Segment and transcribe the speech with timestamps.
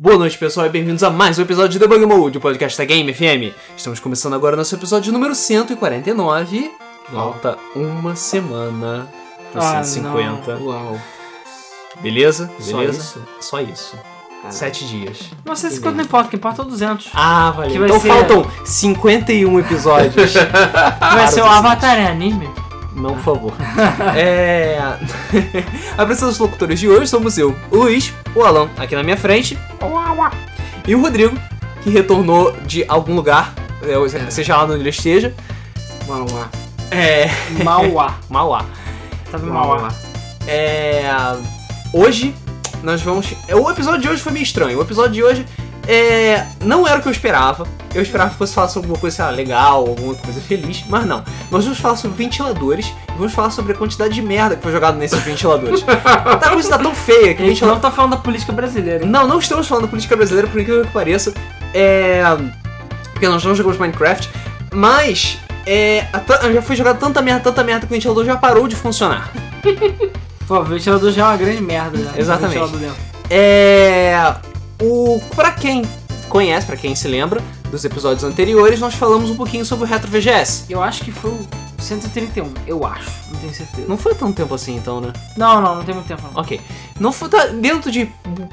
[0.00, 2.84] Boa noite, pessoal, e bem-vindos a mais um episódio de Debug Mode, o podcast da
[2.84, 3.52] Game FM.
[3.76, 6.70] Estamos começando agora nosso episódio número 149.
[7.12, 9.08] Falta uma semana
[9.50, 10.56] pro Ah, 150.
[10.58, 10.96] Uau.
[12.00, 12.48] Beleza?
[12.60, 12.98] Só Beleza?
[13.00, 13.22] isso?
[13.40, 13.98] Só isso.
[14.50, 15.30] Sete dias.
[15.44, 17.10] Não sei se quanto não importa, que importa é o 200.
[17.12, 17.84] Ah, valeu.
[17.84, 20.32] Então ser- faltam 51 episódios.
[21.00, 22.48] Vai ser o Para, Avatar é anime?
[22.98, 23.52] Não, por favor.
[24.16, 24.78] é.
[25.96, 29.56] Apresentando os locutores de hoje somos eu, o Luiz, o Alan, aqui na minha frente,
[30.86, 31.38] e o Rodrigo,
[31.82, 35.32] que retornou de algum lugar, é, seja lá onde ele esteja.
[36.08, 36.26] Uau.
[36.90, 37.30] É.
[37.62, 38.14] Mauá.
[38.28, 38.64] Mauá.
[39.30, 39.80] Tava em Uau, Mauá.
[39.82, 39.90] uau.
[40.46, 41.04] É.
[41.92, 42.34] Hoje,
[42.82, 43.32] nós vamos.
[43.52, 44.78] O episódio de hoje foi meio estranho.
[44.78, 45.46] O episódio de hoje
[45.88, 46.46] é.
[46.62, 47.66] Não era o que eu esperava.
[47.94, 51.06] Eu esperava que fosse falar sobre alguma coisa sei lá, legal, alguma coisa feliz, mas
[51.06, 51.24] não.
[51.50, 54.70] Nós vamos falar sobre ventiladores e vamos falar sobre a quantidade de merda que foi
[54.70, 55.80] jogada nesses ventiladores.
[56.04, 59.04] tá, a coisa tá tão feia que A gente não tá falando da política brasileira,
[59.04, 59.10] hein?
[59.10, 61.32] Não, não estamos falando da política brasileira, por incrível que pareça.
[61.72, 62.22] É.
[63.12, 64.28] Porque nós não jogamos Minecraft,
[64.72, 65.38] mas.
[65.66, 66.06] É,
[66.54, 69.30] já foi jogado tanta merda, tanta merda que o ventilador já parou de funcionar.
[70.46, 71.98] Pô, o ventilador já é uma grande merda.
[71.98, 72.18] Já.
[72.18, 72.86] Exatamente.
[73.28, 74.34] É.
[74.82, 75.20] O.
[75.34, 75.82] Pra quem
[76.28, 80.10] conhece, pra quem se lembra dos episódios anteriores, nós falamos um pouquinho sobre o Retro
[80.10, 80.64] VGS.
[80.68, 81.46] Eu acho que foi o
[81.78, 83.10] 131, eu acho.
[83.30, 83.88] Não tenho certeza.
[83.88, 85.12] Não foi tanto tempo assim então, né?
[85.36, 86.40] Não, não, não tem muito tempo não.
[86.40, 86.60] Ok.
[86.98, 88.06] Não foi, tá, dentro de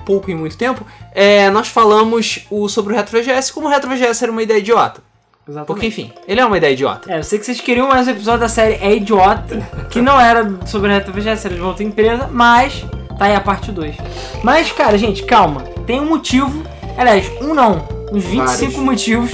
[0.06, 3.90] pouco e muito tempo, é, nós falamos o, sobre o Retro VGS como o Retro
[3.90, 5.02] VGS era uma ideia idiota.
[5.48, 5.68] Exatamente.
[5.68, 7.12] Porque, enfim, ele é uma ideia idiota.
[7.12, 9.60] É, eu sei que vocês queriam mais um episódio da série É Idiota,
[9.92, 12.84] que não era sobre a Retro VGS, era de uma outra empresa, mas
[13.18, 13.96] tá aí a parte 2.
[14.44, 15.75] Mas, cara, gente, calma.
[15.86, 16.64] Tem um motivo,
[16.98, 18.76] aliás, um não, uns 25 Vários.
[18.78, 19.32] motivos,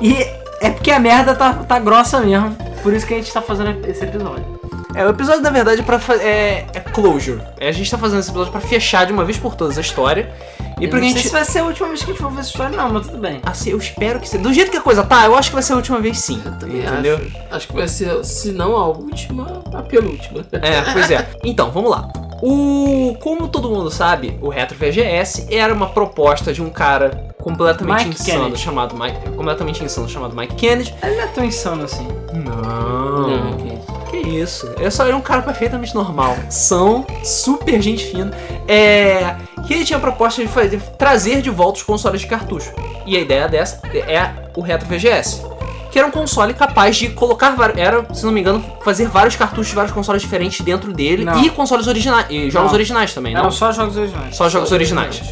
[0.00, 0.14] e
[0.60, 3.86] é porque a merda tá, tá grossa mesmo, por isso que a gente tá fazendo
[3.86, 4.60] esse episódio.
[4.94, 7.40] É, o episódio, na verdade, é pra fa- é, é closure.
[7.58, 9.80] É, a gente tá fazendo esse episódio pra fechar de uma vez por todas a
[9.80, 10.30] história.
[10.78, 11.14] E eu pra não gente.
[11.20, 12.90] sei se vai ser a última vez que a gente for ver essa história, não,
[12.92, 13.40] mas tudo bem.
[13.46, 14.42] Assim, eu espero que seja.
[14.42, 16.42] Do jeito que a coisa tá, eu acho que vai ser a última vez sim.
[16.44, 17.16] Entendeu?
[17.16, 20.44] Acho, acho que vai ser, se não a última, a penúltima.
[20.52, 21.26] É, pois é.
[21.42, 22.08] Então, vamos lá.
[22.42, 23.16] O.
[23.20, 28.20] Como todo mundo sabe, o Retro VGS era uma proposta de um cara completamente Mike
[28.20, 28.60] insano Kennedy.
[28.60, 29.30] chamado Mike.
[29.30, 30.92] Completamente insano chamado Mike Kennedy.
[31.02, 32.06] Ele não é tão insano assim.
[32.32, 33.28] Não.
[33.28, 33.81] Não,
[34.12, 34.66] que isso.
[34.78, 36.36] Eu só era um cara perfeitamente normal.
[36.50, 38.30] São, super gente fina.
[38.68, 39.36] É.
[39.66, 42.72] Que ele tinha a proposta de fazer, trazer de volta os consoles de cartucho.
[43.06, 45.42] E a ideia dessa é o Retro VGS.
[45.90, 47.78] Que era um console capaz de colocar vários.
[47.78, 51.24] Era, se não me engano, fazer vários cartuchos de vários consoles diferentes dentro dele.
[51.24, 51.42] Não.
[51.42, 52.26] E consoles originais.
[52.30, 52.74] E jogos Não.
[52.74, 53.42] originais também, não?
[53.42, 54.36] Eram só jogos originais.
[54.36, 55.22] Só jogos originais.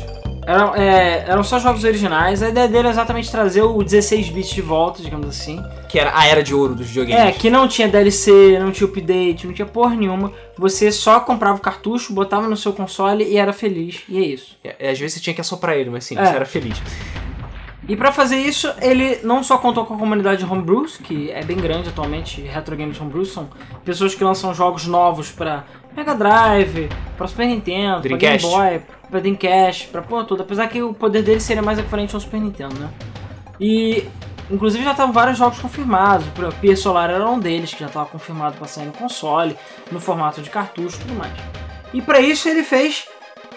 [0.46, 2.42] Eram, é, eram só jogos originais.
[2.42, 5.62] A ideia dele é exatamente trazer o 16 bits de volta, digamos assim.
[5.88, 7.24] Que era a era de ouro dos videogames.
[7.24, 10.32] É, que não tinha DLC, não tinha update, não tinha porra nenhuma.
[10.56, 14.02] Você só comprava o cartucho, botava no seu console e era feliz.
[14.08, 14.56] E é isso.
[14.64, 16.24] É, Às vezes você tinha que assoprar ele, mas sim, É.
[16.24, 16.80] você era feliz.
[17.88, 21.42] E pra fazer isso, ele não só contou com a comunidade de homebrews, que é
[21.42, 23.48] bem grande atualmente, Retro Games Homebrews são
[23.84, 25.64] pessoas que lançam jogos novos pra
[25.96, 28.46] Mega Drive, pra Super Nintendo, Dreamcast.
[28.46, 30.42] pra Game Boy, pra Dreamcast, pra porra toda.
[30.42, 32.88] Apesar que o poder dele seria mais equivalente ao Super Nintendo, né?
[33.60, 34.08] E
[34.50, 37.86] inclusive já estavam vários jogos confirmados, por exemplo, Pier Solar era um deles, que já
[37.86, 39.56] estava confirmado pra sair no console,
[39.92, 41.32] no formato de cartucho e tudo mais.
[41.92, 43.06] E pra isso ele fez,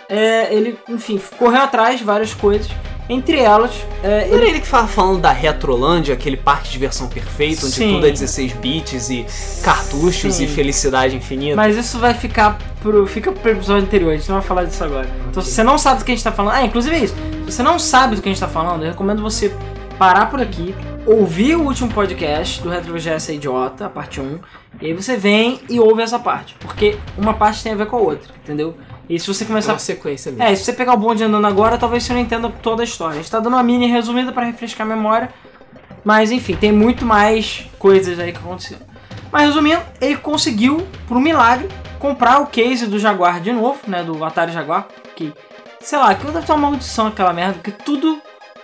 [0.10, 2.70] é, ele, enfim, correu atrás de várias coisas,
[3.09, 3.72] entre elas,
[4.02, 7.75] é, Não era ele que ficava falando da Retrolândia, aquele parque de diversão perfeito, onde
[7.75, 7.94] Sim.
[7.94, 9.25] tudo é 16 bits e
[9.62, 10.46] cartuchos Sim.
[10.46, 11.56] e felicidade infinita.
[11.56, 14.84] Mas isso vai ficar pro, fica pro episódio anterior, a gente não vai falar disso
[14.84, 15.09] agora.
[15.30, 16.53] Então se você não sabe do que a gente tá falando.
[16.56, 17.16] Ah, inclusive é isso.
[17.46, 19.53] Se você não sabe do que a gente tá falando, eu recomendo você
[19.97, 20.74] parar por aqui,
[21.06, 24.40] ouvir o último podcast do Retro VGS é Idiota, a parte 1,
[24.81, 26.56] e aí você vem e ouve essa parte.
[26.59, 28.75] Porque uma parte tem a ver com a outra, entendeu?
[29.09, 30.44] E se você começar uma sequência mesmo.
[30.44, 33.16] é, se você pegar o bonde andando agora, talvez você não entenda toda a história.
[33.16, 35.30] A gente tá dando uma mini resumida pra refrescar a memória.
[36.03, 38.81] Mas enfim, tem muito mais coisas aí que aconteceram.
[39.31, 41.68] Mas resumindo, ele conseguiu, por um milagre,
[42.00, 44.03] comprar o case do Jaguar de novo, né?
[44.03, 44.88] Do Atari Jaguar.
[45.16, 45.34] Que,
[45.80, 48.19] sei lá, aquilo deve ter uma maldição aquela merda, porque tudo,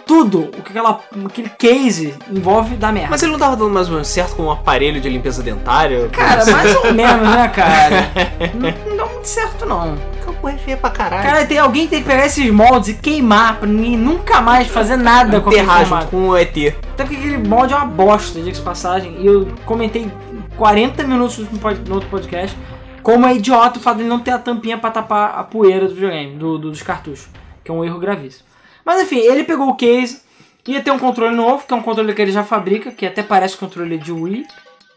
[0.06, 3.10] tudo, o que aquela, aquele case envolve dá merda.
[3.12, 6.10] Mas ele não tava dando mais ou menos certo com um aparelho de limpeza dentária?
[6.10, 8.12] Cara, mais ou menos, né, cara?
[8.54, 9.98] não, não dá muito certo, não.
[10.42, 11.24] Campo é feia pra caralho.
[11.24, 14.68] Cara, tem alguém que tem que pegar esses moldes e queimar pra ninguém nunca mais
[14.68, 16.58] fazer nada com aquele junto com o ET.
[16.94, 19.18] Até porque aquele molde é uma bosta, diga-se de passagem.
[19.20, 20.12] E eu comentei
[20.58, 21.38] 40 minutos
[21.88, 22.58] no outro podcast
[23.04, 25.88] como é idiota o fato de ele não ter a tampinha pra tapar a poeira
[25.88, 27.28] do videogame, do, do- dos cartuchos.
[27.64, 28.46] Que é um erro gravíssimo.
[28.86, 30.22] Mas enfim, ele pegou o case,
[30.68, 33.24] ia ter um controle novo, que é um controle que ele já fabrica, que até
[33.24, 34.46] parece controle de Wii,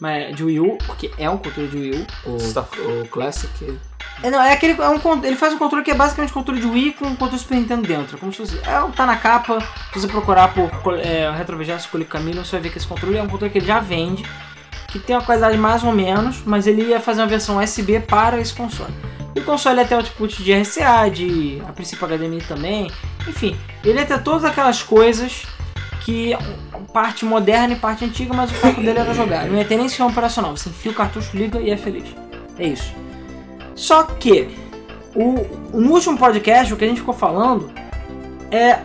[0.03, 2.31] mas de Wii U, porque é um controle de Wii U.
[2.31, 3.79] O, o Classic
[4.21, 4.73] É, não, é aquele.
[4.83, 7.15] É um, ele faz um controle que é basicamente um controle de Wii com um
[7.15, 8.19] controle Super Nintendo dentro.
[8.19, 8.59] Como se fosse.
[8.69, 9.61] É, o- tá na capa.
[9.93, 13.17] Se você procurar por é, Retro VGS Colic Camino, você vai ver que esse controle
[13.17, 14.25] é um controle que ele já vende.
[14.89, 18.41] Que tem uma qualidade mais ou menos, mas ele ia fazer uma versão USB para
[18.41, 18.93] esse console.
[19.37, 22.91] E o console ia ter output de RCA, de a princípio HDMI também.
[23.27, 25.47] Enfim, ele ia ter todas aquelas coisas
[26.05, 26.37] que
[26.93, 29.47] parte moderna e parte antiga, mas o foco dele era jogar.
[29.47, 30.57] Não ia ter nem sistema operacional.
[30.57, 32.15] Você enfia o cartucho, liga e é feliz.
[32.59, 32.93] É isso.
[33.75, 34.51] Só que
[35.15, 37.71] o, no último podcast o que a gente ficou falando
[38.51, 38.81] é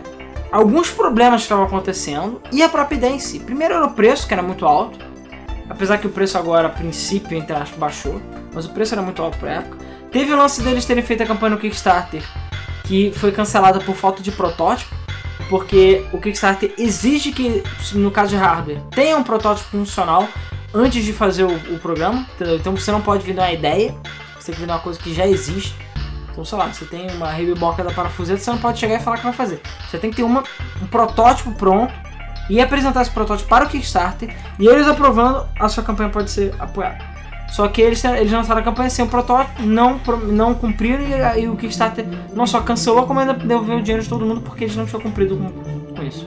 [0.50, 3.40] alguns problemas que estavam acontecendo e a própria ideia em si.
[3.40, 4.98] Primeiro era o preço, que era muito alto.
[5.68, 8.20] Apesar que o preço agora, a princípio, entre aspas, baixou.
[8.54, 9.76] Mas o preço era muito alto pra época.
[10.10, 12.22] Teve o lance deles terem feito a campanha no Kickstarter,
[12.84, 14.94] que foi cancelada por falta de protótipo.
[15.48, 17.62] Porque o Kickstarter exige que,
[17.94, 20.28] no caso de hardware, tenha um protótipo funcional
[20.74, 22.26] antes de fazer o, o programa.
[22.40, 23.94] Então você não pode vender uma ideia,
[24.38, 25.74] você tem que vender uma coisa que já existe.
[26.30, 29.16] Então, sei lá, você tem uma rebiboca da parafuseta, você não pode chegar e falar
[29.16, 29.60] que vai fazer.
[29.90, 30.44] Você tem que ter uma,
[30.80, 31.92] um protótipo pronto
[32.48, 34.36] e apresentar esse protótipo para o Kickstarter.
[34.58, 37.17] E eles aprovando, a sua campanha pode ser apoiada.
[37.50, 39.98] Só que eles, eles lançaram a campanha sem o protótipo, não,
[40.28, 42.04] não cumpriram e, e o Kickstarter
[42.34, 45.00] não só cancelou, como ainda devolveu o dinheiro de todo mundo porque eles não tinham
[45.00, 46.26] cumprido com, com isso.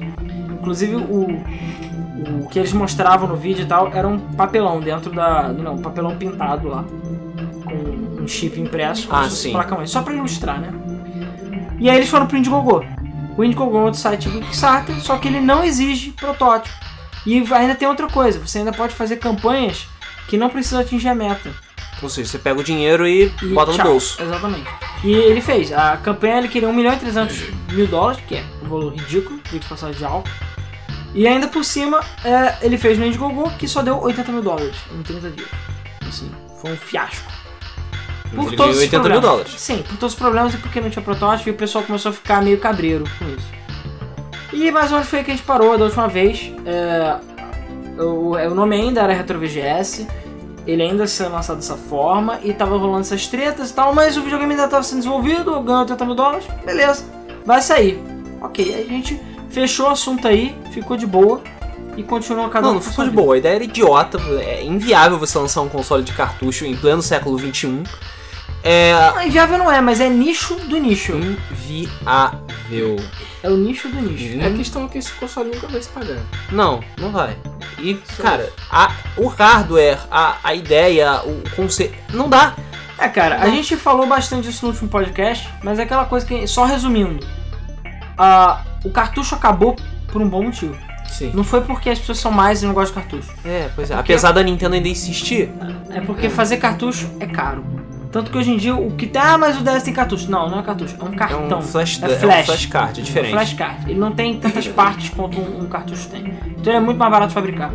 [0.51, 1.41] Inclusive o,
[2.43, 5.49] o que eles mostravam no vídeo e tal era um papelão dentro da.
[5.49, 6.83] Não, um papelão pintado lá.
[7.63, 9.51] Com um chip impresso Ah, sim.
[9.51, 9.87] placa mãe.
[9.87, 10.73] Só pra ilustrar, né?
[11.79, 12.83] E aí eles foram pro Indiegogo.
[13.37, 16.75] O Indiegogo é outro site do Kickstarter, só que ele não exige protótipo.
[17.25, 19.87] E ainda tem outra coisa, você ainda pode fazer campanhas
[20.27, 21.51] que não precisam atingir a meta.
[22.01, 23.87] Ou seja, você pega o dinheiro e, E bota no tchau.
[23.87, 24.21] bolso.
[24.21, 24.67] Exatamente.
[25.03, 25.71] E ele fez.
[25.71, 27.37] A campanha ele queria 1 milhão e 300
[27.73, 30.29] mil dólares, que é um valor ridículo, de passagem de alto.
[31.13, 34.75] E ainda por cima, é, ele fez no Indiegogo, que só deu 80 mil dólares
[34.97, 35.49] em 30 dias.
[36.07, 36.31] Assim,
[36.61, 37.29] foi um fiasco.
[38.33, 39.53] Ele todos ganhou os 80 mil dólares.
[39.57, 42.13] Sim, por todos os problemas e porque não tinha protótipo e o pessoal começou a
[42.13, 43.47] ficar meio cabreiro com isso.
[44.53, 46.51] E mais ou menos foi aí que a gente parou da última vez.
[46.65, 47.17] É,
[48.01, 50.07] o, o nome ainda era Retro VGS.
[50.65, 54.21] Ele ainda sendo lançado dessa forma e tava rolando essas tretas e tal, mas o
[54.21, 57.03] videogame ainda tava sendo desenvolvido, ganhou 80 mil dólares, beleza,
[57.43, 57.99] vai sair.
[58.39, 59.19] Ok, aí a gente
[59.49, 61.41] fechou o assunto aí, ficou de boa
[61.97, 63.35] e continuou cada Não, um não ficou de boa.
[63.35, 64.19] A ideia era idiota.
[64.39, 67.83] É inviável você lançar um console de cartucho em pleno século XXI.
[68.63, 71.13] É Não, inviável não é, mas é nicho do nicho.
[71.15, 72.95] inviável.
[73.43, 74.39] É o nicho do nicho.
[74.39, 76.17] É a questão que esse console nunca vai se pagar.
[76.51, 77.35] Não, não vai.
[77.79, 81.95] E, cara, a- o hardware, a, a ideia, o conceito.
[82.13, 82.53] Não dá.
[82.99, 86.45] É, cara, a gente falou bastante disso no último podcast, mas é aquela coisa que,
[86.45, 87.25] só resumindo,
[88.17, 89.75] a- o cartucho acabou
[90.11, 90.77] por um bom motivo.
[91.09, 91.31] Sim.
[91.33, 93.33] Não foi porque as pessoas são mais e não gostam de cartucho.
[93.43, 93.95] É, pois é.
[93.95, 95.51] Porque- Apesar da Nintendo ainda insistir,
[95.89, 97.65] É porque fazer cartucho é caro.
[98.11, 99.21] Tanto que hoje em dia o que tem.
[99.21, 100.29] Ah, mas o DS tem cartucho.
[100.29, 101.59] Não, não é cartucho, é um é cartão.
[101.59, 102.45] um flash, é é um flash.
[102.45, 103.31] flashcard, é diferente.
[103.31, 103.89] flashcard.
[103.89, 106.33] Ele não tem tantas partes quanto um, um cartucho tem.
[106.47, 107.73] Então ele é muito mais barato de fabricar.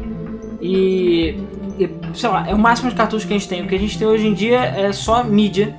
[0.61, 1.41] E,
[1.79, 3.63] e, sei lá, é o máximo de cartucho que a gente tem.
[3.63, 5.75] O que a gente tem hoje em dia é só mídia,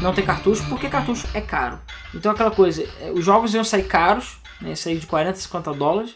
[0.00, 1.80] não tem cartucho, porque cartucho é caro.
[2.14, 5.74] Então aquela coisa, é, os jogos iam sair caros, né, ia sair de 40, 50
[5.74, 6.14] dólares.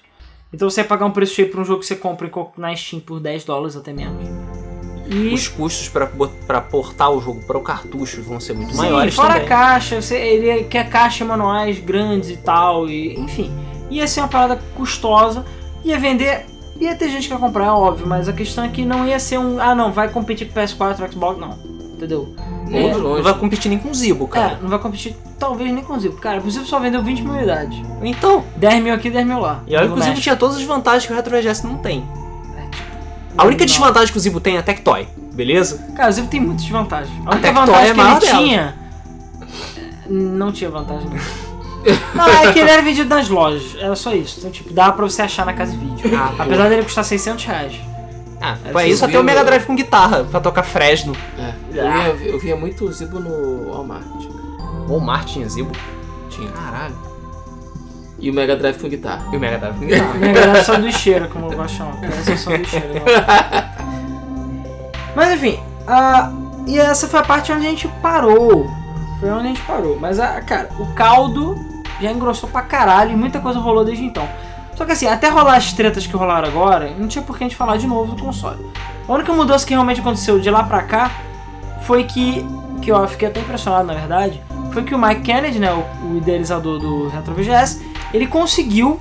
[0.53, 3.01] Então você ia pagar um preço cheio para um jogo que você compra na Steam
[3.01, 4.52] por 10 dólares até menos.
[5.13, 9.15] E Os custos pra portar o jogo para o cartucho vão ser muito Sim, maiores
[9.15, 9.45] fora também.
[9.45, 13.53] a caixa, você, ele quer caixa e manuais grandes e tal, e enfim.
[13.91, 15.45] Ia ser uma parada custosa,
[15.85, 16.47] ia vender,
[16.81, 19.19] ia ter gente que ia comprar, é óbvio, mas a questão é que não ia
[19.19, 19.61] ser um.
[19.61, 21.59] Ah, não, vai competir com PS4, Xbox, não.
[21.97, 22.35] Entendeu?
[22.73, 24.59] É, Não vai competir nem com o Zibo, É, cara.
[24.63, 26.17] não vai competir, talvez nem com o Zibo.
[26.17, 27.79] Cara, o Zibo só vendeu 20 mil unidades.
[28.03, 29.63] Então, 10 mil aqui, 10 mil lá.
[29.69, 32.03] e olha que o Zibo tinha todas as vantagens que o Retro VGS não tem.
[33.37, 33.67] É, A única não.
[33.67, 35.79] desvantagem que o Zibo tem é a Tectoy, beleza?
[35.97, 37.11] Cara, o Zibo tem muitas vantagens.
[37.27, 38.39] A única Tectoy vantagem é que ele maior dela.
[38.39, 38.75] tinha.
[40.09, 41.53] Não tinha vantagem, não.
[42.15, 43.75] Não, é que ele era vendido nas lojas.
[43.77, 44.39] Era só isso.
[44.39, 46.17] Então, tipo, dava pra você achar na casa de vídeo.
[46.17, 46.43] Ah, pô.
[46.45, 47.73] Apesar dele custar 600 reais.
[48.41, 51.13] Ah, É, pra você isso até o Mega Drive com guitarra, pra tocar Fresno.
[51.37, 51.53] É.
[52.09, 54.05] Eu, via, eu via muito Zibo no Walmart.
[54.89, 55.73] Walmart tinha Zibo.
[56.31, 56.53] Tinha.
[56.53, 56.95] Caralho.
[58.23, 59.25] E o Mega Drive com guitarra.
[59.33, 60.15] E o Mega Drive com guitarra.
[60.15, 62.05] Minha galera é sanduicheira, como eu gosto de chamar.
[62.05, 62.89] Essa é sanduicheira.
[62.95, 63.03] não.
[65.15, 66.31] Mas enfim, a-
[66.67, 68.71] e essa foi a parte onde a gente parou.
[69.21, 69.99] Foi onde a gente parou.
[70.01, 71.57] Mas, a, cara, o caldo
[72.01, 74.27] já engrossou pra caralho e muita coisa rolou desde então.
[74.75, 77.47] Só que assim, até rolar as tretas que rolaram agora, não tinha por que a
[77.47, 78.65] gente falar de novo do console.
[79.07, 81.11] A única mudança que realmente aconteceu de lá pra cá
[81.83, 82.45] foi que,
[82.81, 86.17] que eu fiquei até impressionado na verdade, foi que o Mike Kennedy, né, o, o
[86.17, 89.01] idealizador do Retro VGS, ele conseguiu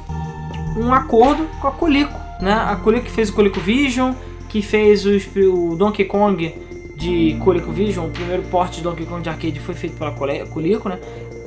[0.78, 2.54] um acordo com a Coleco, né?
[2.54, 4.14] A Coleco que fez o Coleco Vision,
[4.50, 6.54] que fez os- o Donkey Kong
[6.96, 10.88] de ColecoVision, o primeiro porte de Donkey Kong de arcade foi feito pela Cole- Coleco,
[10.88, 11.00] né?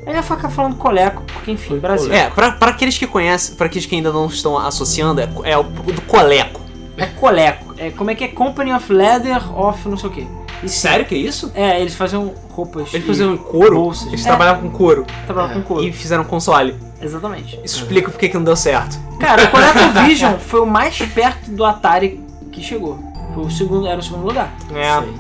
[0.07, 2.13] Aí ia ficar falando Coleco, porque enfim, Brasil.
[2.13, 5.57] É, pra, pra aqueles que conhecem, pra aqueles que ainda não estão associando, é, é
[5.57, 6.61] o do Coleco.
[6.97, 7.75] É Coleco.
[7.79, 8.29] É, como é que é?
[8.29, 10.27] Company of Leather of não sei o quê.
[10.63, 11.51] E Sério que é isso?
[11.55, 12.93] É, eles faziam roupas.
[12.95, 13.77] Eles e faziam couro?
[13.77, 14.09] bolsas.
[14.09, 14.25] Eles É.
[14.29, 15.07] trabalhavam com couro.
[15.27, 15.85] Trabalhavam com couro.
[15.85, 16.75] E fizeram console.
[17.03, 17.59] Exatamente.
[17.63, 18.99] Isso explica por que que não deu certo.
[19.21, 22.21] Cara, o ColecoVision foi o mais perto do Atari
[22.51, 22.99] que chegou.
[23.35, 24.55] Foi o segundo, era o segundo lugar.
[24.75, 25.01] É.
[25.01, 25.15] Sei.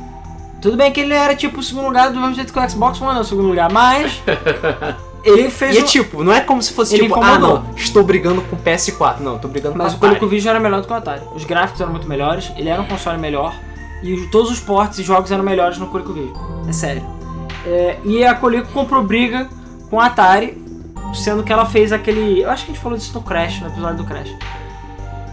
[0.62, 2.98] Tudo bem que ele era tipo o segundo lugar do mesmo jeito que o Xbox
[3.02, 4.22] One é o segundo lugar, mas
[5.22, 7.62] ele fez E é um- tipo, não é como se fosse Ele tipo, ah incomodou.
[7.68, 9.20] não, estou brigando com o PS4.
[9.20, 10.20] Não, tô brigando Mas o com o Atari.
[10.20, 11.20] ColecoVision era melhor do que o Atari.
[11.34, 13.54] Os gráficos eram muito melhores, ele era um console melhor
[14.04, 16.34] e os- todos os ports e jogos eram melhores no ColecoVision.
[16.68, 17.02] É sério.
[17.66, 19.48] É, e a Coleco comprou briga
[19.90, 20.62] com a Atari,
[21.14, 22.42] sendo que ela fez aquele.
[22.42, 24.30] Eu acho que a gente falou disso no Crash, no episódio do Crash.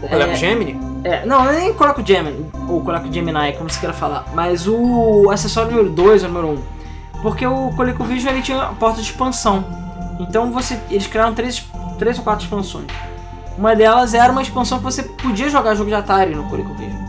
[0.02, 0.34] O Coleco É.
[0.36, 0.80] Gemini?
[1.04, 5.28] É, não, é nem Coleco Gemini, ou Coleco Gemini, como você queira falar, mas o
[5.30, 6.52] acessório número 2 ou número 1.
[6.54, 6.62] Um,
[7.22, 9.64] porque o ColecoVision ele tinha a porta de expansão.
[10.20, 11.64] Então você, eles criaram três,
[11.98, 12.86] três ou quatro expansões.
[13.58, 17.01] Uma delas era uma expansão que você podia jogar jogo de Atari no ColecoVision.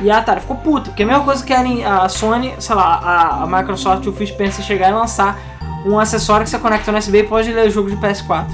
[0.00, 2.74] E a Atari ficou puta, porque é a mesma coisa que a a Sony, sei
[2.76, 5.38] lá, a, a Microsoft e o Phil Spencer chegar e lançar
[5.84, 8.46] um acessório que você conecta no USB e pode ler o jogo de PS4.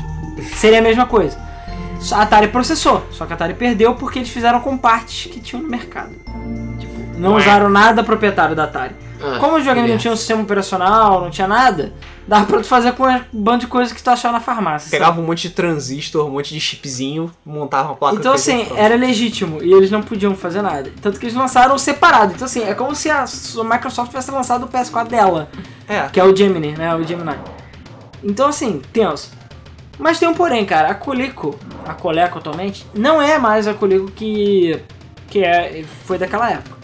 [0.57, 1.39] Seria a mesma coisa.
[2.13, 5.63] A Atari processou, só que a Atari perdeu porque eles fizeram com partes que tinham
[5.63, 6.11] no mercado.
[6.79, 7.43] Tipo, não Ué.
[7.43, 8.95] usaram nada proprietário da Atari.
[9.23, 11.93] Ah, Como o videogame não tinha um sistema operacional, não tinha nada,
[12.27, 14.89] dava pra tu fazer com um bando de coisas que tu achava na farmácia.
[14.91, 15.01] sabe?
[15.01, 18.97] Pegava um monte de transistor, um monte de chipzinho, montava uma placa Então assim, era
[18.97, 20.91] legítimo e eles não podiam fazer nada.
[21.03, 22.33] Tanto que eles lançaram separado.
[22.35, 25.49] Então assim, é como se a a Microsoft tivesse lançado o PS4 dela,
[25.89, 26.09] É.
[26.09, 26.95] que é o Gemini, né?
[26.95, 27.35] O Gemini.
[28.23, 29.31] Então assim, tenso.
[29.99, 30.89] Mas tem um porém, cara.
[30.89, 34.81] A Coleco, a Coleco atualmente, não é mais a Coleco que,
[35.29, 36.77] que é, foi daquela época.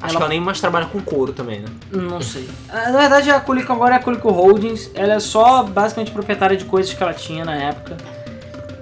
[0.00, 1.68] Acho ela- que ela nem mais trabalha com couro também, né?
[1.90, 2.48] Não sei.
[2.70, 4.90] Na verdade, a Coleco agora é a Coleco Holdings.
[4.94, 7.96] Ela é só basicamente proprietária de coisas que ela tinha na época.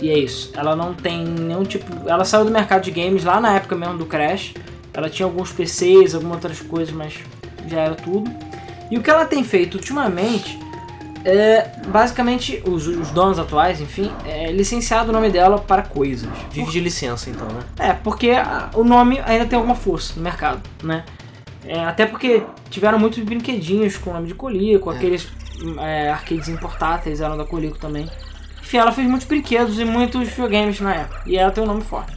[0.00, 0.50] E é isso.
[0.56, 2.08] Ela não tem nenhum tipo.
[2.08, 4.54] Ela saiu do mercado de games lá na época mesmo do Crash.
[4.92, 7.14] Ela tinha alguns PCs, algumas outras coisas, mas
[7.68, 8.30] já era tudo.
[8.90, 10.58] E o que ela tem feito ultimamente
[11.24, 16.28] é basicamente os, os donos atuais, enfim, é licenciado o nome dela para coisas.
[16.50, 17.60] Vive de licença, então, né?
[17.78, 21.04] É, porque a- o nome ainda tem alguma força no mercado, né?
[21.66, 25.26] É, até porque tiveram muitos brinquedinhos com o nome de Colico, aqueles
[25.62, 28.06] hum, é, arcades importáteis eram da Colico também.
[28.60, 31.82] Enfim, ela fez muitos brinquedos e muitos videogames na época, e ela tem um nome
[31.82, 32.12] forte.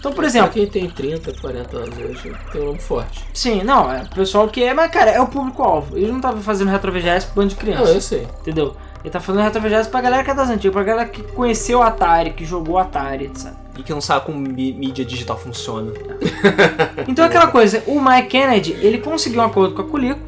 [0.00, 3.22] Então, por Pra exemplo, quem tem 30, 40 anos hoje, tem um nome forte.
[3.34, 5.96] sim, não, é o pessoal que é, mas cara, é o público-alvo.
[5.96, 8.26] Ele não tava fazendo retro VGS pro bando de Não, criança, eu sei.
[8.40, 8.74] entendeu?
[9.04, 11.78] Ele tá fazendo retro VGS pra galera que é das antigas, pra galera que conheceu
[11.78, 13.52] o Atari, que jogou Atari, etc.
[13.78, 15.92] E que não sabe como mí- mídia digital funciona.
[17.06, 20.20] Então aquela coisa, o Mike Kennedy, ele conseguiu um acordo com a Coleco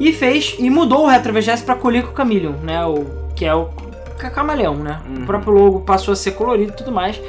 [0.00, 3.04] e fez e mudou o Retro VGS para Coleco Chameleon, né, o
[3.36, 3.66] que é o
[4.18, 5.00] ca- camaleão, né?
[5.08, 5.22] Uhum.
[5.22, 7.20] O próprio logo passou a ser colorido e tudo mais.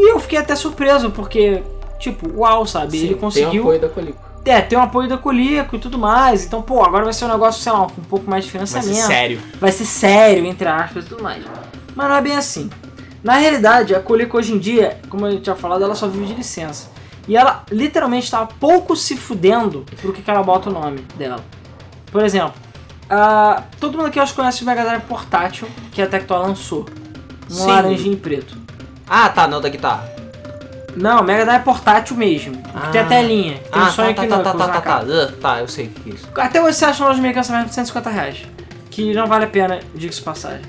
[0.00, 1.62] E eu fiquei até surpreso porque
[1.98, 2.92] tipo, uau, sabe?
[2.92, 4.18] Sim, ele Tem conseguiu o apoio da Colico.
[4.44, 6.44] é, tem o apoio da Coleco e tudo mais.
[6.44, 8.60] Então, pô, agora vai ser um negócio, sei lá, com um pouco mais de Vai
[8.64, 9.40] financiamento ser sério.
[9.60, 11.44] vai ser sério, entre aspas e tudo mais.
[11.96, 12.70] Mas não é bem assim.
[13.24, 16.34] Na realidade, a Coleco hoje em dia, como eu tinha falado, ela só vive de
[16.34, 16.88] licença.
[17.26, 21.44] E ela literalmente está pouco se fudendo pro que, que ela bota o nome dela.
[22.12, 22.54] Por exemplo,
[23.10, 26.86] ah, todo mundo aqui acho que conhece o Mega Drive portátil que a Tectoy lançou.
[27.50, 27.66] Um Sim.
[27.66, 28.56] laranjinha e preto.
[29.08, 30.08] Ah, tá, não da guitarra.
[30.96, 32.56] Não, Mega Drive portátil mesmo.
[32.56, 33.08] Que tem a Ah.
[33.08, 33.54] telinha.
[33.58, 35.68] Que tem ah, o Sonic tá, tá, Knuckles tá, tá, tá, tá, tá, tá, eu
[35.68, 36.28] sei o que é isso.
[36.36, 38.38] Até hoje você acha loja mais de 150 reais.
[38.90, 40.62] Que não vale a pena, diga-se passagem.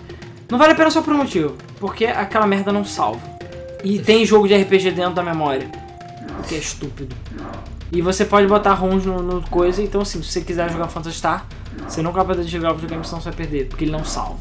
[0.50, 1.56] Não vale a pena só por um motivo.
[1.80, 3.22] Porque aquela merda não salva.
[3.84, 5.70] E tem jogo de RPG dentro da memória.
[6.40, 7.16] O que é estúpido.
[7.92, 11.18] E você pode botar ROMs no, no coisa, então assim, se você quiser jogar Phantasy
[11.18, 11.46] Star,
[11.88, 14.38] você nunca vai poder jogar o videogame, senão você vai perder, porque ele não salva.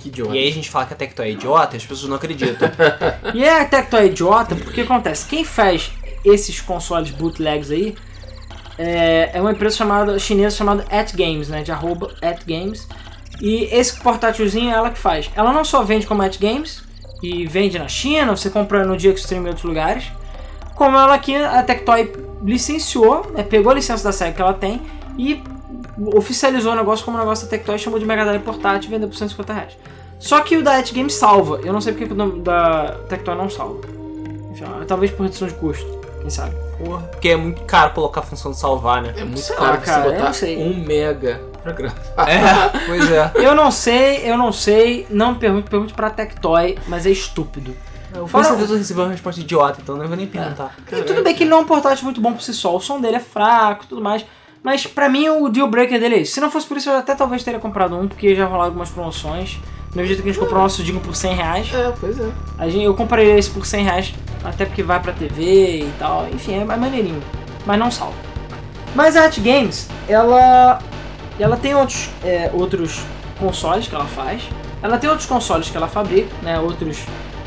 [0.00, 0.34] Que idiota.
[0.34, 2.68] E aí a gente fala que a Tectoy é idiota e as pessoas não acreditam.
[3.34, 5.92] E é a Tectoy idiota, porque acontece, quem faz
[6.24, 7.94] esses consoles bootlegs aí
[8.78, 12.88] é, é uma empresa chamada chinesa chamada At Games, né, de arroba At Games.
[13.40, 15.30] E esse portátilzinho é ela que faz.
[15.34, 16.82] Ela não só vende como At Games
[17.22, 20.04] e vende na China, você compra no Dia Extreme em outros lugares,
[20.74, 22.10] como ela aqui a Tectoy
[22.42, 24.80] licenciou, né, pegou a licença da SEGA que ela tem
[25.18, 25.42] e
[26.14, 29.16] oficializou o negócio como negócio da Tectoy, chamou de Mega Drive portátil e vendeu por
[29.16, 29.72] 150 reais.
[30.18, 31.60] Só que o da At Games salva.
[31.64, 33.80] Eu não sei porque que o nome da Tectoy não salva.
[34.52, 35.86] Enfim, talvez por redução de custo,
[36.20, 36.54] quem sabe.
[36.84, 39.14] Porra, porque é muito caro colocar a função de salvar, né?
[39.16, 42.28] É muito Sei caro lá, cara, você botar um mega pra gravar.
[42.28, 42.40] É,
[42.86, 43.32] pois é.
[43.34, 47.74] Eu não sei, eu não sei, não me pergunte, pergunte pra Tectoy, mas é estúpido.
[48.14, 50.74] Eu Fora- com certeza eu recebi uma resposta idiota, então não vou nem perguntar.
[50.90, 52.80] E tudo bem que ele não é um portátil muito bom por si só, o
[52.80, 54.24] som dele é fraco e tudo mais.
[54.62, 56.32] Mas pra mim o deal breaker dele é isso.
[56.34, 58.90] Se não fosse por isso, eu até talvez teria comprado um, porque já rolaram algumas
[58.90, 59.58] promoções.
[59.90, 61.74] No mesmo jeito que a gente comprou o nosso Digo por 100 reais.
[61.74, 62.30] É, pois é.
[62.58, 64.14] A gente, eu comprei esse por 100 reais,
[64.44, 66.28] até porque vai pra TV e tal.
[66.32, 67.22] Enfim, é mais maneirinho.
[67.66, 68.14] Mas não salva.
[68.94, 70.78] Mas a At Games, ela,
[71.38, 73.00] ela tem outros, é, outros
[73.38, 74.42] consoles que ela faz.
[74.82, 76.58] Ela tem outros consoles que ela fabrica, né?
[76.60, 76.98] Outros,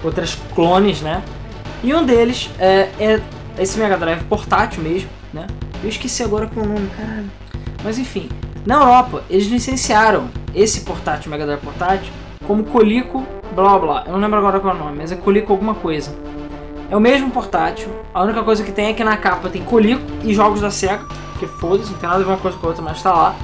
[0.03, 1.24] outras clones, né?
[1.84, 3.22] E um deles é, é
[3.58, 5.48] esse Mega Drive portátil mesmo, né?
[5.84, 7.30] Eu esqueci agora qual é o nome, caralho.
[7.84, 8.30] Mas enfim,
[8.66, 12.13] na Europa eles licenciaram esse portátil Mega Drive portátil
[12.48, 14.04] como Colico blá blá.
[14.06, 16.16] Eu não lembro agora qual é o nome, mas é Colico alguma coisa.
[16.90, 17.90] É o mesmo portátil.
[18.13, 21.06] A única coisa que tem é que na capa tem Colico e jogos da Sega,
[21.38, 23.36] que foda-se, não tem nada a ver uma coisa com a outra, mas tá lá.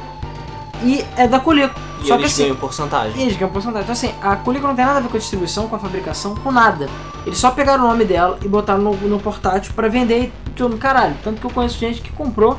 [0.84, 1.80] E é da Colico.
[2.02, 3.22] E Só que eles assim, ganham porcentagem.
[3.22, 3.84] eles ganham porcentagem.
[3.84, 6.36] Então assim, a Colico não tem nada a ver com a distribuição, com a fabricação,
[6.36, 6.88] com nada.
[7.26, 10.76] Eles só pegaram o nome dela e botaram no, no portátil pra vender e tudo
[10.76, 11.16] no caralho.
[11.24, 12.58] Tanto que eu conheço gente que comprou,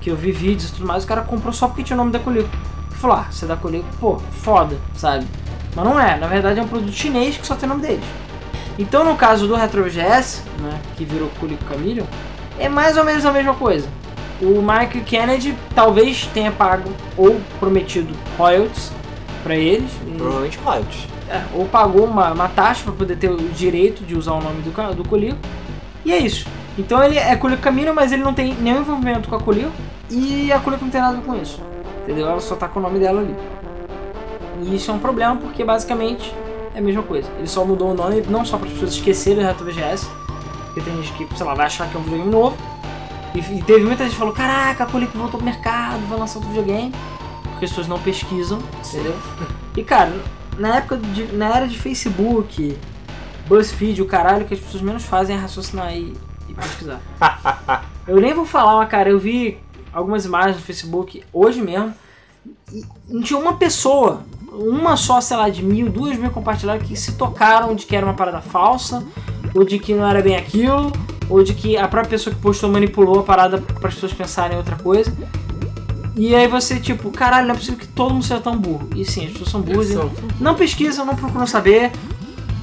[0.00, 2.10] que eu vi vídeos e tudo mais, o cara comprou só porque tinha o nome
[2.10, 2.48] da Colico.
[2.90, 5.26] E falou, ah, você é da Colico, pô, foda, sabe?
[5.76, 8.04] Mas não é, na verdade é um produto chinês que só tem o nome deles.
[8.78, 12.06] Então no caso do RetroGS, né, que virou Colico Chameleon,
[12.58, 13.86] é mais ou menos a mesma coisa.
[14.40, 18.90] O Mike Kennedy talvez tenha pago ou prometido royalties
[19.42, 19.90] pra eles.
[20.16, 21.06] Provavelmente royalties.
[21.30, 24.62] é, ou pagou uma, uma taxa para poder ter o direito de usar o nome
[24.62, 25.38] do, do Colico.
[26.04, 26.46] E é isso.
[26.76, 29.72] Então ele é Colico Camino, mas ele não tem nenhum envolvimento com a Colico.
[30.10, 31.60] E a Colico não tem nada com isso.
[32.02, 32.28] Entendeu?
[32.28, 33.36] Ela só tá com o nome dela ali.
[34.62, 36.34] E isso é um problema porque basicamente
[36.74, 37.30] é a mesma coisa.
[37.38, 40.08] Ele só mudou o nome não só para as pessoas esquecerem o Retro VGS.
[40.66, 42.56] Porque tem gente que, sei lá, vai achar que é um videogame novo.
[43.34, 46.50] E, teve muita gente que falou: Caraca, a Colico voltou pro mercado, vai lançar outro
[46.50, 46.92] videogame.
[47.42, 49.16] Porque as pessoas não pesquisam, entendeu?
[49.76, 50.12] E cara,
[50.58, 52.76] na época de, na era de Facebook,
[53.46, 56.16] BuzzFeed, o caralho, que as pessoas menos fazem é raciocinar e,
[56.48, 57.00] e pesquisar.
[58.06, 59.58] eu nem vou falar, mas cara, eu vi
[59.92, 61.94] algumas imagens no Facebook hoje mesmo
[62.72, 64.22] e não tinha uma pessoa,
[64.52, 68.06] uma só, sei lá, de mil, duas mil compartilhadas que se tocaram de que era
[68.06, 69.04] uma parada falsa,
[69.54, 70.92] ou de que não era bem aquilo,
[71.28, 74.54] ou de que a própria pessoa que postou manipulou a parada para as pessoas pensarem
[74.54, 75.12] em outra coisa.
[76.16, 78.88] E aí você, tipo, caralho, não é possível que todo mundo seja tão burro.
[78.94, 79.88] E sim, as pessoas são burras.
[79.88, 80.10] São-
[80.40, 81.92] Não pesquisam, não procuram saber.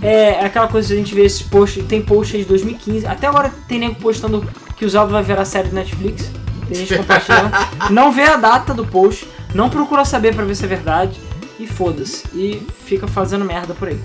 [0.01, 3.07] É aquela coisa que a gente vê esses posts, tem post aí de 2015.
[3.07, 4.45] Até agora tem nego postando
[4.75, 6.29] que o Zelda vai virar série do Netflix.
[6.67, 7.51] Tem gente compartilhando.
[7.89, 11.19] não vê a data do post, não procura saber pra ver se é verdade.
[11.59, 12.25] E foda-se.
[12.35, 13.99] E fica fazendo merda por aí.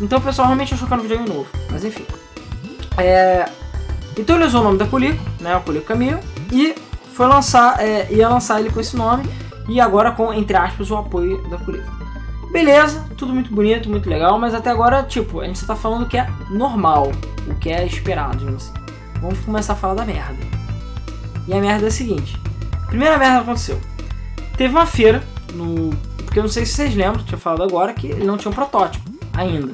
[0.00, 1.48] Então o pessoal realmente achou que era um videogame novo.
[1.70, 2.06] Mas enfim.
[2.96, 3.48] É...
[4.16, 5.56] Então ele usou o nome da Colico, né?
[5.56, 6.18] O Colico Caminho.
[6.50, 6.74] E
[7.14, 9.24] foi lançar, é, ia lançar ele com esse nome.
[9.68, 12.00] E agora com, entre aspas, o apoio da Colico.
[12.50, 16.02] Beleza, tudo muito bonito, muito legal, mas até agora, tipo, a gente só tá falando
[16.02, 17.12] o que é normal,
[17.46, 18.72] o que é esperado, digamos assim.
[19.20, 20.34] Vamos começar a falar da merda.
[21.46, 22.36] E a merda é a seguinte:
[22.88, 23.80] primeira merda aconteceu.
[24.56, 25.22] Teve uma feira
[25.54, 25.90] no.
[26.24, 28.54] Porque eu não sei se vocês lembram, tinha falado agora, que ele não tinha um
[28.54, 29.72] protótipo ainda.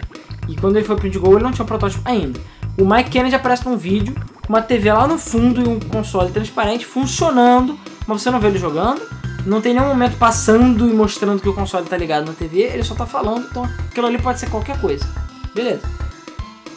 [0.48, 2.38] E quando ele foi pro Indigo, ele não tinha um protótipo ainda.
[2.78, 4.14] O Mike Kennedy aparece num vídeo
[4.46, 8.48] com uma TV lá no fundo e um console transparente funcionando, mas você não vê
[8.48, 9.00] ele jogando.
[9.46, 12.82] Não tem nenhum momento passando e mostrando que o console tá ligado na TV, ele
[12.82, 15.06] só tá falando, então aquilo ali pode ser qualquer coisa.
[15.54, 15.82] Beleza.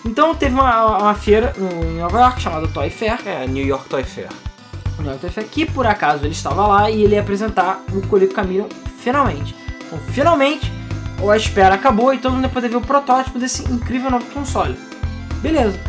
[0.05, 4.03] Então teve uma, uma feira em Nova York chamada Toy Fair, É, New York Toy
[4.03, 4.29] Fair.
[4.97, 8.01] o Neo Toy Fair, que por acaso ele estava lá e ele ia apresentar o
[8.07, 9.55] Colico Camino finalmente.
[9.87, 10.71] Então finalmente
[11.27, 14.77] a espera acabou e todo mundo ia poder ver o protótipo desse incrível novo console.
[15.41, 15.79] Beleza.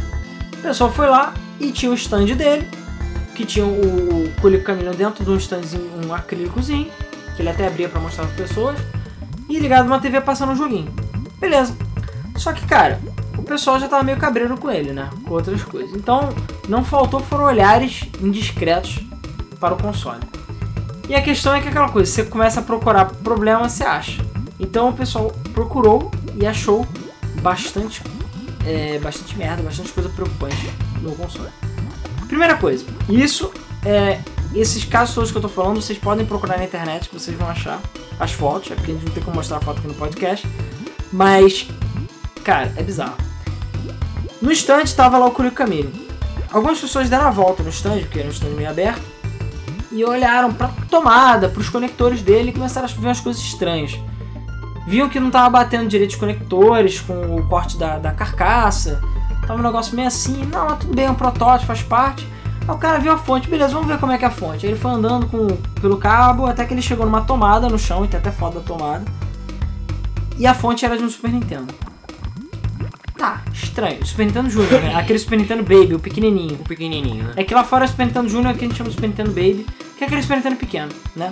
[0.54, 2.68] O pessoal foi lá e tinha o stand dele,
[3.34, 6.90] que tinha o, o Colico Camino dentro de um standzinho, um acrílicozinho,
[7.36, 8.78] que ele até abria para mostrar para pessoas,
[9.48, 10.92] e ligado numa TV passando um joguinho.
[11.38, 11.76] Beleza.
[12.36, 13.00] Só que, cara,
[13.36, 15.08] o pessoal já tava meio cabreiro com ele, né?
[15.24, 15.94] Com outras coisas.
[15.94, 16.28] Então,
[16.68, 19.00] não faltou foram olhares indiscretos
[19.58, 20.20] para o console.
[21.08, 24.22] E a questão é que aquela coisa, você começa a procurar problema, você acha.
[24.60, 26.86] Então o pessoal procurou e achou
[27.42, 28.02] bastante,
[28.66, 30.70] é, bastante merda, bastante coisa preocupante
[31.00, 31.48] no console.
[32.28, 33.50] Primeira coisa, isso
[33.84, 34.20] é.
[34.52, 37.48] Esses casos todos que eu tô falando, vocês podem procurar na internet que vocês vão
[37.48, 37.80] achar
[38.18, 40.46] as fotos, é porque a gente não tem como mostrar a foto aqui no podcast.
[41.12, 41.68] Mas,
[42.44, 43.16] cara, é bizarro.
[44.42, 45.92] No stand tava lá o Curico Camino.
[46.50, 49.02] Algumas pessoas deram a volta no stand, porque era um stand meio aberto,
[49.92, 53.96] e olharam pra tomada, pros conectores dele e começaram a ver umas coisas estranhas.
[54.90, 59.00] Viam que não tava batendo direito os conectores com o corte da, da carcaça.
[59.46, 62.26] Tava um negócio meio assim, não, mas tudo bem, é um protótipo, faz parte.
[62.66, 64.66] Aí o cara viu a fonte, beleza, vamos ver como é que é a fonte.
[64.66, 65.46] Aí ele foi andando com,
[65.80, 68.62] pelo cabo até que ele chegou numa tomada no chão, e tem até foto da
[68.62, 69.04] tomada.
[70.36, 71.72] E a fonte era de um Super Nintendo.
[73.16, 74.04] Tá, estranho.
[74.04, 74.94] Super Nintendo Junior, né?
[74.98, 76.56] Aquele Super Nintendo Baby, o pequenininho.
[76.56, 77.34] O pequenininho, né?
[77.36, 79.06] É que lá fora é o Super Nintendo Junior, que a gente chama de Super
[79.06, 79.64] Nintendo Baby,
[79.96, 81.30] que é aquele Super Nintendo pequeno, né?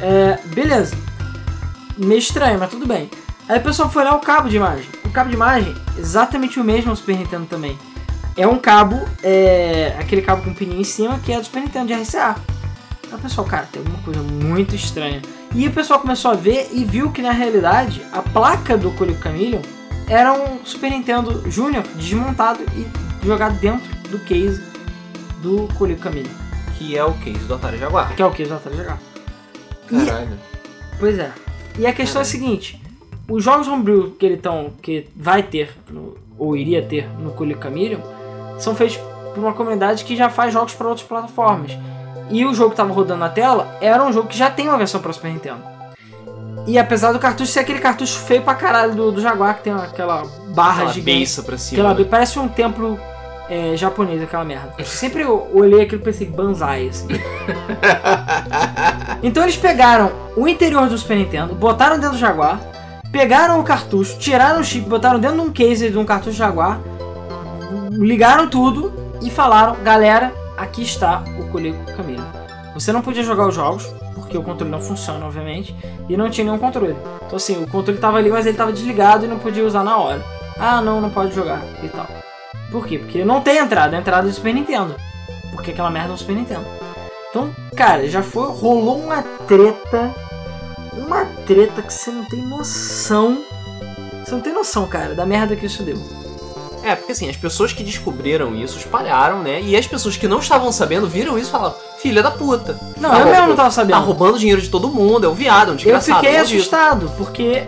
[0.00, 1.11] É, beleza.
[1.96, 3.10] Meio estranho, mas tudo bem.
[3.48, 4.86] Aí o pessoal foi lá o cabo de imagem.
[5.04, 7.76] O cabo de imagem, exatamente o mesmo no Super Nintendo também.
[8.36, 11.88] É um cabo, é, aquele cabo com pininho em cima, que é do Super Nintendo
[11.88, 12.36] de RCA.
[13.10, 15.20] Aí o pessoal, cara, tem alguma coisa muito estranha.
[15.54, 19.22] E o pessoal começou a ver e viu que na realidade a placa do Coleco
[19.22, 19.60] Chameleon
[20.08, 22.86] era um Super Nintendo Junior desmontado e
[23.26, 24.62] jogado dentro do case
[25.42, 26.32] do Coleco Chameleon.
[26.78, 28.14] Que é o case do Atari Jaguar.
[28.16, 28.98] Que é o case do Atari Jaguar.
[29.90, 30.38] E- Caralho.
[30.98, 31.30] Pois é.
[31.78, 32.80] E a questão é a seguinte:
[33.28, 37.62] os jogos homebrew que ele tão, que vai ter, no- ou iria ter no Coleco
[37.62, 38.00] Chameleon,
[38.58, 38.96] são feitos
[39.34, 41.72] por uma comunidade que já faz jogos para outras plataformas.
[42.30, 44.78] E o jogo que estava rodando na tela era um jogo que já tem uma
[44.78, 45.60] versão para Super Nintendo.
[46.66, 49.72] E apesar do cartucho ser aquele cartucho feio pra caralho do, do Jaguar, que tem
[49.72, 50.22] aquela
[50.54, 51.42] barra Aquela gigante.
[51.42, 51.82] pra cima.
[51.82, 52.06] Aquela, né?
[52.08, 52.98] parece um templo
[53.52, 54.72] é, japonês, aquela merda.
[54.78, 57.06] Eu sempre olhei aquilo e pensei, banzai, assim.
[59.22, 62.58] então eles pegaram o interior do Super Nintendo, botaram dentro do Jaguar,
[63.12, 66.80] pegaram o cartucho, tiraram o chip, botaram dentro de um case de um cartucho Jaguar,
[67.90, 72.24] ligaram tudo e falaram, galera, aqui está o Coleco Camilo.
[72.72, 73.84] Você não podia jogar os jogos,
[74.14, 75.76] porque o controle não funciona, obviamente,
[76.08, 76.96] e não tinha nenhum controle.
[77.26, 79.98] Então assim, o controle estava ali, mas ele estava desligado e não podia usar na
[79.98, 80.22] hora.
[80.58, 82.06] Ah, não, não pode jogar e tal.
[82.72, 82.98] Por quê?
[82.98, 84.96] Porque não tem entrada, é entrada do Super Nintendo.
[85.52, 86.64] Porque aquela merda é um Super Nintendo.
[87.30, 88.46] Então, cara, já foi.
[88.48, 90.14] rolou uma treta.
[90.94, 93.38] Uma treta que você não tem noção.
[94.24, 95.96] Você não tem noção, cara, da merda que isso deu.
[96.84, 99.60] É, porque assim, as pessoas que descobriram isso espalharam, né?
[99.62, 102.76] E as pessoas que não estavam sabendo viram isso e falaram: Filha da puta.
[102.98, 103.98] Não, Tá eu mesmo não tava sabendo.
[103.98, 106.16] Tá roubando dinheiro de todo mundo, é um viado, é um eu desgraçado.
[106.20, 106.56] fiquei maldito.
[106.58, 107.64] assustado, porque.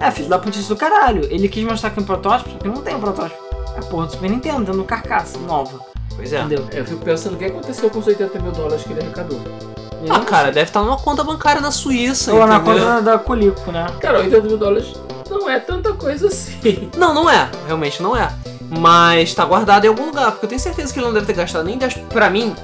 [0.00, 1.26] É, filho da putice do caralho.
[1.30, 3.42] Ele quis mostrar que é um protótipo, só que não tem um protótipo.
[3.74, 5.80] É a porra do Super Nintendo, dando carcaça nova.
[6.14, 6.40] Pois é.
[6.40, 6.66] Entendeu?
[6.72, 9.40] Eu fico pensando o que aconteceu com os 80 mil dólares que ele arrecadou.
[10.08, 12.32] Ah, cara, deve estar numa conta bancária na Suíça.
[12.32, 12.84] Ou na entendeu?
[12.84, 13.86] conta da Colico, né?
[14.00, 14.92] Cara, 80 mil dólares
[15.30, 16.90] não é tanta coisa assim.
[16.96, 17.48] Não, não é.
[17.66, 18.30] Realmente não é.
[18.68, 21.34] Mas tá guardado em algum lugar, porque eu tenho certeza que ele não deve ter
[21.34, 22.08] gastado nem 10%.
[22.08, 22.54] Pra mim,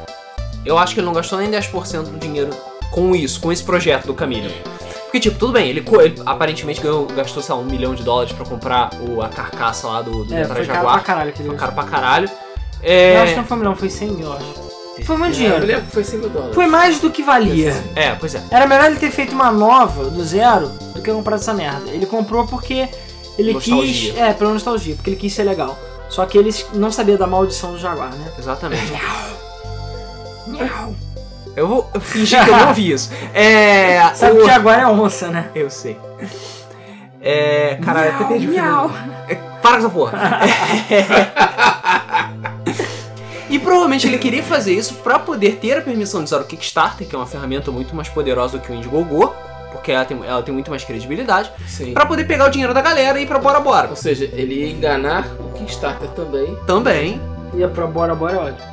[0.64, 2.50] eu acho que ele não gastou nem 10% do dinheiro
[2.90, 4.50] com isso, com esse projeto do Camilo.
[5.10, 8.30] Porque, tipo, tudo bem, ele, ele aparentemente ganhou, gastou, sei lá, um milhão de dólares
[8.32, 10.94] pra comprar o, a carcaça lá do, do É, Atari foi caro Jaguar.
[10.94, 12.30] pra caralho Foi caro pra caralho.
[12.80, 14.70] Eu É, acho que não foi um milhão, foi 100 mil, eu acho.
[15.04, 15.66] Foi muito Eu dinheiro.
[15.66, 16.54] lembro que foi 100 mil dólares.
[16.54, 17.74] Foi mais do que valia.
[17.96, 18.42] é, pois é.
[18.52, 21.90] Era melhor ele ter feito uma nova, do zero, do que comprar essa merda.
[21.90, 22.88] Ele comprou porque
[23.36, 24.12] ele Nostalgia.
[24.12, 24.20] quis.
[24.20, 25.76] É, pela nostalgia, porque ele quis ser legal.
[26.08, 28.30] Só que ele não sabia da maldição do Jaguar, né?
[28.38, 28.92] Exatamente.
[31.60, 33.10] Eu vou fingir que eu não ouvi isso.
[33.34, 34.00] É.
[34.14, 35.50] Sabe o- que Jaguar é onça, né?
[35.54, 35.96] Eu sei.
[37.22, 37.78] É.
[37.84, 38.62] Caralho, até perdi o fio.
[38.62, 38.90] Miau.
[39.28, 40.40] É, Para com essa porra.
[43.50, 47.04] E provavelmente ele queria fazer isso pra poder ter a permissão de usar o Kickstarter,
[47.06, 49.34] que é uma ferramenta muito mais poderosa do que o Indiegogo,
[49.72, 51.92] porque ela tem, ela tem muito mais credibilidade, Sim.
[51.92, 53.88] pra poder pegar o dinheiro da galera e ir pra bora bora.
[53.90, 56.54] Ou seja, ele ia enganar o Kickstarter também.
[56.64, 57.20] Também.
[57.54, 58.68] Ia pra Bora Bora é ótimo.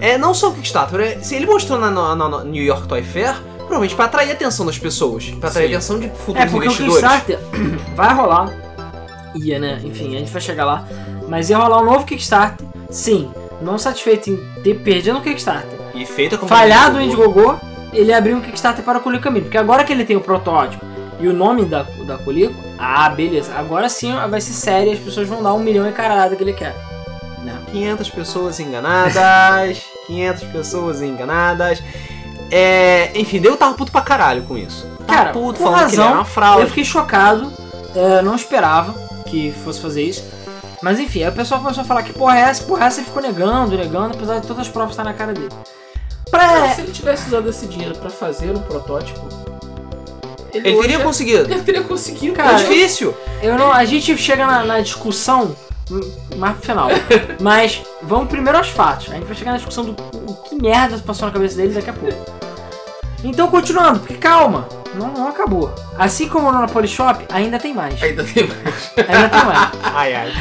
[0.00, 3.02] É, não só o Kickstarter, é, se ele mostrou na, na- na New York Toy
[3.02, 5.74] Fair, provavelmente pra atrair a atenção das pessoas, pra atrair Sim.
[5.74, 7.00] a atenção de futuros É, porque o investidores.
[7.00, 7.38] Kickstarter
[7.94, 8.52] vai rolar.
[9.36, 9.80] Ia, né?
[9.84, 10.84] Enfim, a gente vai chegar lá.
[11.28, 12.66] Mas ia rolar um novo Kickstarter.
[12.90, 13.30] Sim,
[13.62, 15.78] não satisfeito em ter perdido o Kickstarter.
[15.94, 17.58] E feita com falhado o Indiegogo,
[17.92, 19.44] ele abriu um Kickstarter para o Colico Camilo.
[19.46, 20.84] Porque agora que ele tem o protótipo
[21.20, 23.54] e o nome da, da Colico, ah, beleza.
[23.56, 26.52] Agora sim vai ser sério as pessoas vão dar um milhão e caralhada que ele
[26.52, 26.74] quer.
[27.74, 27.80] Né?
[27.80, 31.82] 500 pessoas enganadas, 500 pessoas enganadas.
[32.50, 34.86] É, enfim, eu tava puto pra caralho com isso.
[35.06, 36.62] Tava Cara, puto, com falando que ele razão, era uma fraude.
[36.62, 37.52] Eu fiquei chocado,
[37.94, 38.92] é, não esperava
[39.26, 40.24] que fosse fazer isso.
[40.82, 43.00] Mas enfim, aí o pessoal começou a falar que porra é essa, porra é essa,
[43.00, 45.48] e ficou negando, negando, apesar de todas as provas estarem na cara dele.
[46.30, 46.74] Cara, Pra...
[46.74, 49.26] se ele tivesse usado esse dinheiro pra fazer um protótipo,
[50.52, 51.44] Ele hoje teria já- conseguido.
[51.52, 52.34] Ele teria conseguido.
[52.34, 53.14] Cara, é difícil.
[53.42, 55.56] Eu não, a gente chega na, na discussão
[55.90, 56.00] hum,
[56.36, 56.88] mais pro final.
[57.40, 59.10] Mas vamos primeiro aos fatos.
[59.10, 61.90] A gente vai chegar na discussão do o que merda passou na cabeça dele daqui
[61.90, 62.44] a pouco.
[63.22, 65.74] Então, continuando, porque calma, não, não acabou.
[65.98, 68.02] Assim como no Polishop, ainda tem mais.
[68.02, 68.92] Ainda tem mais.
[68.96, 69.70] Ainda tem mais.
[69.82, 70.32] Ai, ai.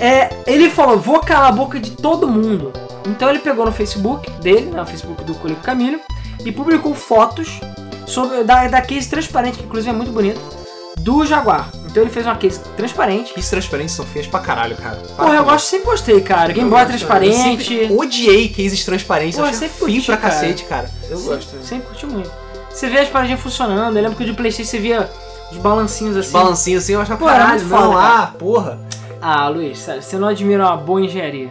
[0.00, 2.72] É, ele falou, vou calar a boca de todo mundo.
[3.06, 6.00] Então ele pegou no Facebook dele, no Facebook do Colico Camilo,
[6.44, 7.60] e publicou fotos
[8.06, 10.40] sobre, da, da case transparente, que inclusive é muito bonito,
[11.08, 11.70] do Jaguar.
[11.86, 13.32] Então ele fez uma case transparente.
[13.32, 14.96] Que transparências são feias pra caralho, cara.
[14.96, 16.52] Para Porra, eu gosto, sempre gostei, cara.
[16.52, 16.82] Game Boy.
[16.82, 17.64] Eu transparente.
[17.64, 19.36] sempre odiei cases transparentes.
[19.36, 20.34] Porra, eu sempre curti, pra cara.
[20.34, 20.90] cacete, cara.
[21.08, 21.56] Eu gosto.
[21.62, 22.30] Sempre curti muito.
[22.70, 23.96] Você vê as paradinhas funcionando.
[23.96, 25.10] Eu lembro que o de Playstation você via
[25.50, 26.32] os balancinhos assim.
[26.32, 27.60] Balancinho assim, eu achava Pô, era caralho.
[27.60, 28.22] muito foda, Não, cara.
[28.22, 28.78] ah, porra.
[29.20, 31.50] Ah, Luiz, sério, você não admira uma boa engenharia.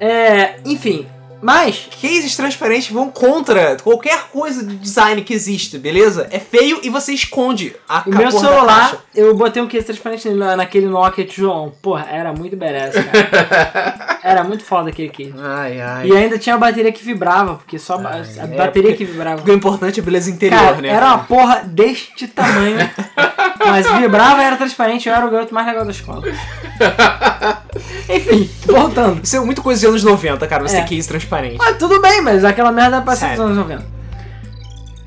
[0.00, 1.06] É, enfim,
[1.42, 6.28] Mas, Cases transparentes vão contra qualquer coisa de design que existe, beleza?
[6.30, 10.56] É feio e você esconde a o meu celular, eu botei um case transparente na-
[10.56, 11.72] naquele Nokia tijolão.
[11.82, 14.18] Porra, era muito badass, cara.
[14.22, 15.34] era muito foda aquele case.
[15.38, 16.08] Ai, ai.
[16.08, 19.04] E ainda tinha a bateria que vibrava, porque só ba- a é, bateria porque- que
[19.04, 19.36] vibrava.
[19.38, 20.88] Porque o importante é a beleza interior, Cara, né?
[20.88, 22.78] era uma porra deste tamanho.
[23.64, 26.22] mas vibrava, era transparente, eu era o garoto mais legal da escola.
[28.08, 29.20] Enfim, voltando.
[29.22, 30.82] Isso é muito coisa de anos 90, cara, você É.
[30.82, 31.29] ter case transparente.
[31.60, 33.84] Ah, tudo bem, mas aquela merda é pra ser dos anos 90.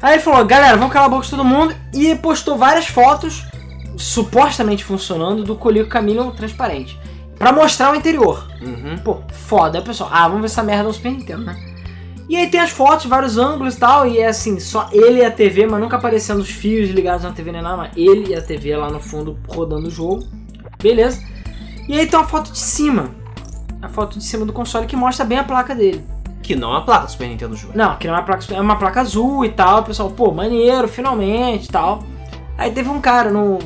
[0.01, 1.73] Aí ele falou, galera, vamos calar a boca de todo mundo.
[1.93, 3.45] E postou várias fotos,
[3.95, 6.99] supostamente funcionando, do Colico Chameleon transparente.
[7.37, 8.47] Pra mostrar o interior.
[8.61, 8.97] Uhum.
[8.97, 9.79] Pô, foda.
[9.79, 11.73] Aí pessoal, ah, vamos ver essa merda no Super Nintendo, né?
[12.27, 15.25] E aí tem as fotos, vários ângulos e tal, e é assim, só ele e
[15.25, 18.35] a TV, mas nunca aparecendo os fios ligados na TV nem nada, mas ele e
[18.35, 20.25] a TV lá no fundo rodando o jogo.
[20.81, 21.21] Beleza.
[21.87, 23.11] E aí tem uma foto de cima.
[23.81, 26.03] A foto de cima do console que mostra bem a placa dele.
[26.43, 27.75] Que não é a placa do Super Nintendo Júnior.
[27.75, 29.79] Não, que não é uma placa, é uma placa azul e tal.
[29.79, 32.03] O pessoal, pô, maneiro, finalmente e tal.
[32.57, 33.59] Aí teve um cara no.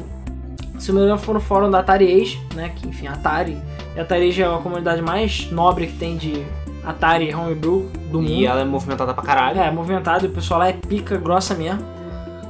[0.80, 2.72] Se não me engano, foi no fórum da Atari Age, né?
[2.76, 3.58] Que enfim, Atari.
[3.96, 6.46] E a Atari Age é a comunidade mais nobre que tem de
[6.86, 8.32] Atari Homebrew do mundo.
[8.32, 9.60] E ela é movimentada pra caralho.
[9.60, 11.82] É, movimentado, e o pessoal lá é pica grossa mesmo.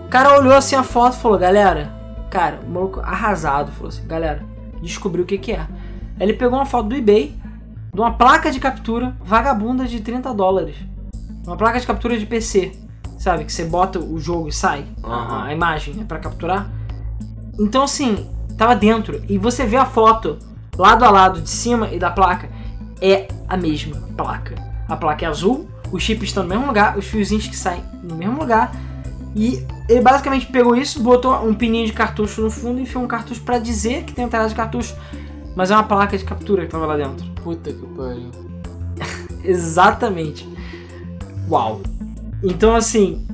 [0.06, 1.92] O cara olhou assim a foto e falou, galera,
[2.30, 4.44] cara, o maluco arrasado, falou assim, galera,
[4.82, 5.60] descobriu o que que é.
[5.60, 5.68] Aí
[6.20, 7.36] ele pegou uma foto do eBay,
[7.98, 10.76] de uma placa de captura vagabunda de 30 dólares.
[11.48, 12.74] Uma placa de captura de PC,
[13.18, 13.44] sabe?
[13.44, 15.44] Que você bota o jogo e sai, a- Aham.
[15.46, 16.70] a, imagem é pra capturar.
[17.60, 20.38] Então assim, tava dentro, e você vê a foto
[20.78, 22.48] lado a lado de cima e da placa,
[23.02, 24.54] é a mesma placa.
[24.88, 28.14] A placa é azul, os chips estão no mesmo lugar, os fiozinhos que saem no
[28.16, 28.76] mesmo lugar.
[29.36, 33.08] E ele basicamente pegou isso, botou um pininho de cartucho no fundo e enfiou um
[33.08, 34.96] cartucho pra dizer que tem entrada de cartucho.
[35.58, 37.26] Mas é uma placa de captura que tava lá dentro.
[37.43, 38.30] Puta que pariu.
[39.43, 40.48] Exatamente.
[41.50, 41.82] Uau.
[42.43, 43.26] Então assim,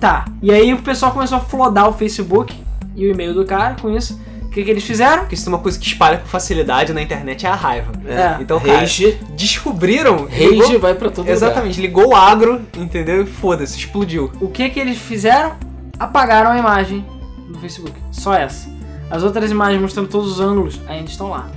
[0.00, 0.24] tá.
[0.40, 2.54] E aí o pessoal começou a flodar o Facebook
[2.94, 4.20] e o e-mail do cara com isso.
[4.44, 5.22] O que, que eles fizeram?
[5.22, 7.90] Porque se tem uma coisa que espalha com facilidade na internet é a raiva.
[8.06, 8.40] É.
[8.40, 10.26] Então, cara, Rage, descobriram.
[10.26, 13.22] rage ligou- vai pra todo Exatamente, ligou o agro, entendeu?
[13.22, 14.30] E foda-se, explodiu.
[14.40, 15.56] O que que eles fizeram?
[15.98, 17.04] Apagaram a imagem
[17.48, 17.98] do Facebook.
[18.12, 18.68] Só essa.
[19.10, 21.48] As outras imagens mostrando todos os ângulos ainda estão lá.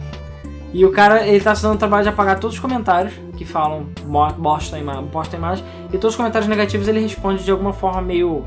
[0.77, 3.43] E o cara, ele tá se dando o trabalho de apagar todos os comentários que
[3.43, 3.87] falam,
[4.39, 7.73] postam a, ima postam a imagem, e todos os comentários negativos ele responde de alguma
[7.73, 8.45] forma meio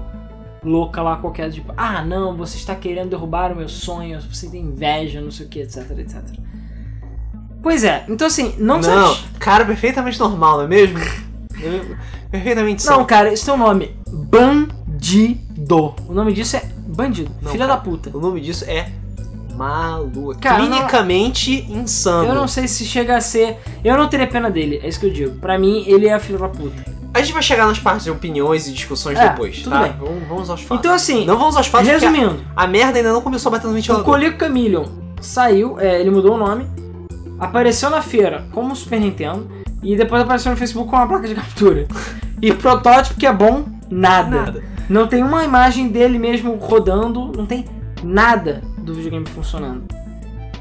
[0.62, 4.62] louca lá, qualquer, tipo, ah não, você está querendo derrubar o meu sonho, você tem
[4.62, 6.22] inveja, não sei o que, etc, etc.
[7.60, 11.00] Pois é, então assim, não, Não, cara, perfeitamente normal, não é mesmo?
[12.30, 13.04] perfeitamente Não, são.
[13.06, 13.96] cara, esse tem um nome.
[14.08, 15.96] Bandido.
[16.06, 17.32] O nome disso é bandido.
[17.42, 17.76] Não, Filha cara.
[17.76, 18.16] da puta.
[18.16, 18.88] O nome disso é
[19.54, 20.38] maluco.
[20.40, 22.28] Cara, não- Clinicamente insano.
[22.28, 23.58] Eu não sei se chega a ser.
[23.84, 25.36] Eu não teria pena dele, é isso que eu digo.
[25.40, 26.84] Pra mim, ele é filho da puta.
[27.12, 29.82] A gente vai chegar nas partes de opiniões e discussões É, depois, tudo tá?
[29.82, 29.92] bem.
[29.98, 30.78] Vamos, vamos aos fatos.
[30.78, 33.66] Então, assim, não vamos aos fatos resumindo, a, a merda ainda não começou a bater
[33.66, 34.04] no o ventilador.
[34.04, 34.84] Colico Chameleon
[35.20, 36.66] saiu, é, ele mudou o nome,
[37.38, 39.50] apareceu na feira como Super Nintendo
[39.82, 41.88] e depois apareceu no Facebook com uma placa de captura.
[42.40, 44.36] E protótipo que é bom, nada.
[44.42, 44.64] Nada.
[44.88, 47.64] Não tem uma imagem dele mesmo rodando, não tem
[48.02, 49.84] nada do videogame funcionando.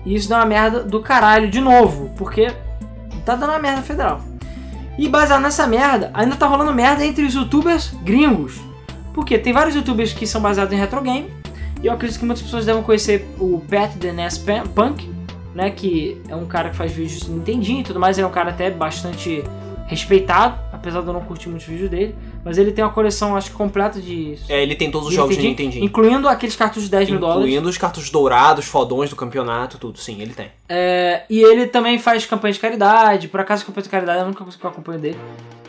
[0.05, 2.51] E isso dá uma merda do caralho de novo, porque
[3.25, 4.21] tá dando uma merda federal.
[4.97, 8.59] E baseado nessa merda, ainda tá rolando merda entre os youtubers gringos.
[9.13, 11.29] Porque tem vários youtubers que são baseados em retro game,
[11.81, 15.09] e eu acredito que muitas pessoas devem conhecer o Pat The NES Pan- Punk,
[15.55, 18.27] né, que é um cara que faz vídeos de Nintendinho e tudo mais, ele é
[18.27, 19.43] um cara até bastante
[19.87, 22.15] respeitado, apesar de eu não curtir muitos vídeos dele,
[22.49, 25.17] mas ele tem uma coleção, acho que completa de É, ele tem todos os de
[25.17, 25.85] jogos de Nintendinho, Nintendinho.
[25.85, 27.43] Incluindo aqueles cartuchos de 10 mil dólares.
[27.43, 29.99] Incluindo os cartuchos dourados, fodões do campeonato, tudo.
[29.99, 30.47] Sim, ele tem.
[30.67, 33.27] É, e ele também faz campanha de caridade.
[33.27, 35.17] Por acaso, campanha de caridade eu nunca consigo acompanho dele.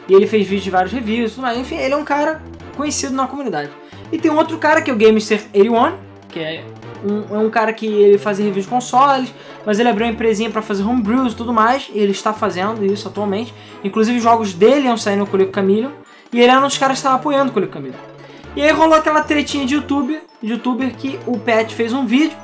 [0.08, 1.58] E ele fez vídeos de vários reviews tudo mais.
[1.58, 2.40] Enfim, ele é um cara
[2.78, 3.68] conhecido na comunidade.
[4.10, 5.92] E tem um outro cara que é o Gamester81,
[6.30, 6.64] que é
[7.04, 9.34] um, é um cara que ele fazia reviews de consoles,
[9.66, 11.90] mas ele abriu uma empresinha pra fazer homebrews e tudo mais.
[11.92, 13.52] E ele está fazendo isso atualmente.
[13.84, 15.92] Inclusive, os jogos dele iam sair no Colico Camilo.
[16.32, 17.94] E ele era um dos caras que estava apoiando o Colico Camilo.
[18.56, 22.36] E aí rolou aquela tretinha de YouTube, de youtuber que o Pat fez um vídeo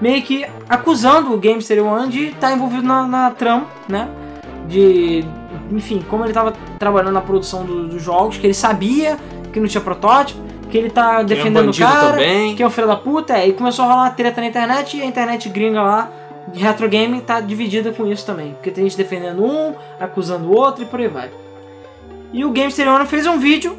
[0.00, 4.08] meio que acusando o Gamester One de estar envolvido na, na trama, né?
[4.68, 5.24] De.
[5.70, 9.16] Enfim, como ele estava trabalhando na produção do- dos jogos, que ele sabia
[9.52, 10.40] que não tinha protótipo,
[10.70, 12.54] que ele tá Que é um defendendo o cara, também.
[12.56, 14.96] que é um filho da puta, é, e começou a rolar uma treta na internet
[14.96, 16.10] e a internet gringa lá
[16.52, 18.52] de retro game tá dividida com isso também.
[18.54, 21.30] Porque tem gente defendendo um, acusando o outro e por aí vai.
[22.32, 23.76] E o Gamester One fez um vídeo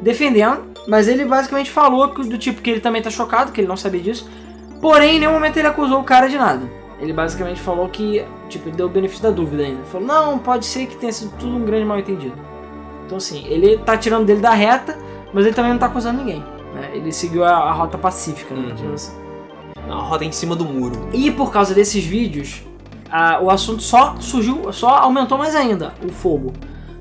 [0.00, 3.76] defendendo, mas ele basicamente falou do tipo que ele também tá chocado, que ele não
[3.76, 4.28] sabia disso.
[4.80, 6.62] Porém, em nenhum momento ele acusou o cara de nada.
[7.00, 9.82] Ele basicamente falou que, tipo, ele deu o benefício da dúvida ainda.
[9.84, 12.34] Falou, não, pode ser que tenha sido tudo um grande mal entendido.
[13.04, 14.96] Então assim, ele tá tirando dele da reta,
[15.32, 16.40] mas ele também não tá acusando ninguém.
[16.74, 16.90] Né?
[16.94, 18.74] Ele seguiu a, a rota pacífica, né?
[18.80, 18.94] Uhum.
[18.94, 19.12] assim.
[19.86, 21.08] Na roda em cima do muro.
[21.12, 22.62] E por causa desses vídeos,
[23.10, 26.52] a- o assunto só surgiu, só aumentou mais ainda o fogo.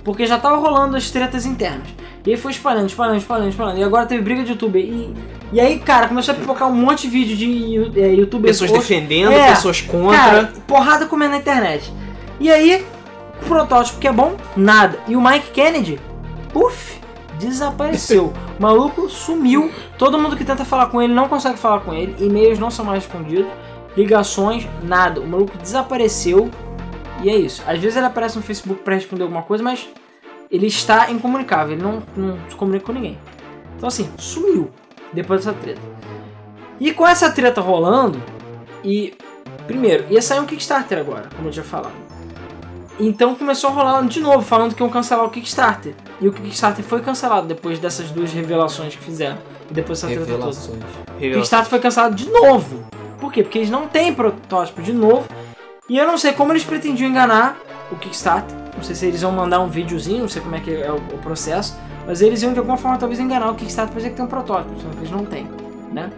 [0.05, 1.87] Porque já tava rolando as tretas internas.
[2.25, 3.79] E aí foi espalhando, espalhando, espalhando, espalhando.
[3.79, 4.81] E agora teve briga de youtuber.
[4.81, 5.13] E,
[5.51, 8.59] e aí, cara, começou a pipocar um monte de vídeo de é, youtubers.
[8.59, 10.17] Pessoas defendendo, É, pessoas contra.
[10.17, 11.91] Cara, porrada comendo na internet.
[12.39, 12.85] E aí,
[13.41, 14.99] o protótipo que é bom, nada.
[15.07, 15.99] E o Mike Kennedy,
[16.53, 16.99] puf,
[17.39, 18.31] desapareceu.
[18.59, 19.71] O maluco sumiu.
[19.97, 22.15] Todo mundo que tenta falar com ele não consegue falar com ele.
[22.19, 23.51] E-mails não são mais respondidos.
[23.97, 25.19] Ligações, nada.
[25.19, 26.49] O maluco desapareceu.
[27.23, 27.63] E é isso.
[27.67, 29.87] Às vezes ele aparece no Facebook pra responder alguma coisa, mas
[30.51, 31.73] ele está incomunicável.
[31.73, 33.17] Ele não, não se comunica com ninguém.
[33.77, 34.69] Então assim, sumiu
[35.13, 35.81] depois dessa treta.
[36.79, 38.21] E com essa treta rolando,
[38.83, 39.13] e
[39.67, 41.93] Primeiro, ia sair um Kickstarter agora, como eu tinha falado.
[42.99, 45.93] Então começou a rolar de novo, falando que iam cancelar o Kickstarter.
[46.21, 49.37] E o Kickstarter foi cancelado depois dessas duas revelações que fizeram.
[49.69, 50.37] E depois dessa treta toda.
[50.37, 50.83] Revelações.
[51.09, 52.85] O Kickstarter foi cancelado de novo.
[53.19, 53.43] Por quê?
[53.43, 55.27] Porque eles não têm protótipo de novo.
[55.87, 57.57] E eu não sei como eles pretendiam enganar
[57.91, 58.57] o Kickstarter.
[58.75, 60.95] Não sei se eles iam mandar um videozinho, não sei como é que é o,
[60.95, 61.77] o processo.
[62.07, 64.29] Mas eles iam de alguma forma talvez enganar o Kickstarter pra dizer que tem um
[64.29, 65.49] protótipo, só que eles não têm,
[65.91, 66.11] né?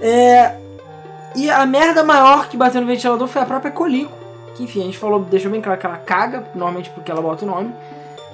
[0.00, 0.56] É...
[1.36, 4.12] E a merda maior que bateu no ventilador foi a própria Colico.
[4.54, 7.44] Que enfim, a gente falou, deixou bem claro que ela caga, normalmente porque ela bota
[7.44, 7.74] o nome.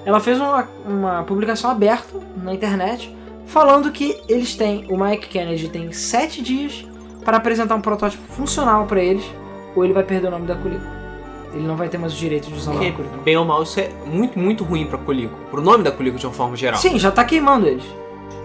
[0.04, 3.14] Ela fez uma, uma publicação aberta na internet
[3.46, 6.86] falando que eles têm, o Mike Kennedy tem sete dias
[7.24, 9.24] para apresentar um protótipo funcional para eles,
[9.74, 10.84] ou ele vai perder o nome da Colico.
[11.52, 13.18] Ele não vai ter mais o direito de usar o nome da Colico.
[13.18, 15.34] bem ou mal, isso é muito, muito ruim pra Colico.
[15.50, 16.78] Pro nome da Colico de uma forma geral.
[16.80, 17.84] Sim, já tá queimando eles.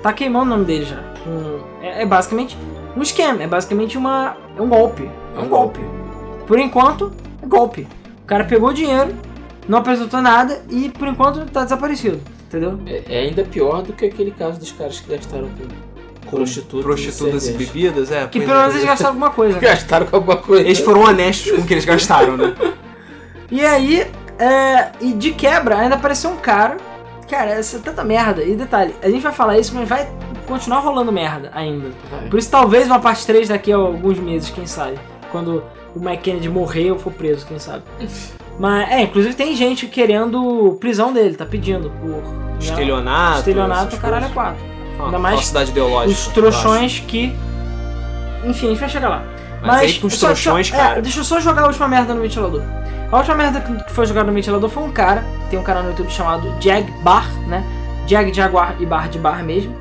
[0.01, 0.97] Tá queimando o nome deles já.
[1.23, 2.57] Com- É, é basicamente
[2.95, 4.35] um esquema, é basicamente uma.
[4.57, 5.09] É um golpe.
[5.35, 5.79] É um golpe.
[6.47, 7.11] Por enquanto,
[7.41, 7.87] é golpe.
[8.23, 9.13] O cara pegou o dinheiro,
[9.67, 12.19] não apresentou nada e por enquanto tá desaparecido.
[12.47, 12.79] Entendeu?
[12.85, 15.63] É, é ainda pior do que aquele caso dos caras que gastaram Com
[16.31, 18.27] prostitutas, prostitutas e, bebidas, é.
[18.27, 18.57] Que pelo é.
[18.57, 19.55] menos eles gastaram alguma coisa.
[19.55, 19.61] né?
[19.61, 20.63] Gastaram com alguma coisa.
[20.63, 22.55] Eles foram honestos com o que eles gastaram, né?
[23.51, 24.07] E aí,
[24.39, 26.77] é, e de quebra, ainda apareceu um cara.
[27.29, 28.43] Cara, essa é tanta merda.
[28.43, 30.07] E detalhe, a gente vai falar isso, mas vai
[30.47, 31.89] continuar rolando merda ainda.
[32.09, 32.29] Vai.
[32.29, 34.99] Por isso, talvez uma parte 3 daqui a alguns meses, quem sabe.
[35.31, 35.63] Quando
[35.95, 37.83] o Mike Kennedy morrer ou for preso, quem sabe.
[38.59, 42.21] Mas, é, inclusive tem gente querendo prisão dele, tá pedindo por.
[42.21, 43.39] né, Estelionato.
[43.39, 44.55] Estelionato, caralho, é coisas.
[44.55, 44.74] 4.
[44.99, 46.11] Ah, Ainda mais falsidade ideológica.
[46.19, 47.35] Os trouxões que.
[48.45, 49.23] Enfim, a gente vai chegar lá.
[49.61, 50.99] Mas aí com os trouxões, só- cara.
[50.99, 52.61] É, deixa eu só jogar a última merda no ventilador.
[53.11, 55.89] A última merda que foi jogada no ventilador foi um cara, tem um canal no
[55.89, 57.63] YouTube chamado Jag Bar, né?
[58.07, 59.75] Jag Jaguar e Bar de Bar mesmo.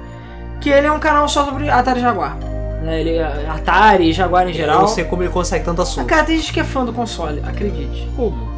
[0.61, 2.37] Que ele é um canal só sobre Atari Jaguar.
[2.83, 3.01] Né?
[3.01, 4.81] Ele é Atari, Jaguar em Eu geral.
[4.83, 6.07] não sei como ele consegue tanto Ah, assunto.
[6.07, 8.09] cara, tem gente que é fã do console, acredite.
[8.17, 8.49] Como?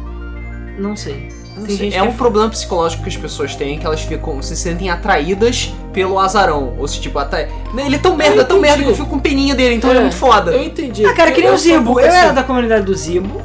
[0.77, 1.29] Não sei.
[1.57, 4.55] Não sei, é que um problema psicológico que as pessoas têm, que elas ficam, se
[4.55, 6.75] sentem atraídas pelo azarão.
[6.77, 7.49] Ou se, tipo, até.
[7.75, 10.01] Ele é tão merda, tão merda que eu fico com peninha dele, então ele é
[10.01, 10.51] É, muito foda.
[10.51, 11.03] Eu entendi.
[11.03, 11.99] Ah, cara, que nem Eu o um Zibo.
[11.99, 12.35] Eu era assim.
[12.35, 13.41] da comunidade do Zibo.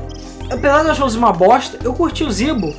[0.51, 2.75] Apesar de eu achar o Zibo uma bosta, eu curti o Zibo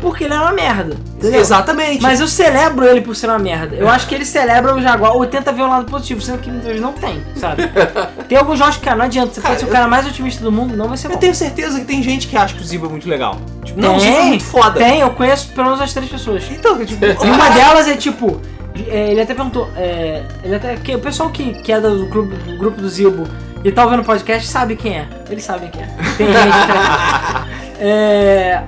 [0.00, 0.96] porque ele era uma merda.
[1.16, 1.40] Entendeu?
[1.40, 2.02] Exatamente.
[2.02, 3.76] Mas eu celebro ele por ser uma merda.
[3.76, 6.48] Eu acho que ele celebra o Jaguar ou tenta ver o lado positivo, sendo que
[6.50, 7.62] muitas vezes não tem, sabe?
[8.28, 9.32] tem alguns jogos que, cara, não adianta.
[9.32, 11.14] Você Cara, pode ser o eu- cara mais otimista do mundo, não vai ser bom.
[11.14, 13.36] eu tenho certeza que tem gente que acha que o Zibo é muito legal.
[13.64, 14.72] Tipo, não, o é muito foda.
[14.78, 16.42] Tem, eu conheço pelo menos as três pessoas.
[16.50, 18.40] Então, tipo, uma delas é tipo.
[18.88, 19.68] É, ele até perguntou.
[19.76, 23.24] é, ele até, que, o pessoal que, que é do grupo, do grupo do Zibo
[23.64, 25.08] e tá ouvindo o podcast sabe quem é.
[25.30, 25.86] Eles sabem quem é.
[26.16, 28.62] Tem gente que- é,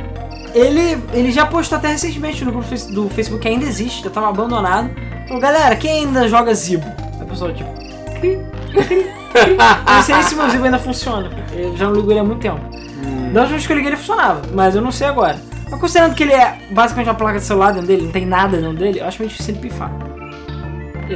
[0.54, 4.28] ele, ele já postou até recentemente no grupo do Facebook que ainda existe, já tava
[4.28, 4.90] abandonado.
[5.26, 6.86] Falou, galera, quem ainda joga Zibo?
[7.18, 7.70] Aí o pessoal, tipo.
[8.20, 8.38] cri,
[8.72, 9.06] cri, cri.
[9.50, 11.30] Eu não sei se meu Zibo ainda funciona.
[11.52, 12.60] Eu já não ligo ele há muito tempo.
[13.32, 15.36] Da última vez que eu liguei ele funcionava, mas eu não sei agora.
[15.70, 18.56] Mas considerando que ele é basicamente uma placa de celular dentro dele, não tem nada
[18.56, 19.90] dentro dele, eu acho meio difícil ele pifar.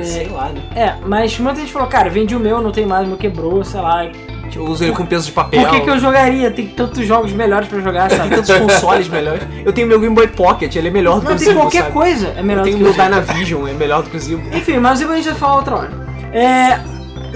[0.03, 0.61] sei lá, né?
[0.75, 3.17] É, é, mas muita gente falou, cara, vendi o meu, não tem mais, o meu
[3.19, 4.05] quebrou, sei lá.
[4.53, 5.61] Eu uso ele com peso de papel.
[5.63, 6.51] Por que, que eu jogaria?
[6.51, 8.35] Tem tantos jogos melhores pra jogar, Tem sabe?
[8.35, 9.43] tantos consoles melhores.
[9.65, 11.61] Eu tenho meu Game Boy Pocket, ele é melhor do que Não, o tem Zibo,
[11.61, 11.93] qualquer sabe?
[11.93, 13.15] coisa é melhor Eu do meu que o Zibo.
[13.15, 14.43] Dynavision, é melhor do que o Zibo.
[14.53, 15.91] Enfim, mas o Zibo a gente vai falar outra hora.
[16.33, 16.81] É,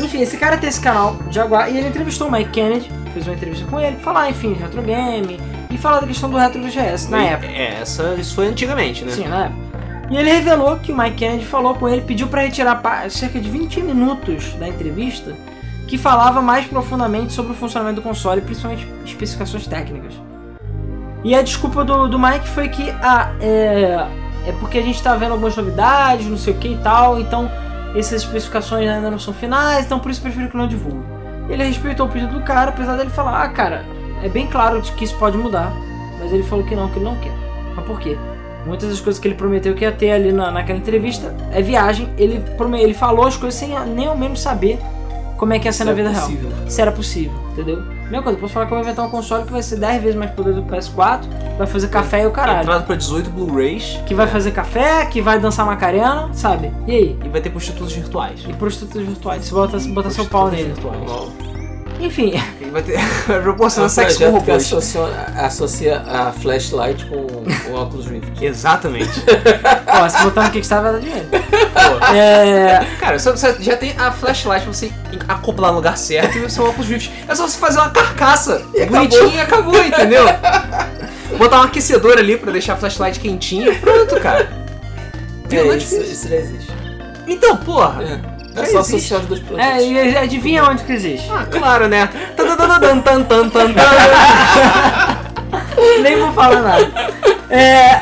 [0.02, 3.34] enfim, esse cara tem esse canal, Jaguar, e ele entrevistou o Mike Kennedy, fez uma
[3.34, 5.38] entrevista com ele, falar, enfim, retro game,
[5.74, 7.52] e falar da questão do retro VGS na E- época.
[7.52, 9.12] É, essa, isso foi antigamente, né?
[9.12, 9.64] Sim, na época.
[10.10, 13.48] E ele revelou que o Mike Kennedy falou com ele, pediu pra retirar cerca de
[13.48, 15.34] 20 minutos da entrevista
[15.88, 20.14] que falava mais profundamente sobre o funcionamento do console, principalmente especificações técnicas.
[21.22, 24.06] E a desculpa do, do Mike foi que ah, é,
[24.46, 27.50] é porque a gente tá vendo algumas novidades, não sei o que e tal, então
[27.96, 31.02] essas especificações ainda não são finais, então por isso prefiro que não divulgue.
[31.48, 33.84] Ele respeitou o pedido do cara, apesar dele falar, ah cara,
[34.24, 35.72] é bem claro de que isso pode mudar,
[36.18, 37.32] mas ele falou que não, que ele não quer.
[37.76, 38.16] Mas por quê?
[38.66, 42.08] Muitas das coisas que ele prometeu que ia ter ali na, naquela entrevista é viagem.
[42.16, 42.42] Ele,
[42.80, 44.78] ele falou as coisas sem nem ao menos saber
[45.36, 46.50] como é que ia ser na Isso é vida possível.
[46.50, 46.70] real.
[46.70, 47.82] Se era possível, entendeu?
[48.04, 50.02] Mesma coisa, eu posso falar que eu vou inventar um console que vai ser 10
[50.02, 51.20] vezes mais poderoso do que o PS4,
[51.58, 52.62] vai fazer café e o caralho.
[52.62, 56.72] Entrada pra 18 Blu-rays Que vai fazer café, que vai dançar Macarena, sabe?
[56.86, 57.18] E aí?
[57.22, 58.44] e vai ter prostitutos virtuais.
[58.48, 59.44] E prostitutas virtuais.
[59.44, 60.72] Você bota, bota seu pau nele.
[60.72, 61.53] virtuais.
[62.00, 62.98] Enfim, E vai ter.
[63.42, 64.64] proporcionar É um sexo com robôs.
[64.66, 65.02] associa,
[65.38, 67.16] associa a flashlight com
[67.70, 68.30] o óculos Rift.
[68.44, 69.10] Exatamente.
[69.86, 71.28] ó, se botar no Kickstarter vai dar dinheiro.
[72.14, 72.84] É.
[72.98, 74.92] Cara, você já tem a flashlight pra você
[75.28, 77.10] acoplar no lugar certo e o seu óculos Rift.
[77.28, 80.24] É só você fazer uma carcaça bonitinha e acabou, entendeu?
[81.38, 83.72] Botar um aquecedor ali pra deixar a flashlight quentinha.
[83.80, 84.48] Pronto, cara.
[85.50, 86.72] É É, isso, isso já existe.
[87.26, 88.02] Então, porra.
[88.02, 88.94] É, Já é só existe.
[88.96, 89.66] associar os dois produtos.
[89.66, 91.28] É, e adivinha onde que existe?
[91.30, 92.08] Ah, claro, né?
[96.02, 97.12] Nem vou falar nada.
[97.50, 98.00] É,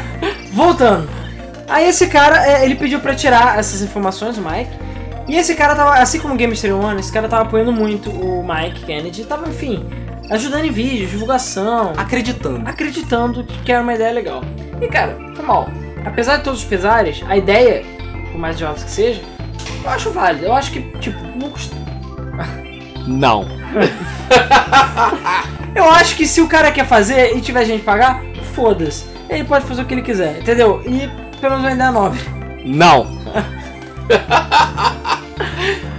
[0.53, 1.09] voltando.
[1.69, 4.71] Aí esse cara, é, ele pediu pra tirar essas informações, o Mike.
[5.29, 8.11] E esse cara tava, assim como o Game History One, esse cara tava apoiando muito
[8.11, 9.25] o Mike Kennedy.
[9.25, 9.87] Tava, enfim,
[10.31, 12.69] ajudando em vídeos, divulgação, Acreditando.
[12.69, 14.43] acreditando que era uma ideia legal.
[14.81, 15.69] E cara, foi mal.
[16.05, 17.85] Apesar de todos os pesares, a ideia,
[18.33, 19.21] por mais idiota que seja,
[19.85, 20.47] eu acho válida.
[20.47, 21.75] Eu acho que, tipo, não custa.
[23.07, 23.47] Não.
[25.75, 28.23] Eu acho que se o cara quer fazer e tiver gente pagar,
[28.55, 29.07] foda-se.
[29.29, 30.83] Ele pode fazer o que ele quiser, entendeu?
[30.85, 31.09] E
[31.41, 32.21] pelo menos uma ideia nobre.
[32.65, 33.07] Não.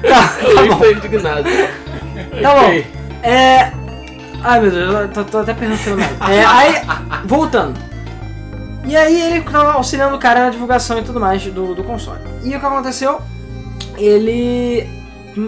[0.03, 1.43] Tá, Eu estou indignado.
[2.41, 2.83] tá bom.
[3.23, 3.71] É.
[4.43, 6.33] Ai meu Deus, eu tô, tô até pensando nada.
[6.33, 6.81] É, aí,
[7.23, 7.79] voltando.
[8.85, 12.19] E aí ele tava auxiliando o cara na divulgação e tudo mais do, do console.
[12.43, 13.21] E o que aconteceu?
[14.05, 14.87] Ele.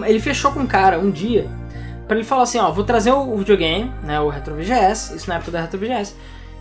[0.04, 1.48] Ele fechou com o cara um dia
[2.08, 4.20] pra ele falar assim, ó, vou trazer o videogame, né?
[4.20, 6.14] O Retro VGS, isso na época da Retro VGS.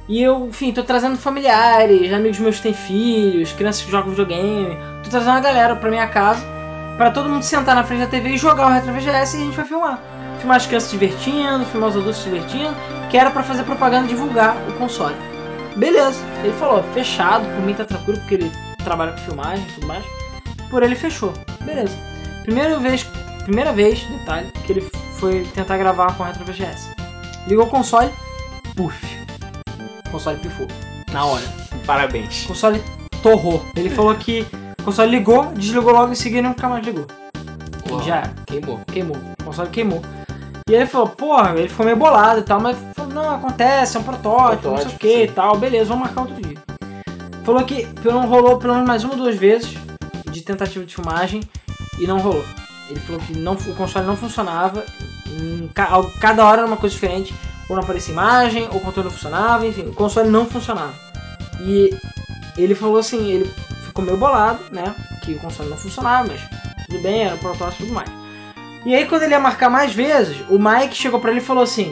[0.07, 4.77] E eu, enfim, tô trazendo familiares, amigos meus que têm filhos, crianças que jogam videogame.
[5.03, 6.45] Tô trazendo uma galera pra minha casa
[6.97, 9.45] pra todo mundo sentar na frente da TV e jogar o Retro VGS e a
[9.45, 9.99] gente vai filmar.
[10.39, 12.75] Filmar as crianças se divertindo, filmar os adultos se divertindo,
[13.09, 15.15] que era pra fazer propaganda e divulgar o console.
[15.75, 18.51] Beleza, ele falou, fechado, por mim tá tranquilo, porque ele
[18.83, 20.24] trabalha com filmagem e tudo mais.
[20.75, 21.31] Por ele fechou.
[21.61, 21.95] Beleza.
[22.43, 23.03] Primeira vez,
[23.45, 24.81] primeira vez, detalhe, que ele
[25.17, 26.93] foi tentar gravar com o Retro VGS.
[27.47, 28.11] Ligou o console,
[28.75, 29.17] puff.
[30.05, 30.67] O console pifou.
[31.13, 31.45] Na hora.
[31.85, 32.43] Parabéns.
[32.43, 32.83] O console
[33.23, 33.65] torrou.
[33.73, 34.45] Ele falou que
[34.77, 37.07] o console ligou, desligou logo em seguida e nunca mais ligou.
[37.89, 38.33] Uau, Já era.
[38.45, 38.81] Queimou.
[38.91, 39.15] Queimou.
[39.15, 40.01] O console queimou.
[40.69, 43.99] E ele falou, porra, ele ficou meio bolado e tal, mas falou, não, acontece, é
[44.01, 46.57] um protótipo, não sei o Protótipo, que e tal, beleza, vamos marcar outro dia.
[47.45, 49.84] Falou que pelo rolou pelo menos mais uma ou duas vezes
[50.35, 51.41] de tentativa de filmagem
[51.99, 52.45] e não rolou.
[52.89, 54.85] Ele falou que não, o console não funcionava,
[55.89, 57.33] al- cada hora era uma coisa diferente,
[57.67, 60.93] ou não aparecia imagem, ou o controle não funcionava, enfim, o console não funcionava.
[61.61, 61.89] E
[62.57, 63.51] ele falou assim, ele
[63.85, 66.41] ficou meio bolado, né, que o console não funcionava, mas
[66.87, 68.09] tudo bem, era um protótipo e tudo mais.
[68.85, 71.63] E aí quando ele ia marcar mais vezes, o Mike chegou pra ele e falou
[71.63, 71.91] assim: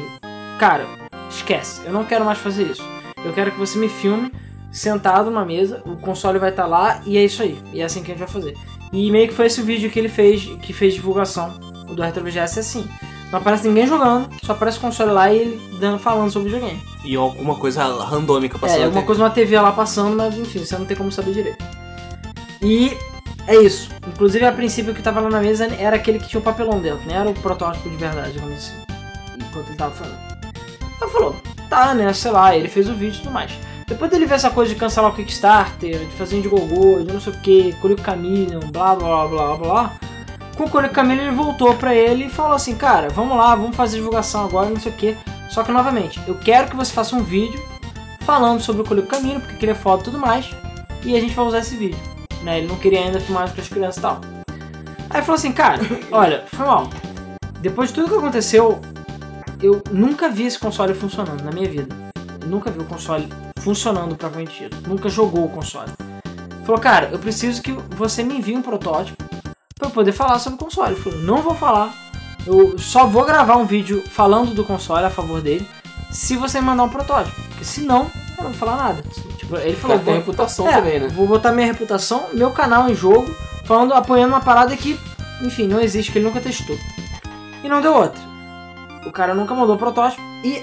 [0.59, 0.85] "Cara,
[1.27, 2.83] esquece, eu não quero mais fazer isso.
[3.25, 4.31] Eu quero que você me filme
[4.73, 7.57] sentado numa mesa, o console vai estar lá e é isso aí.
[7.71, 8.57] E é assim que a gente vai fazer".
[8.91, 11.49] E meio que foi esse o vídeo que ele fez, que fez divulgação
[11.87, 12.87] do Retro VGS assim.
[13.31, 16.51] Não aparece ninguém jogando, só aparece o console lá e ele dando, falando sobre o
[16.51, 16.79] videogame.
[17.03, 18.81] E alguma coisa randômica passando.
[18.81, 21.65] É, alguma coisa na TV lá passando, mas enfim, você não tem como saber direito.
[22.61, 22.95] E
[23.47, 23.89] é isso.
[24.07, 27.07] Inclusive, a princípio, que tava lá na mesa era aquele que tinha o papelão dentro,
[27.07, 28.73] não era o protótipo de verdade, digamos assim.
[29.35, 30.19] Enquanto ele tava falando.
[31.01, 31.35] Aí falou,
[31.69, 33.51] tá, né, sei lá, ele fez o vídeo e tudo mais.
[33.87, 37.33] Depois dele ver essa coisa de cancelar o Kickstarter, de fazer Indiegogo, de não sei
[37.33, 39.93] o que, Curico Chameleon, blá blá blá blá blá.
[40.55, 43.75] Com o Curico Chameleon ele voltou pra ele e falou assim, cara, vamos lá, vamos
[43.75, 45.17] fazer divulgação agora, não sei o que.
[45.49, 47.61] Só que novamente, eu quero que você faça um vídeo
[48.21, 50.49] falando sobre o Curico Caminho, porque ele é foda e tudo mais,
[51.03, 51.99] e a gente vai usar esse vídeo.
[52.41, 52.59] Né?
[52.59, 54.21] Ele não queria ainda filmar para as crianças e tal.
[55.09, 55.79] Aí falou assim, cara,
[56.11, 56.89] olha, foi mal.
[57.59, 58.79] Depois de tudo que aconteceu,
[59.61, 61.95] eu nunca vi esse console funcionando na minha vida.
[62.41, 63.27] Eu nunca vi o console
[63.63, 64.77] funcionando propriamente dito.
[64.87, 65.91] Nunca jogou o console.
[66.65, 69.23] Falou, cara, eu preciso que você me envie um protótipo
[69.77, 70.95] para eu poder falar sobre o console.
[70.95, 71.93] Falou, não vou falar.
[72.45, 75.65] Eu só vou gravar um vídeo falando do console a favor dele
[76.11, 77.41] se você me mandar um protótipo.
[77.49, 79.03] Porque senão, eu não vou falar nada.
[79.37, 81.07] Tipo, ele falou, vou, reputação é, também, né?
[81.07, 83.25] Vou botar minha reputação, meu canal em jogo,
[83.65, 84.99] falando, apoiando uma parada que,
[85.41, 86.77] enfim, não existe, que ele nunca testou.
[87.63, 88.21] E não deu outra.
[89.05, 90.61] O cara nunca mandou o protótipo e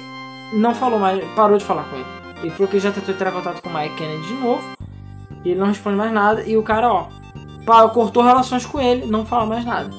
[0.53, 2.20] não falou mais, parou de falar com ele.
[2.43, 4.77] Ele falou que já tentou entrar em contato com o Mike Kennedy de novo.
[5.45, 6.43] E ele não responde mais nada.
[6.43, 7.09] E o cara, ó,
[7.65, 9.91] pá, cortou relações com ele, não fala mais nada.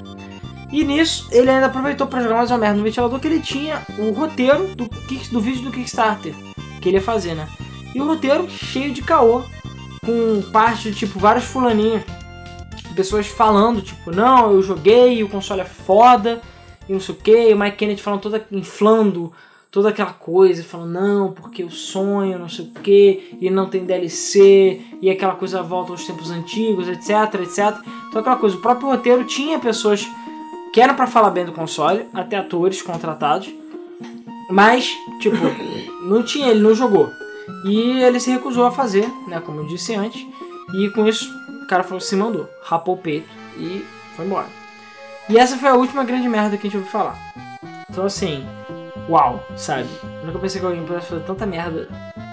[0.71, 3.81] E nisso, ele ainda aproveitou pra jogar mais uma merda no ventilador que ele tinha
[3.99, 4.87] o roteiro do,
[5.31, 6.33] do vídeo do Kickstarter
[6.81, 7.47] que ele ia fazer, né?
[7.93, 9.43] E o roteiro cheio de caô
[10.03, 12.03] com parte de tipo vários fulaninhos,
[12.95, 16.41] pessoas falando, tipo, não, eu joguei, o console é foda,
[16.89, 19.31] e não sei o que, o Mike Kennedy falando toda, inflando
[19.71, 23.85] toda aquela coisa, falando, não, porque o sonho, não sei o que, e não tem
[23.85, 27.77] DLC, e aquela coisa volta aos tempos antigos, etc, etc.
[28.09, 30.05] Então aquela coisa, o próprio roteiro tinha pessoas
[30.73, 33.49] que eram pra falar bem do console, até atores contratados,
[34.49, 34.91] mas,
[35.21, 35.37] tipo,
[36.03, 37.09] não tinha, ele não jogou.
[37.65, 40.25] E ele se recusou a fazer, né, como eu disse antes,
[40.73, 43.85] e com isso o cara falou, se mandou, rapou o peito e
[44.17, 44.47] foi embora.
[45.29, 47.17] E essa foi a última grande merda que a gente ouviu falar.
[47.89, 48.45] Então assim,
[49.11, 49.87] uau, sabe?
[50.21, 51.87] Eu nunca pensei que alguém pudesse fazer tanta merda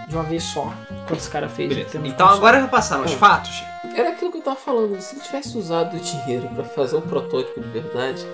[0.08, 0.72] de uma vez só,
[1.06, 1.68] quanto esse cara fez.
[1.68, 1.98] Beleza.
[1.98, 2.36] Então console.
[2.38, 3.16] agora já passaram os É.
[3.16, 3.62] fatos.
[3.94, 4.98] Era aquilo que eu tava falando.
[5.00, 8.26] Se ele tivesse usado o dinheiro pra fazer um protótipo de verdade,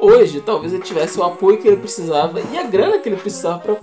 [0.00, 3.58] hoje talvez ele tivesse o apoio que ele precisava e a grana que ele precisava
[3.58, 3.76] pra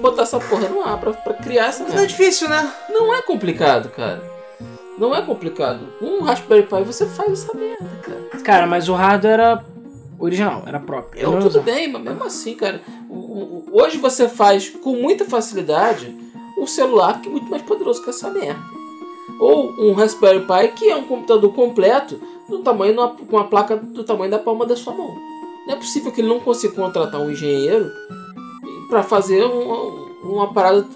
[0.00, 2.08] botar essa porra no ar, pra, pra criar essa Mas é merda.
[2.08, 2.72] difícil, né?
[2.88, 4.22] Não é complicado, cara.
[4.98, 5.80] Não é complicado.
[5.98, 8.42] Com um Raspberry Pi você faz essa merda, cara.
[8.42, 9.64] Cara, mas o hardware era
[10.24, 11.20] original, era próprio.
[11.20, 12.80] Eu, tudo bem, mas mesmo assim, cara.
[13.08, 16.14] o- o- o- hoje você faz com muita facilidade
[16.58, 18.60] um celular que é muito mais poderoso que essa merda.
[19.40, 22.94] Ou um Raspberry Pi que é um computador completo do tamanho
[23.28, 25.14] com uma placa do tamanho da palma da sua mão.
[25.66, 27.90] Não é possível que ele não consiga contratar um engenheiro
[28.88, 29.76] para fazer uma,
[30.22, 30.86] uma parada.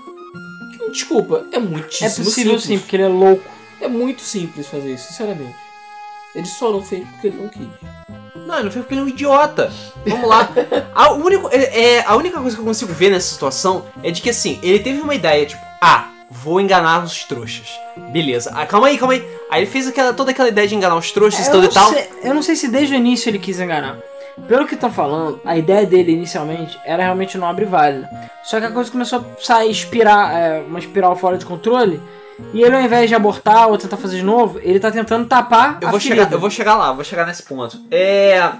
[0.90, 2.62] Desculpa, é É muitíssimo possível simples.
[2.64, 3.42] sim, porque ele é louco.
[3.80, 5.54] É muito simples fazer isso, sinceramente.
[6.34, 7.66] Ele só não fez porque ele não quis.
[8.46, 9.72] Não, ele não fez porque ele é um idiota.
[10.06, 10.48] Vamos lá.
[10.94, 14.22] A, único, é, é- a única coisa que eu consigo ver nessa situação é de
[14.22, 17.68] que assim, ele teve uma ideia, tipo, ah, vou enganar os trouxas.
[18.12, 18.52] Beleza.
[18.54, 19.26] Ah, calma aí, calma aí.
[19.50, 21.74] Aí ele fez aquela, toda aquela ideia de enganar os trouxas e tudo não e
[21.74, 21.92] tal.
[21.92, 23.96] sei, eu não sei se desde o início ele quis enganar.
[24.46, 28.08] Pelo que estão falando, a ideia dele inicialmente era realmente nobre e válida.
[28.44, 32.00] Só que a coisa começou a sair, espirar, é, uma espiral fora de controle.
[32.52, 35.78] E ele, ao invés de abortar ou tentar fazer de novo, ele tá tentando tapar
[35.80, 36.22] Eu a vou, ferida.
[36.24, 37.80] chegar, eu vou chegar lá, vou chegar nesse ponto.
[37.90, 38.52] É.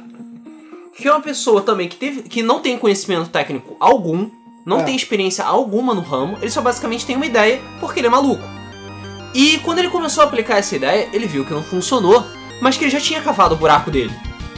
[0.97, 4.31] Que é uma pessoa também que, teve, que não tem conhecimento técnico algum,
[4.65, 4.83] não É.
[4.85, 8.43] tem experiência alguma no ramo, ele só basicamente tem uma ideia porque ele é maluco.
[9.35, 12.25] E quando ele começou a aplicar essa ideia, ele viu que não funcionou,
[12.63, 14.13] mas que ele já tinha cavado o buraco dele.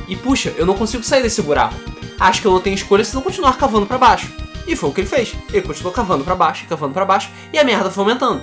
[0.07, 1.75] E puxa, eu não consigo sair desse buraco.
[2.21, 4.33] Acho que eu não tenho escolha se não continuar cavando pra baixo.
[4.67, 5.35] E foi o que ele fez.
[5.53, 8.41] Ele continuou cavando pra baixo, cavando pra baixo, e a merda foi aumentando.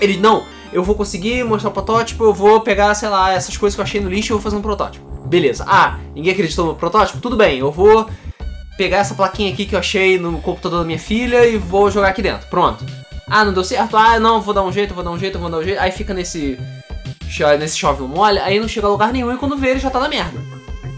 [0.00, 3.74] Ele, não, eu vou conseguir mostrar o protótipo, eu vou pegar, sei lá, essas coisas
[3.74, 5.04] que eu achei no lixo e vou fazer um protótipo.
[5.26, 5.64] Beleza.
[5.66, 7.20] Ah, ninguém acreditou no protótipo?
[7.20, 8.08] Tudo bem, eu vou
[8.76, 12.08] pegar essa plaquinha aqui que eu achei no computador da minha filha e vou jogar
[12.08, 12.48] aqui dentro.
[12.48, 12.84] Pronto.
[13.28, 13.96] Ah, não deu certo?
[13.96, 15.78] Ah, não, vou dar um jeito, vou dar um jeito, vou dar um jeito.
[15.80, 16.58] Aí fica nesse.
[17.60, 20.00] Nesse chove molha, aí não chega a lugar nenhum e quando vê ele já tá
[20.00, 20.36] na merda.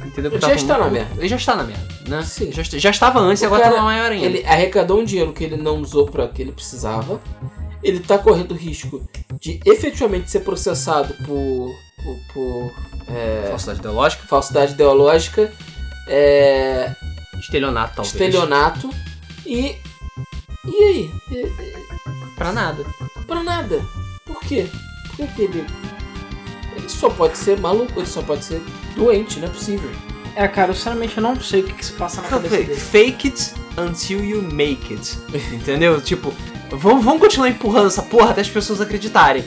[0.06, 0.30] Entendeu?
[0.30, 1.10] Ele Porque já tá está na merda.
[1.18, 2.22] Ele já está na merda, né?
[2.22, 2.50] Sim.
[2.50, 4.24] Já, já estava antes e agora cara, tá maior ainda.
[4.24, 7.20] Ele arrecadou um dinheiro que ele não usou para que ele precisava.
[7.82, 9.02] Ele tá correndo risco
[9.40, 11.74] de efetivamente ser processado por,
[12.04, 12.72] por, por,
[13.08, 15.52] é, Falsidade ideológica, falsidade ideológica,
[16.06, 16.94] é,
[17.40, 18.14] estelionato talvez.
[18.14, 18.90] estelionato
[19.44, 19.76] e.
[20.64, 21.10] E aí?
[21.32, 21.72] E-
[22.36, 22.84] Pra nada.
[23.26, 23.80] Pra nada.
[24.24, 24.66] Por quê?
[25.16, 25.66] Por que que ele.
[26.76, 28.60] Ele só pode ser maluco, ele só pode ser
[28.96, 29.90] doente, não é possível.
[30.34, 32.74] É, cara, eu sinceramente eu não sei o que, que se passa na cabeça dele.
[32.74, 35.18] fake it until you make it.
[35.54, 36.00] Entendeu?
[36.00, 36.32] Tipo,
[36.72, 39.44] vamos, vamos continuar empurrando essa porra até as pessoas acreditarem.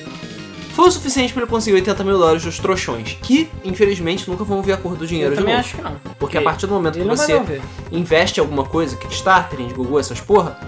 [0.73, 4.61] Foi o suficiente pra ele conseguir 80 mil dólares dos trouxões, que, infelizmente, nunca vão
[4.61, 5.65] ver a cor do dinheiro Eu de também novo.
[5.65, 5.95] acho que não.
[6.19, 7.61] Porque a partir do momento que Ele não vai você
[7.91, 10.59] investe em alguma coisa, Kickstarter, Indiegogo, essas porra,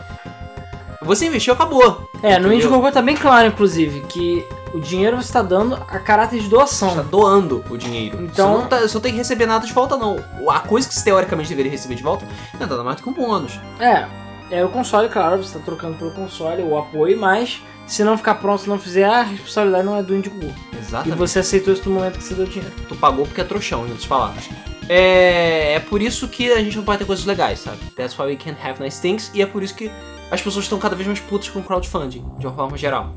[1.02, 2.10] você investiu, acabou.
[2.24, 2.54] É, no Entendeu?
[2.54, 6.50] Indiegogo tá bem claro, inclusive, que o dinheiro você tá dando a caráter de Você
[6.50, 7.06] tá doação.
[7.12, 8.22] doando o dinheiro.
[8.24, 10.18] Então- Você não, tá, você não tem que receber nada de volta, não.
[10.50, 13.14] A coisa que você teoricamente deveria receber de volta é nada mais do que um
[13.14, 13.60] bônus.
[13.80, 14.06] É,
[14.52, 18.36] é o console, claro, você tá trocando pelo console, o apoio, mas se não ficar
[18.36, 20.54] pronto, se não fizer, a responsabilidade não é do Indiegogo.
[20.74, 21.18] E Exatamente.
[21.18, 22.74] você aceitou isso no momento que você deu dinheiro.
[22.88, 24.50] Tu pagou porque é trouxão, em outras palavras.
[24.90, 27.78] É, é por isso que a gente não pode ter coisas legais, sabe?
[27.96, 29.30] That's why we can't have nice things.
[29.34, 29.92] E é por isso que
[30.32, 33.14] as pessoas estão cada vez mais putas com crowdfunding, de uma forma geral.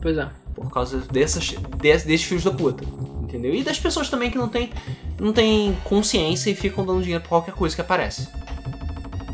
[0.00, 0.28] Pois é.
[0.54, 2.84] Por causa dessas, des- desses filhos da puta.
[3.22, 3.54] Entendeu?
[3.54, 4.70] E das pessoas também que não tem,
[5.18, 8.28] não tem consciência e ficam dando dinheiro pra qualquer coisa que aparece.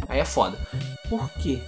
[0.09, 0.59] Aí é foda.
[1.09, 1.61] Por quê?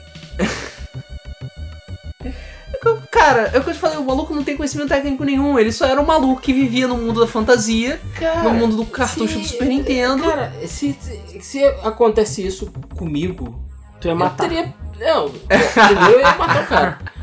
[3.10, 5.58] Cara, é o que eu te falei, o maluco não tem conhecimento técnico nenhum.
[5.58, 8.86] Ele só era um maluco que vivia no mundo da fantasia, Cara, no mundo do
[8.86, 10.22] cartucho se- do Super Nintendo.
[10.24, 13.62] Cara, se, se, se acontece isso comigo,
[14.00, 14.48] Tu ia eu matar.
[14.48, 14.72] teria.
[14.98, 15.26] Não,
[16.12, 16.98] eu ia matar o cara.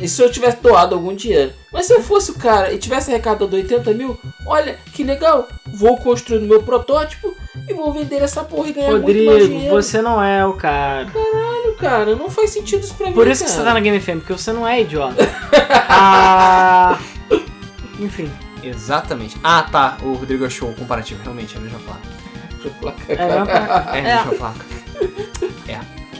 [0.00, 1.52] E se eu tivesse doado algum dinheiro?
[1.72, 5.96] Mas se eu fosse o cara e tivesse arrecadado 80 mil, olha que legal, vou
[5.96, 7.34] construir o meu protótipo
[7.68, 9.74] e vou vender essa porra e ganhar muito mais Rodrigo, dinheiro.
[9.74, 11.06] você não é o cara.
[11.06, 12.16] Caralho, cara.
[12.16, 13.12] Não faz sentido isso pra mim.
[13.14, 13.60] Por isso que cara.
[13.62, 15.16] você tá na Game FM, porque você não é idiota.
[15.88, 16.98] ah...
[17.98, 18.30] Enfim.
[18.62, 19.36] Exatamente.
[19.42, 19.96] Ah, tá.
[20.02, 21.22] O Rodrigo achou o comparativo.
[21.22, 22.00] Realmente é a mesma placa.
[22.50, 24.16] Deixa eu falar, É, mesmo pra- É a É.
[24.16, 24.64] mesma placa.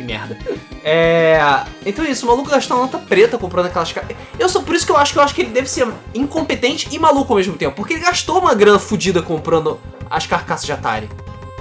[0.04, 0.38] É, merda.
[0.84, 1.40] É.
[1.84, 4.16] Então é isso, o maluco gastou uma nota preta comprando aquelas caixas.
[4.38, 6.88] Eu sou por isso que eu acho que eu acho que ele deve ser incompetente
[6.90, 7.74] e maluco ao mesmo tempo.
[7.76, 9.80] Porque ele gastou uma grana fodida comprando
[10.10, 11.08] as carcaças de Atari.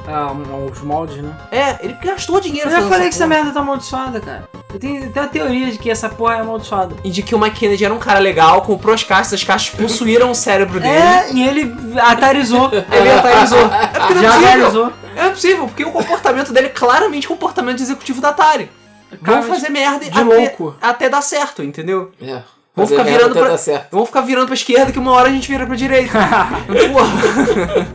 [0.06, 0.34] Ah,
[0.70, 1.34] os moldes, né?
[1.50, 3.30] É, ele gastou dinheiro Eu já falei que essa porra.
[3.38, 4.50] merda tá amaldiçoada, cara.
[4.74, 6.96] Eu tenho, tenho a teoria de que essa porra é amaldiçoada.
[7.06, 9.70] E de que o Mike Kennedy era um cara legal, comprou as caixas, as caixas
[9.70, 10.94] possuíram o cérebro dele.
[10.94, 12.70] É, e ele atarizou.
[12.92, 13.60] Ele atarizou.
[14.04, 14.94] É porque não é Já possível.
[15.16, 18.70] É possível, porque o comportamento dele é claramente comportamento de executivo da Atari.
[19.12, 20.76] Vão Claramente fazer merda de até, louco.
[20.82, 22.12] até dar certo, entendeu?
[22.22, 22.42] É.
[22.76, 23.88] Vamos Fazer ficar merda virando até pra- dar certo.
[23.92, 26.18] Vamos ficar virando pra esquerda que uma hora a gente vira pra direita.
[26.92, 27.88] Porra.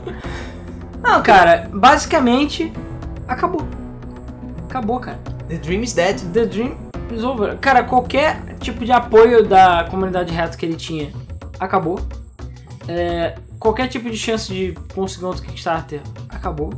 [1.02, 2.72] Não, cara, basicamente
[3.26, 3.66] acabou.
[4.68, 5.18] Acabou, cara.
[5.48, 6.20] The Dream is dead.
[6.32, 6.76] The Dream
[7.10, 7.56] is over.
[7.58, 11.10] Cara, qualquer tipo de apoio da comunidade reto que ele tinha
[11.58, 11.98] acabou.
[12.86, 16.72] É, qualquer tipo de chance de conseguir outro Kickstarter acabou.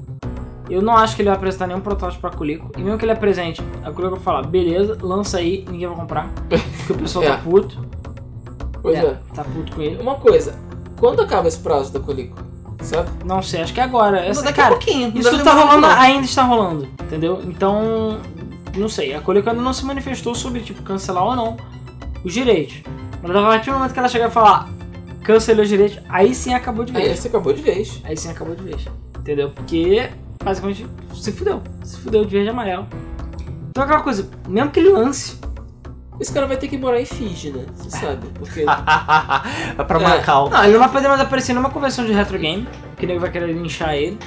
[0.69, 2.71] Eu não acho que ele vai apresentar nenhum protótipo pra Kuliko.
[2.79, 6.29] E mesmo que ele apresente, a Kuliko vai falar, beleza, lança aí, ninguém vai comprar.
[6.49, 7.29] Porque o pessoal É.
[7.31, 7.85] tá puto.
[8.81, 9.19] Pois é.
[9.35, 10.01] Tá puto com ele.
[10.01, 10.55] Uma coisa.
[10.99, 12.39] Quando acaba esse prazo da Colico?
[12.83, 13.11] Sabe?
[13.27, 14.21] Não sei, acho que é agora.
[14.25, 15.13] Essa, Daqui cara, a pouquinho.
[15.15, 15.89] Isso tá rolando, não.
[15.91, 17.43] ainda está rolando, entendeu?
[17.45, 18.19] Então,
[18.77, 19.15] não sei.
[19.15, 21.57] A Coleco ainda não se manifestou sobre, tipo, cancelar ou não
[22.25, 22.81] os direitos.
[23.23, 24.69] Mas a partir do momento que ela chegar e falar
[25.35, 27.19] cancelou os direitos, aí sim acabou de Aí vez.
[27.19, 28.01] você acabou de vez.
[28.05, 28.85] Aí sim acabou de vez.
[29.19, 29.51] Entendeu?
[29.51, 30.09] Porque,
[30.43, 31.63] basicamente, se fudeu.
[31.85, 32.87] Se fudeu de verde e amarelo.
[33.71, 35.39] Então aquela coisa, mesmo que ele lance,
[36.19, 37.65] Esse cara vai ter que morar em Fiji, né?
[37.77, 38.27] Você sabe.
[38.39, 38.61] Porque.
[39.79, 40.03] é pra É.
[40.03, 40.51] Macau.
[40.51, 42.69] não, ele não vai poder mais aparecer numa convenção de retro game,
[42.99, 44.19] que nego vai querer linchar ele.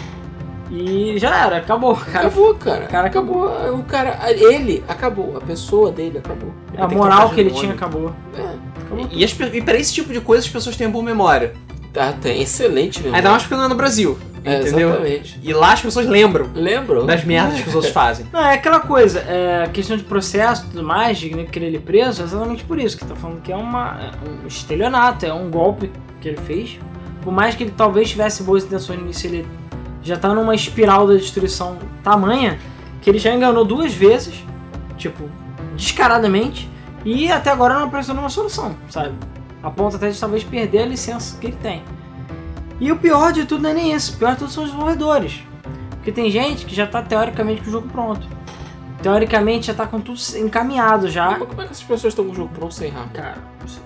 [0.76, 2.28] E já era, acabou, cara.
[2.28, 2.86] acabou, cara.
[2.88, 3.45] cara acabou.
[3.76, 4.19] O cara.
[4.32, 5.38] Ele acabou.
[5.38, 6.51] A pessoa dele acabou.
[6.76, 8.11] A Tem que moral que de ele tinha acabou.
[8.36, 8.41] É.
[8.82, 9.07] acabou.
[9.11, 11.53] E, as e pra esse tipo de coisa as pessoas têm boa memória.
[11.93, 13.15] Tá, tem excelente mesmo.
[13.15, 14.17] Ainda mais porque não é no Brasil.
[14.43, 14.89] É, entendeu?
[14.89, 15.39] exatamente.
[15.43, 17.05] E lá as pessoas lembram Lembram?
[17.05, 18.26] das merdas que os outros fazem.
[18.34, 21.80] Não, é aquela coisa, é, questão de processo e tudo mais, de né, querer ele
[21.80, 25.32] preso, é exatamente por isso que tá falando que é, uma, é um estelionato, é
[25.32, 26.80] um golpe que ele fez.
[27.21, 29.45] Por mais que ele talvez tivesse boas intenções no início, ele
[30.03, 32.59] já tá numa espiral da destruição tamanha
[33.01, 34.43] que ele já enganou duas vezes,
[34.97, 35.29] tipo,
[35.75, 36.69] descaradamente,
[37.05, 39.13] e até agora não apresentou nenhuma solução, sabe?
[39.61, 41.83] A ponto até de talvez perder a licença que ele tem.
[42.79, 44.69] E o pior de tudo não é nem isso, o pior de tudo são os
[44.69, 45.43] desenvolvedores.
[45.91, 48.27] Porque tem gente que já tá teoricamente com o jogo pronto.
[49.01, 51.31] Teoricamente já tá com tudo encaminhado já.
[51.31, 53.07] Mas como é que essas pessoas estão com o jogo pronto sem RAM?
[53.09, 53.81] Cara, não sei.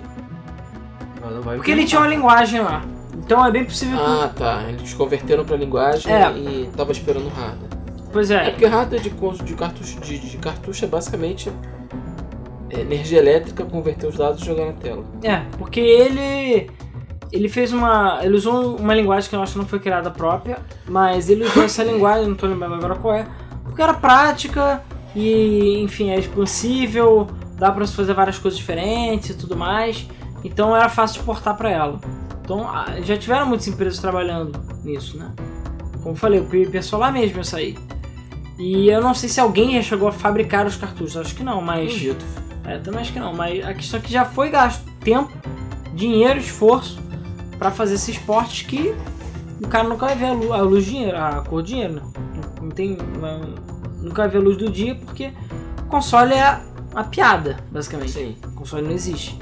[1.22, 2.84] Porque Porque ele tinha uma linguagem lá.
[3.28, 4.04] Então é bem possível que.
[4.04, 4.64] Ah, tá.
[4.70, 6.32] Eles converteram pra linguagem É.
[6.32, 7.70] e tava esperando o hardware.
[8.12, 8.50] Pois É é.
[8.52, 11.52] porque hardware de, cons- de cartucho, de, de cartucho é basicamente
[12.70, 15.04] é, energia elétrica, converter os dados e jogar na tela.
[15.22, 16.72] É, porque ele.
[17.30, 18.20] Ele fez uma.
[18.24, 21.64] Ele usou uma linguagem que eu acho que não foi criada própria, mas ele usou
[21.66, 23.28] essa linguagem, não tô lembrando agora qual é,
[23.66, 24.82] porque era prática
[25.14, 30.08] e, enfim, é expansível, dá pra se fazer várias coisas diferentes e tudo mais,
[30.46, 32.00] então era fácil de portar pra ela.
[32.48, 35.34] Então ah, já tiveram muitas empresas trabalhando nisso, né?
[36.02, 37.78] Como eu falei, o PvP lá mesmo ia sair.
[38.58, 41.62] E eu não sei se alguém já chegou a fabricar os cartuchos, acho que não,
[41.62, 41.92] mas.
[41.92, 42.24] Duvido.
[42.64, 45.30] É, também acho que não, mas a questão é que já foi gasto tempo,
[45.94, 46.98] dinheiro, esforço
[47.60, 48.96] pra fazer esses esportes que
[49.62, 52.02] o cara nunca vai ver a luz, a luz dinheiro, a cor dinheiro, né?
[52.62, 52.98] Não tem.
[54.02, 55.34] nunca vai ver a luz do dia porque
[55.82, 56.62] o console é a,
[56.96, 58.12] a piada, basicamente.
[58.12, 58.38] Sim.
[58.46, 59.38] O console não existe.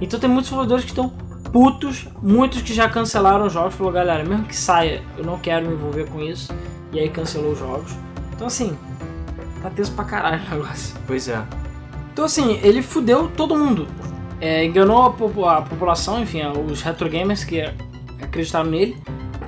[0.00, 1.25] Então tem muitos desenvolvedores que estão
[1.56, 5.66] putos, muitos que já cancelaram os jogos, falou, galera, mesmo que saia, eu não quero
[5.66, 6.52] me envolver com isso.
[6.92, 7.96] E aí cancelou os jogos.
[8.34, 8.76] Então assim,
[9.62, 10.94] tá tenso pra caralho o negócio.
[11.06, 11.42] Pois é.
[12.12, 13.88] Então assim, ele fudeu todo mundo.
[14.38, 17.62] É, enganou a, popu- a população, enfim, os retro gamers que
[18.22, 18.94] acreditaram nele.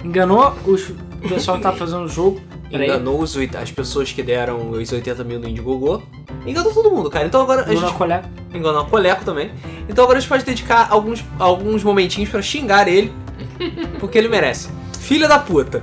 [0.02, 2.40] Enganou os, o pessoal que tava fazendo o jogo.
[2.70, 6.02] Enganou os, as pessoas que deram os 80 mil no Indiegogo.
[6.46, 7.26] Enganou todo mundo, cara.
[7.26, 8.30] Então agora a Enganou gente a colega.
[8.54, 9.50] enganou a Coleco também.
[9.88, 13.12] Então agora a gente pode dedicar alguns, alguns momentinhos pra xingar ele,
[13.98, 14.68] porque ele merece.
[15.00, 15.82] Filha da puta.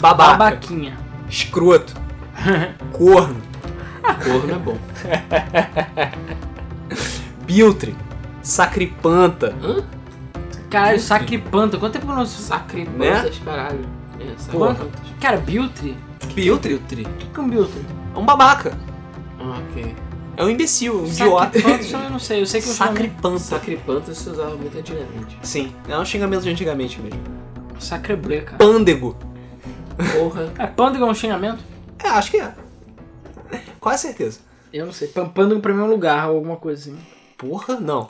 [0.00, 0.36] Babaca.
[0.36, 0.96] Babaquinha.
[1.28, 1.94] Escroto.
[2.92, 3.40] Corno.
[4.24, 4.78] Corno é bom.
[7.46, 7.94] Biltre.
[8.42, 9.54] Sacripanta.
[10.70, 11.78] Caralho, sacripanta.
[11.78, 12.26] Quanto tempo que eu não...
[12.26, 13.84] Sacripantas, caralho.
[14.30, 14.78] É, Quanto?
[14.78, 15.00] sacripantas.
[15.20, 15.96] Cara, Biltri?
[16.34, 17.84] Biltre O que que é um Biltri?
[18.14, 18.76] é um babaca.
[19.40, 19.94] Ah, ok.
[20.36, 21.58] É um imbecil, um idiota.
[21.60, 22.40] Sacripanta, eu não sei.
[22.42, 22.90] Eu sei que eu chamo...
[22.90, 23.38] Sacripanta.
[23.38, 25.38] Sacripantas se usava muito antigamente.
[25.42, 27.20] Sim, é um xingamento de antigamente mesmo.
[27.78, 28.58] Sacreblé, cara.
[28.58, 29.16] Pândego.
[30.16, 30.52] Porra.
[30.58, 31.58] É, pândego é um xingamento?
[32.02, 32.54] É, acho que é.
[33.80, 34.40] Quase certeza.
[34.72, 35.08] Eu não sei.
[35.08, 36.98] Pampando pra mim é um lugar ou alguma coisa assim.
[37.36, 38.08] Porra, não.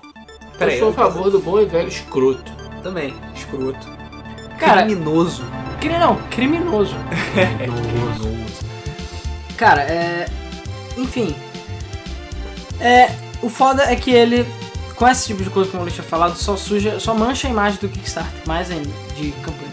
[0.59, 0.79] Pera aí.
[0.79, 2.53] eu sou a favor do bom e velho escroto.
[2.83, 3.15] Também.
[3.35, 3.98] Escroto.
[4.59, 5.45] Cara, Criminoso.
[5.81, 6.95] cri- não, criminoso.
[7.59, 8.39] Criminoso.
[9.57, 10.27] Cara, é.
[10.97, 11.35] Enfim.
[12.81, 13.11] É.
[13.41, 14.45] O foda é que ele,
[14.97, 17.51] com esse tipo de coisa como o Luiz tinha falado, só suja, só mancha a
[17.51, 19.69] imagem do Kickstarter, mais ainda, de campanha.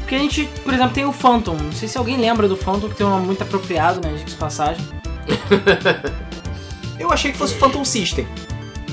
[0.00, 1.54] Porque a gente, por exemplo, tem o Phantom.
[1.54, 4.14] Não sei se alguém lembra do Phantom, que tem um nome muito apropriado, né?
[4.24, 4.84] De passagem.
[6.98, 8.26] Eu achei que fosse Phantom System.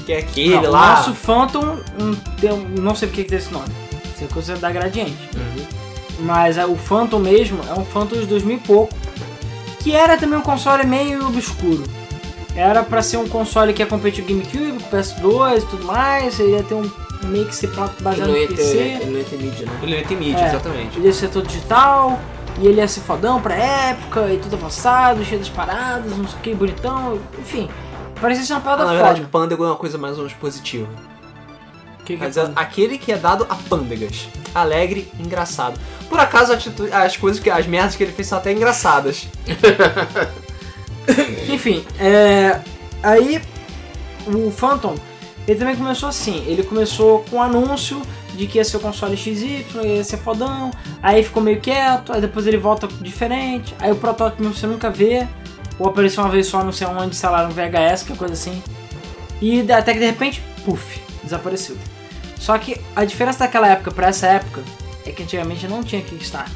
[0.05, 0.93] Que é aquele Não, lá.
[0.93, 3.67] O nosso Phantom, hum, um- não sei porque que tem esse nome.
[4.17, 5.15] Isso é coisa da Gradiente.
[6.21, 8.93] Mas é, o Phantom mesmo é um Phantom de 2000 e pouco.
[9.79, 11.83] Que era também um console meio obscuro.
[12.55, 15.65] Era pra ser um console que ia competir com o GameCube, com o PS2 e
[15.67, 16.39] tudo mais.
[16.39, 16.89] Ele ia ter um
[17.25, 18.77] meio que Ele baseado não, no ia ter, PC.
[18.77, 19.79] ele não ia ter mídia, né?
[19.83, 20.47] Ele não tem mídia, É.
[20.47, 20.97] exatamente.
[20.97, 22.19] Ele ia ser todo digital.
[22.59, 26.39] E ele ia ser fodão pra época e tudo avançado, cheio das paradas, não sei
[26.39, 27.19] o que, bonitão.
[27.37, 27.69] Enfim,
[28.19, 29.03] parecia ser uma Ah, parada na foda.
[29.03, 30.87] verdade, pândego é uma coisa mais ou menos positiva.
[32.07, 34.29] Que que é Mas é aquele que é dado a pândegas.
[34.55, 35.77] Alegre, engraçado.
[36.07, 37.49] Por acaso, atitude- as coisas que.
[37.49, 39.27] As merdas que ele fez são até engraçadas.
[41.49, 42.59] Enfim, é,
[43.03, 43.41] aí
[44.25, 44.95] o Phantom,
[45.47, 48.01] ele também começou assim, ele começou com um anúncio
[48.35, 50.69] de que ia ser o console XY, ia ser fodão,
[51.01, 54.89] aí ficou meio quieto, aí depois ele volta diferente, aí o protótipo mesmo você nunca
[54.89, 55.25] vê,
[55.79, 58.33] ou apareceu uma vez só, não sei onde, sei lá, no VHS, que é coisa
[58.33, 58.61] assim,
[59.41, 61.77] e até que de repente, puf, desapareceu.
[62.39, 64.61] Só que a diferença daquela época pra essa época
[65.05, 66.53] é que antigamente não tinha Kickstarter.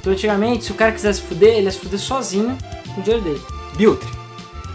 [0.00, 2.56] Então antigamente, se o cara quisesse fuder, ele ia se fuder sozinho
[2.94, 3.42] com o dinheiro dele.
[3.76, 4.08] Biltre.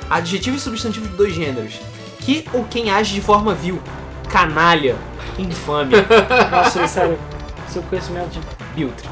[0.09, 1.79] Adjetivo e substantivo de dois gêneros.
[2.19, 3.81] Que ou quem age de forma vil.
[4.29, 4.95] Canalha.
[5.37, 5.93] Infame.
[6.51, 7.19] Nossa, sério,
[7.69, 8.39] seu conhecimento de.
[8.75, 9.07] Biltre.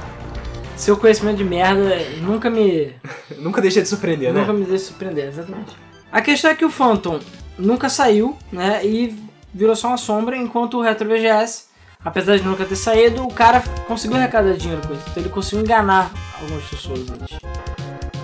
[0.76, 2.94] Seu conhecimento de merda nunca me.
[3.38, 4.60] Nunca deixa de surpreender, nunca né?
[4.60, 5.76] me deixa surpreender, exatamente.
[6.12, 7.20] A questão é que o Phantom
[7.58, 8.86] nunca saiu, né?
[8.86, 9.16] E
[9.56, 11.64] virou só uma sombra, enquanto o Retro VGS,
[12.04, 15.04] apesar de nunca ter saído, o cara conseguiu arrecadar dinheiro com isso.
[15.10, 17.38] Então ele conseguiu enganar algumas pessoas antes.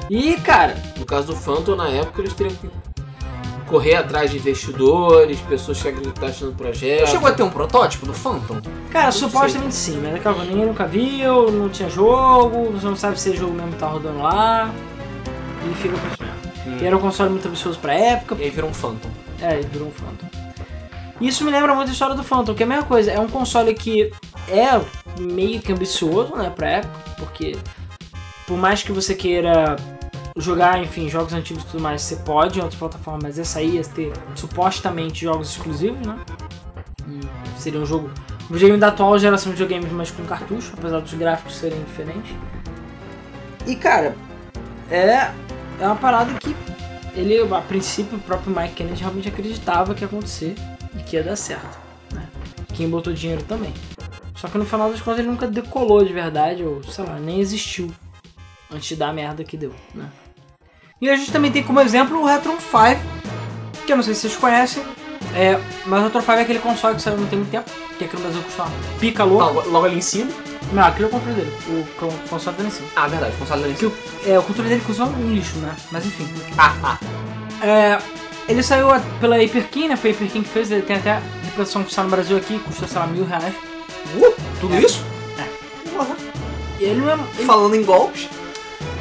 [0.10, 2.70] E, cara, No caso do Phantom, na época, eles teriam que
[3.66, 7.08] correr atrás de investidores, pessoas que acreditassem no projeto.
[7.08, 8.60] Chegou a ter um protótipo do Phantom?
[8.92, 12.86] cara, Não supostamente sim, mas daqui a pouco ninguém nunca viu, não tinha jogo, você
[12.86, 14.70] não sabe se é jogo mesmo que tá rodando lá.
[15.64, 16.18] E fica isso
[16.66, 16.82] mesmo.
[16.84, 19.10] E era um console muito ambicioso pra época, E aí virou um Phantom.
[19.42, 20.41] É, ele virou um Phantom.
[21.22, 23.28] Isso me lembra muito a história do Phantom, que é a mesma coisa, é um
[23.28, 24.12] console que
[24.48, 27.56] é meio que ambicioso, né, pra época, porque
[28.48, 29.76] por mais que você queira
[30.36, 33.76] jogar, enfim, jogos antigos e tudo mais, você pode em outras plataformas, mas essa aí
[33.76, 36.18] ia ter supostamente jogos exclusivos, né?
[37.08, 38.10] E seria um jogo.
[38.50, 42.36] Um videogame da atual geração de videogames, mas com cartucho, apesar dos gráficos serem diferentes.
[43.68, 44.16] E cara,
[44.90, 45.32] é,
[45.80, 46.56] é uma parada que
[47.16, 50.56] ele, a princípio, o próprio Mike Kennedy realmente acreditava que ia acontecer
[50.98, 51.78] e que ia dar certo.
[52.14, 52.28] Né?
[52.74, 53.74] Quem botou dinheiro também.
[54.36, 57.40] Só que no final das contas ele nunca decolou de verdade, ou sei lá, nem
[57.40, 57.92] existiu
[58.74, 59.74] antes de dar a merda que deu.
[59.94, 60.06] Né?
[61.02, 64.22] E a gente também tem como exemplo o Retron 5, que eu não sei se
[64.22, 64.84] vocês conhecem,
[65.36, 68.06] é, mas o Retron 5 é aquele console que saiu não tem muito tempo, que
[68.06, 68.66] aqui no Brasil custa
[69.00, 69.46] pica louca.
[69.46, 70.32] Logo, logo ali em cima.
[70.74, 72.88] Não, aquele é o controle dele, o con- console tá lá em cima.
[72.96, 73.92] Ah, verdade, console ali em Que cima.
[73.92, 75.76] o, é, o controle dele custa um lixo, né?
[75.92, 76.28] Mas enfim.
[76.58, 77.66] Ah, ah.
[77.66, 77.98] É,
[78.48, 78.88] ele saiu
[79.20, 79.96] pela Hyperkin, né?
[79.96, 83.00] Foi a Hyperkin que fez, ele tem até reprodução oficial no Brasil aqui, custa, sei
[83.00, 83.54] lá, mil reais.
[84.16, 84.80] Uh, tudo É.
[84.82, 85.04] isso?
[85.38, 85.90] É.
[85.90, 86.16] Porra.
[86.80, 87.14] E ele não é.
[87.14, 88.28] Ele, Falando em golpes.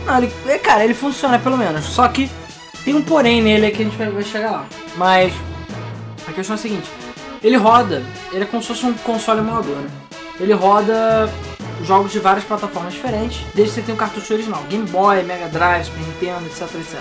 [0.07, 1.85] não, ele, é, cara, ele funciona pelo menos.
[1.87, 2.31] Só que
[2.85, 4.67] tem um porém nele que a gente vai, vai chegar lá.
[4.97, 5.33] Mas
[6.29, 6.89] a questão é a seguinte:
[7.43, 9.89] ele roda, ele é como se fosse um console emulador, né?
[10.39, 11.31] Ele roda
[11.85, 15.49] jogos de várias plataformas diferentes, desde que você tenha um cartucho original: Game Boy, Mega
[15.49, 17.01] Drive, Super Nintendo, etc, etc.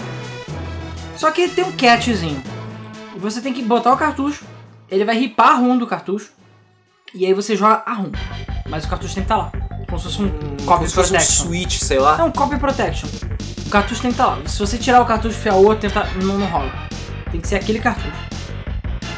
[1.19, 2.41] Só que ele tem um catchzinho.
[3.17, 4.45] Você tem que botar o cartucho,
[4.89, 6.29] ele vai ripar a ROM do cartucho,
[7.13, 8.11] e aí você joga a ROM.
[8.69, 9.51] Mas o cartucho tem que estar lá.
[9.85, 11.45] Como se fosse um Hum, copy fosse um protection.
[11.45, 12.17] switch, sei lá.
[12.19, 13.09] É um copy protection.
[13.65, 14.37] O cartucho tem que estar lá.
[14.45, 16.71] Se você tirar o cartucho e enfiar outro, tenta, não, não rola.
[17.31, 18.15] Tem que ser aquele cartucho.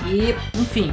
[0.07, 0.91] E, enfim,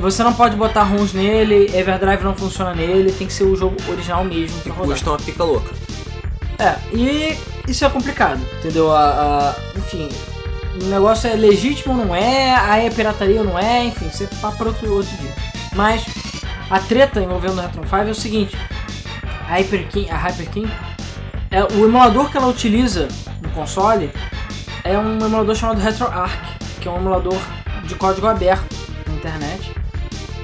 [0.00, 3.76] você não pode botar ROMs nele, Everdrive não funciona nele, tem que ser o jogo
[3.88, 4.92] original mesmo rodar.
[4.92, 5.72] Custa uma pica louca.
[6.58, 7.36] É, e
[7.68, 8.94] isso é complicado, entendeu?
[8.94, 10.08] A, a- enfim,
[10.80, 14.24] o negócio é legítimo ou não é, aí é pirataria ou não é, enfim, isso
[14.24, 15.32] é papo para outro, outro dia.
[15.74, 16.04] Mas
[16.70, 18.56] a treta envolvendo o Retron 5 é o seguinte:
[19.48, 20.70] a Hyperkin, a Hyperkin
[21.50, 23.08] é, o emulador que ela utiliza
[23.42, 24.10] no console
[24.84, 26.36] é um emulador chamado RetroArch,
[26.80, 27.38] que é um emulador
[27.84, 28.74] de código aberto
[29.06, 29.72] na internet,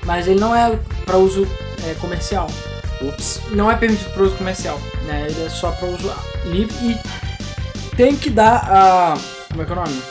[0.05, 1.47] mas ele não é para uso
[1.89, 2.47] é, comercial
[3.03, 3.41] Ups.
[3.51, 5.27] não é permitido para uso comercial, né?
[5.29, 6.13] Ele é só para uso
[6.47, 9.15] livre e tem que dar a
[9.49, 10.03] Como é que é o nome?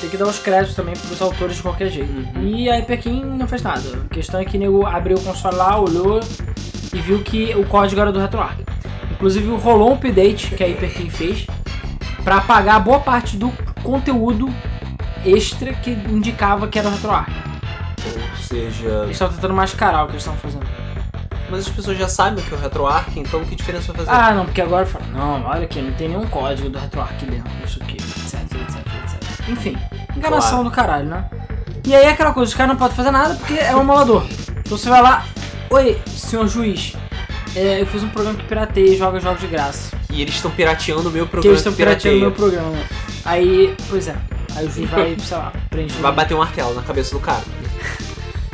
[0.00, 2.12] Tem que dar os créditos também pros autores de qualquer jeito.
[2.12, 2.46] Uhum.
[2.46, 3.82] E a Hyperkin não fez nada.
[4.04, 6.20] A questão é que o nego abriu o console lá, olhou
[6.92, 8.62] e viu que o código era do RetroArch.
[9.12, 11.46] Inclusive rolou um update que a Hyperkin fez
[12.22, 14.48] pra apagar boa parte do conteúdo
[15.24, 17.32] extra que indicava que era o RetroArch.
[18.06, 18.88] Ou seja.
[19.04, 20.66] Eles estavam tentando mascarar o que eles estavam fazendo.
[21.50, 24.18] Mas as pessoas já sabem o que é o RetroArch, então que diferença vai fazer?
[24.18, 27.50] Ah, não, porque agora fala, não, olha aqui, não tem nenhum código do RetroArch dentro,
[27.64, 29.48] isso aqui, etc, etc, etc.
[29.48, 29.76] Enfim,
[30.16, 30.64] enganação Claro.
[30.64, 31.24] do caralho, né?
[31.86, 34.24] E aí é aquela coisa, os caras não podem fazer nada porque é um emulador.
[34.64, 35.26] Então você vai lá,
[35.68, 36.94] oi, senhor juiz,
[37.54, 39.94] é, eu fiz um programa que pirateia e joga jogos de graça.
[40.10, 42.60] E eles estão pirateando o meu Que programa eles estão que pirateando pirateia.
[42.60, 42.84] meu programa.
[43.26, 44.16] Aí, pois é,
[44.56, 47.42] aí o juiz vai, sei lá, prende Vai bater um martelo na cabeça do cara.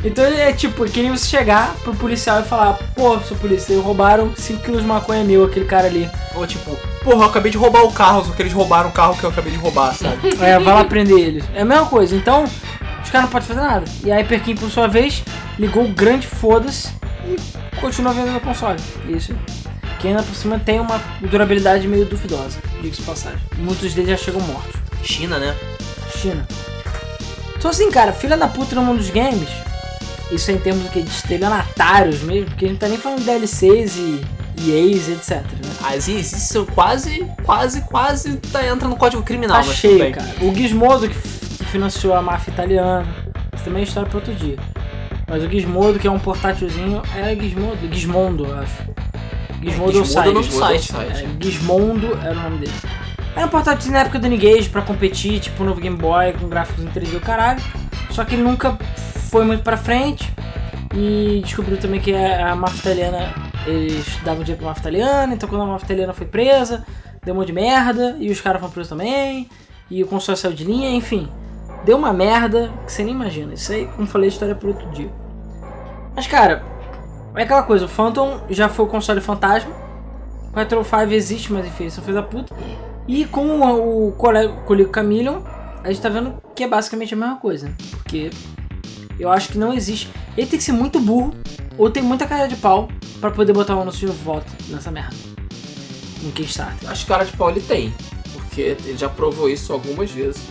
[0.03, 4.31] Então é tipo, que nem você chegar pro policial e falar, pô, seu polícia, roubaram
[4.31, 6.09] 5kg de maconha meu, aquele cara ali.
[6.33, 9.15] Ou tipo, porra, eu acabei de roubar o carro, só que eles roubaram o carro
[9.15, 10.17] que eu acabei de roubar, sabe?
[10.41, 11.43] É, vai lá prender eles.
[11.53, 12.15] É a mesma coisa.
[12.15, 13.85] Então, os caras não podem fazer nada.
[14.03, 15.23] E a Hyperkin, por sua vez,
[15.59, 16.89] ligou o grande foda-se
[17.25, 17.37] e
[17.79, 18.79] continua vendendo o console.
[19.07, 19.35] Isso.
[19.99, 23.39] Que ainda por cima tem uma durabilidade meio duvidosa, diga-se de passagem.
[23.57, 24.73] Muitos deles já chegam mortos.
[25.03, 25.55] China, né?
[26.17, 26.47] China.
[27.55, 29.47] Então assim, cara, filha da puta no mundo dos games,
[30.31, 31.01] isso é em termos do que?
[31.01, 34.21] De estelionatários mesmo, porque a gente tá nem falando de DLCs e
[34.57, 35.31] EAs e etc.
[35.41, 35.95] Né?
[35.95, 40.11] As IAs são quase, quase, quase tá, entra no código criminal, Tá mas bem.
[40.11, 40.29] cara.
[40.41, 43.05] O Gizmodo que, que financiou a máfia italiana.
[43.53, 44.57] Isso também é história pra outro dia.
[45.27, 48.73] Mas o Gizmodo, que é um portátilzinho, era Gizmodo, Gizmondo, eu acho.
[49.63, 50.27] Gizmodo é Gizmodo site.
[50.27, 50.91] é o nome do Gizmodo é o site.
[50.91, 51.25] site.
[51.39, 52.73] É, Gizmondo era o nome dele.
[53.35, 56.49] Era um portátilzinho na época do N-Gage pra competir, tipo o novo Game Boy com
[56.49, 57.61] gráficos em 3D o caralho.
[58.09, 58.77] Só que ele nunca
[59.31, 60.31] foi muito pra frente.
[60.93, 63.33] E descobriu também que a a máfia italiana,
[63.65, 66.85] eles davam dinheiro pra máfia italiana, então quando a máfia italiana foi presa,
[67.23, 69.49] deu um monte de merda, e os caras foram presos também,
[69.89, 71.29] e o console saiu de linha, enfim.
[71.85, 73.53] Deu uma merda que você nem imagina.
[73.53, 75.09] Isso aí, como falei, história para outro dia.
[76.13, 76.61] Mas cara,
[77.35, 79.71] é aquela coisa, o Phantom já foi o console fantasma.
[80.53, 82.53] O Retro 5 existe, mas enfim, isso fez da puta.
[83.07, 85.39] E com o, o colega Colico Chameleon,
[85.81, 87.69] a gente tá vendo que é basicamente a mesma coisa.
[87.69, 87.75] né?
[87.91, 88.29] Porque
[89.21, 90.09] eu acho que não existe.
[90.37, 91.33] Ele tem que ser muito burro,
[91.77, 95.15] ou tem muita cara de pau, pra poder botar um anúncio de voto nessa merda.
[96.21, 96.89] No Kickstarter.
[96.89, 97.93] Acho que cara de pau ele tem.
[98.33, 100.41] Porque ele já provou isso algumas vezes.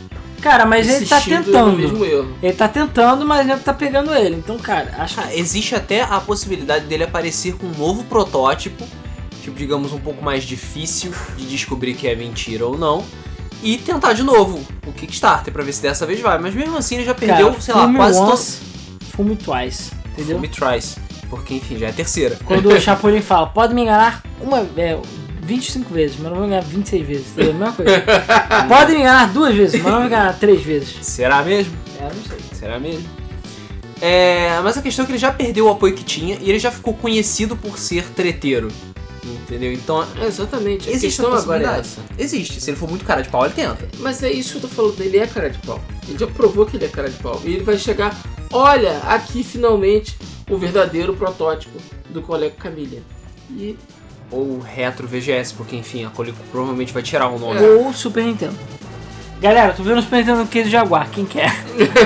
[0.41, 1.77] Cara, mas ele tá tentando.
[1.77, 2.35] mesmo erro.
[2.43, 4.37] Ele tá tentando, mas ele tá pegando ele.
[4.37, 8.87] Então, cara, acho que Ah, existe até a possibilidade dele aparecer com um novo protótipo,
[9.43, 13.05] tipo, digamos, um pouco mais difícil de descobrir que é mentira ou não,
[13.63, 16.39] e tentar de novo o Kickstarter pra ver se dessa vez vai.
[16.39, 18.61] Mas mesmo assim ele já perdeu, Cara, sei lá, quase once,
[19.13, 20.37] Fume twice, entendeu?
[20.37, 20.97] Fume tries.
[21.29, 22.39] Porque, enfim, já é a terceira.
[22.45, 24.99] Quando o Chapolin fala, pode me enganar uma, é,
[25.43, 27.27] 25 vezes, mas não vou enganar 26 vezes.
[27.33, 27.51] Entendeu?
[27.51, 28.05] A mesma coisa.
[28.69, 30.97] pode me enganar duas vezes, mas não vou enganar três vezes.
[31.03, 31.77] Será mesmo?
[32.01, 32.39] É, não sei.
[32.53, 33.09] Será mesmo?
[34.01, 36.59] É, mas a questão é que ele já perdeu o apoio que tinha e ele
[36.59, 38.69] já ficou conhecido por ser treteiro.
[39.51, 39.73] Entendeu?
[39.73, 40.89] Então, exatamente.
[40.89, 42.01] A existe a questão agora é essa.
[42.17, 42.61] Existe.
[42.61, 43.89] Se ele for muito cara de pau, ele tenta.
[43.99, 45.81] Mas é isso que eu tô falando, ele é cara de pau.
[46.09, 47.41] Ele já provou que ele é cara de pau.
[47.45, 48.17] E ele vai chegar,
[48.53, 50.17] olha, aqui finalmente
[50.49, 51.81] o verdadeiro protótipo
[52.11, 53.03] do colega Camilha.
[53.51, 53.77] E
[54.31, 57.59] Ou retro VGS, porque enfim, a Colico provavelmente vai tirar o nome.
[57.59, 57.69] É.
[57.71, 58.55] Ou Super Nintendo.
[59.41, 61.53] Galera, tô vendo o Super Nintendo Case Jaguar, quem quer?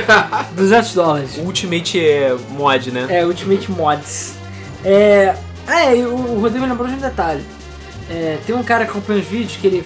[0.56, 1.36] 200 dólares.
[1.36, 3.06] Ultimate é, mod, né?
[3.10, 4.34] É, Ultimate Mods.
[4.82, 5.36] É.
[5.66, 7.44] É, e o o Rodrigo lembrou de um detalhe.
[8.10, 9.84] É, tem um cara que acompanha os vídeos que ele,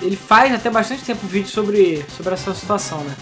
[0.00, 3.14] ele faz até bastante tempo vídeo sobre, sobre essa situação, né?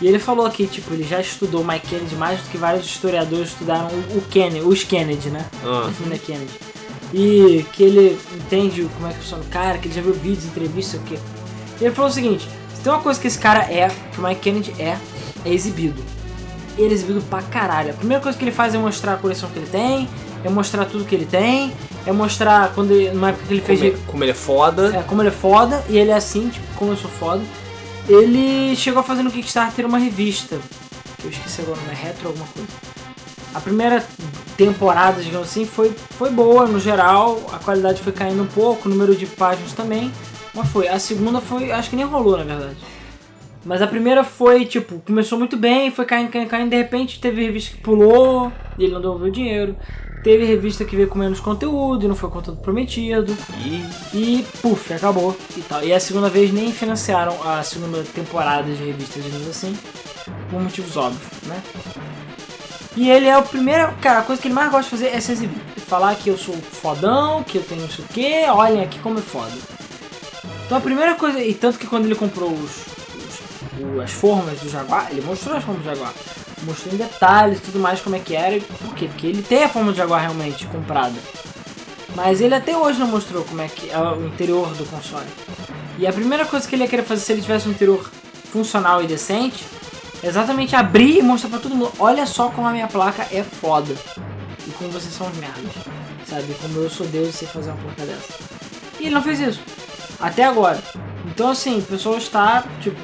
[0.00, 3.48] E ele falou que, tipo, ele já estudou Mike Kennedy mais do que vários historiadores
[3.48, 5.44] estudaram o, o Kennedy, os Kennedy, né?
[5.64, 5.88] Ah.
[5.88, 6.52] A família Kennedy.
[7.12, 10.44] E que ele entende como é que funciona o cara, que ele já viu vídeos,
[10.44, 11.18] entrevistas, o quê.
[11.80, 14.22] E ele falou o seguinte, se tem uma coisa que esse cara é, que o
[14.22, 14.98] Mike Kennedy é,
[15.44, 16.00] é exibido.
[16.76, 17.90] Ele é exibido pra caralho.
[17.90, 20.08] A primeira coisa que ele faz é mostrar a coleção que ele tem,
[20.44, 21.72] é mostrar tudo que ele tem,
[22.06, 24.96] é mostrar quando ele, numa época que ele fez Como, é- como ele é foda.
[24.96, 27.42] é, como ele é foda, e ele é assim, tipo, como eu sou foda.
[28.08, 30.58] Ele chegou a fazer no Kickstarter uma revista,
[31.18, 32.68] que eu esqueci agora, não é retro alguma coisa.
[33.54, 34.04] A primeira
[34.56, 38.90] temporada, digamos assim, foi, foi boa no geral, a qualidade foi caindo um pouco, o
[38.90, 40.10] número de páginas também,
[40.54, 40.88] mas foi.
[40.88, 42.76] A segunda foi, acho que nem rolou na verdade.
[43.64, 47.44] Mas a primeira foi, tipo, começou muito bem, foi caindo, caindo, caindo, de repente teve
[47.44, 49.76] revista que pulou, e ele não devolveu o dinheiro.
[50.22, 53.36] Teve revista que veio com menos conteúdo e não foi o conteúdo prometido.
[53.64, 55.82] E E puf, acabou e tal.
[55.84, 59.76] E a segunda vez nem financiaram a segunda temporada de revista, digamos assim,
[60.50, 61.62] por motivos óbvios, né?
[62.96, 65.20] E ele é o primeiro, cara, a coisa que ele mais gosta de fazer é
[65.20, 65.60] se exibir.
[65.86, 69.18] Falar que eu sou fodão, que eu tenho não sei o que, olhem aqui como
[69.18, 69.52] é foda.
[70.66, 72.97] Então a primeira coisa, e tanto que quando ele comprou os
[73.82, 76.12] o- as formas do Jaguar, ele mostrou as formas do Jaguar.
[76.62, 78.60] Mostrou em detalhes tudo mais como é que era.
[78.60, 79.06] Por quê?
[79.06, 81.14] Porque ele tem a forma do Jaguar realmente comprada.
[82.14, 85.26] Mas ele até hoje não mostrou como é que é o interior do console.
[85.98, 88.10] E a primeira coisa que ele ia querer fazer se ele tivesse um interior
[88.52, 89.64] funcional e decente
[90.22, 93.42] é exatamente abrir e mostrar pra todo mundo: olha só como a minha placa é
[93.42, 93.94] foda.
[94.66, 95.72] E como vocês são merdas.
[96.26, 96.54] Sabe?
[96.60, 98.34] Como eu sou Deus e sei fazer uma placa dessa.
[98.98, 99.60] E ele não fez isso.
[100.20, 100.82] Até agora.
[101.26, 102.98] Então assim, o pessoal está, tipo.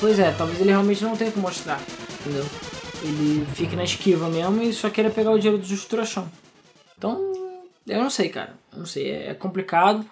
[0.00, 1.80] Pois é, talvez ele realmente não tenha o que mostrar.
[2.20, 2.44] Entendeu?
[3.02, 6.28] Ele fique na esquiva mesmo e só queira pegar o dinheiro dos trouxão.
[6.96, 7.20] Então,
[7.86, 8.54] eu não sei, cara.
[8.72, 10.04] Eu não sei, é complicado.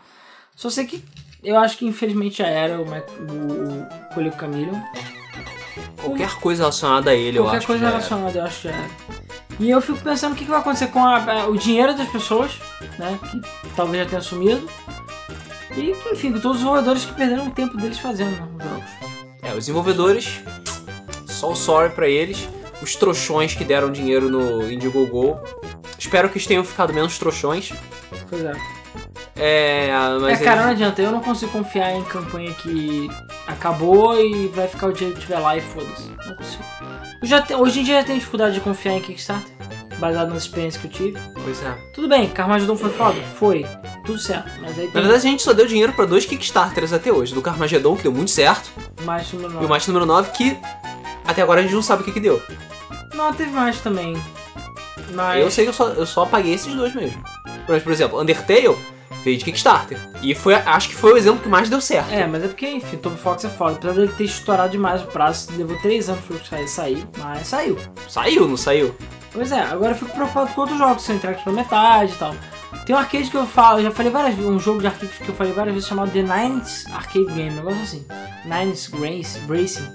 [0.55, 1.03] Só sei que
[1.43, 4.79] eu acho que infelizmente já era o, Mac- o, o Coelho Camillion.
[5.97, 7.67] Qualquer coisa relacionada a ele, eu Qualquer acho.
[7.67, 7.97] coisa que já era.
[7.99, 8.91] relacionada, eu acho que já era.
[9.61, 12.09] E eu fico pensando o que, que vai acontecer com a- a- o dinheiro das
[12.09, 12.53] pessoas,
[12.99, 13.19] né?
[13.31, 14.69] Que talvez já tenha sumido.
[15.77, 19.02] E, enfim, com todos os jogadores que perderam o tempo deles fazendo né, os jogos.
[19.43, 20.41] É, os desenvolvedores,
[21.27, 22.49] só o sorry pra eles.
[22.81, 25.39] Os trouxões que deram dinheiro no Indiegogo.
[25.99, 27.73] Espero que eles tenham ficado menos trouxões.
[28.29, 28.53] Pois é.
[29.37, 29.91] É,
[30.21, 31.01] mas é, cara, não eles- adianta.
[31.03, 33.09] Eu não consigo confiar em campanha que
[33.47, 36.09] acabou e vai ficar o dinheiro que tiver lá e foda-se.
[36.27, 36.65] Não consigo.
[37.23, 39.51] Eu já te- hoje em dia eu tenho dificuldade de confiar em Kickstarter,
[40.03, 41.19] baseado nas experiências que eu tive.
[41.45, 41.73] Pois é.
[41.95, 43.19] Tudo bem, Carmageddon foi foda?
[43.37, 43.65] Foi.
[44.05, 44.51] Tudo certo.
[44.61, 47.33] Mas aí Na tem verdade, a gente só deu dinheiro pra dois Kickstarters até hoje.
[47.33, 48.69] Do Carmageddon, que deu muito certo,
[49.05, 49.69] mais número e o.
[49.69, 50.59] Match número 9, que
[51.25, 52.43] até agora a gente não sabe o que que deu.
[53.15, 54.21] Não, teve mais também.
[55.15, 55.41] Mas.
[55.41, 57.23] Eu sei que eu só, eu só paguei esses dois mesmo.
[57.69, 58.77] Mas, por exemplo, Undertale
[59.23, 59.99] veio de Kickstarter.
[60.21, 62.11] E foi, acho que foi o exemplo que mais deu certo.
[62.11, 63.77] É, mas é porque, enfim, Tom Fox é foda.
[63.77, 67.79] Apesar dele ter estourado demais o prazo, levou 3 anos sair, sair, mas saiu.
[68.09, 68.95] Saiu, não saiu?
[69.33, 72.17] Pois é, agora eu fico preocupado com outros jogos, que são entregues pela metade e
[72.17, 72.35] tal.
[72.85, 75.13] Tem um arcade que eu falo, eu já falei várias vezes, um jogo de arcade
[75.13, 78.07] que eu falei várias vezes chamado The Nines Arcade Game, um negócio assim.
[78.45, 79.89] Nines Race, Racing.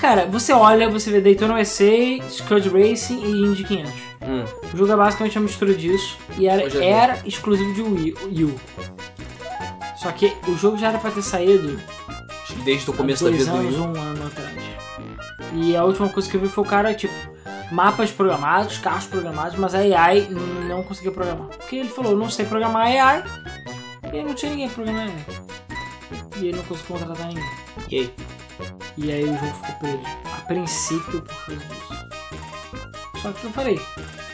[0.00, 3.92] Cara, você olha, você vê Daytona USA, Scud Racing e Indy 500.
[4.22, 4.44] Hum.
[4.72, 8.60] O jogo é basicamente uma mistura disso e era, é era exclusivo de Wii U.
[9.96, 11.80] Só que o jogo já era pra ter saído
[12.64, 13.80] Desde o começo da vida do anos, Wii.
[13.80, 14.56] um ano atrás.
[15.54, 17.14] E a última coisa que eu vi foi o cara, tipo,
[17.70, 20.28] mapas programados, carros programados, mas a AI
[20.68, 21.48] não conseguia programar.
[21.48, 23.24] Porque ele falou, não sei programar AI,
[24.12, 25.14] e não tinha ninguém AI.
[26.36, 27.44] E ele não conseguiu contratar ninguém.
[27.90, 28.14] E aí?
[28.96, 30.00] E aí o jogo ficou preso.
[30.36, 33.20] A princípio por causa disso.
[33.22, 33.80] Só que eu falei,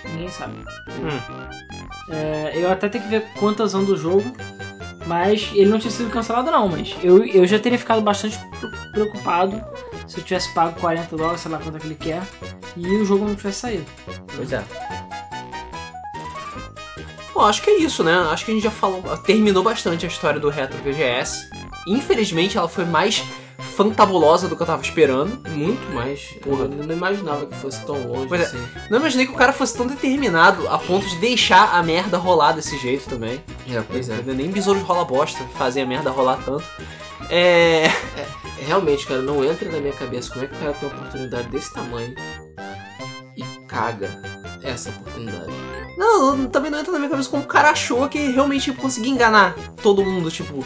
[0.04, 0.54] ninguém sabe.
[0.90, 2.12] Hum.
[2.12, 4.24] É, eu até tenho que ver quantas anos do jogo,
[5.06, 8.90] mas ele não tinha sido cancelado não, mas eu, eu já teria ficado bastante pre-
[8.92, 9.64] preocupado
[10.12, 12.22] se eu tivesse pago 40 dólares, sei lá quanto é que ele quer,
[12.76, 13.86] e o jogo não tivesse saído.
[14.36, 14.62] Pois é.
[17.34, 18.14] Bom, acho que é isso, né?
[18.30, 21.48] Acho que a gente já falou, terminou bastante a história do Retro VGS.
[21.86, 23.24] Infelizmente, ela foi mais
[23.74, 25.48] fantabulosa do que eu tava esperando.
[25.48, 26.20] Muito mais.
[26.42, 26.64] Porra.
[26.64, 28.44] Eu não imaginava que fosse tão longe Pois é.
[28.44, 28.62] assim.
[28.90, 32.52] Não imaginei que o cara fosse tão determinado a ponto de deixar a merda rolar
[32.52, 33.42] desse jeito também.
[33.70, 34.20] É, pois é.
[34.26, 36.64] Nem besouros rola bosta fazem a merda rolar tanto.
[37.34, 37.84] É.
[38.66, 41.48] Realmente, cara, não entra na minha cabeça como é que o cara tem uma oportunidade
[41.48, 42.14] desse tamanho
[43.34, 44.10] e caga
[44.62, 45.50] essa oportunidade.
[45.96, 49.10] Não, também não entra na minha cabeça como o cara achou que realmente tipo, conseguia
[49.10, 50.62] enganar todo mundo, tipo.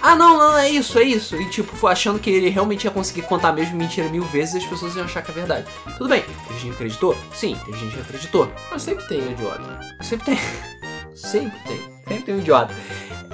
[0.00, 1.36] Ah, não, não, é isso, é isso.
[1.36, 4.58] E, tipo, achando que ele realmente ia conseguir contar a mesma mentira mil vezes e
[4.58, 5.66] as pessoas iam achar que é verdade.
[5.98, 7.16] Tudo bem, teve gente que acreditou?
[7.34, 8.50] Sim, teve gente que acreditou.
[8.70, 9.80] Mas sempre tem um idiota.
[10.00, 10.38] Sempre tem,
[11.14, 11.78] Sempre tem.
[12.08, 12.74] sempre tem um idiota.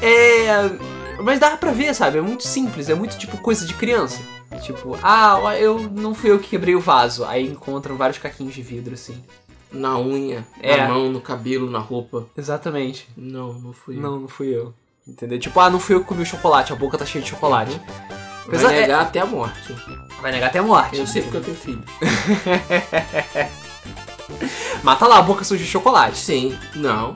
[0.01, 1.02] É.
[1.21, 2.19] Mas dá pra ver, sabe?
[2.19, 4.21] É muito simples, é muito tipo coisa de criança.
[4.63, 7.25] Tipo, ah, eu não fui eu que quebrei o vaso.
[7.25, 9.23] Aí encontram vários caquinhos de vidro, assim.
[9.71, 10.77] Na unha, É.
[10.77, 12.27] na mão, no cabelo, na roupa.
[12.37, 13.09] Exatamente.
[13.17, 13.97] Não, não fui.
[13.97, 14.01] eu.
[14.03, 14.75] Não, não fui eu.
[15.09, 15.39] Entendeu?
[15.39, 17.73] Tipo, ah, não fui eu que comi o chocolate, a boca tá cheia de chocolate.
[17.79, 19.75] Vai Apesar- é- negar até a morte.
[20.21, 20.99] Vai negar até a morte.
[20.99, 21.83] Eu sei porque eu tenho filho.
[24.83, 26.19] Mata lá a boca suja de chocolate.
[26.19, 27.15] Sim, não.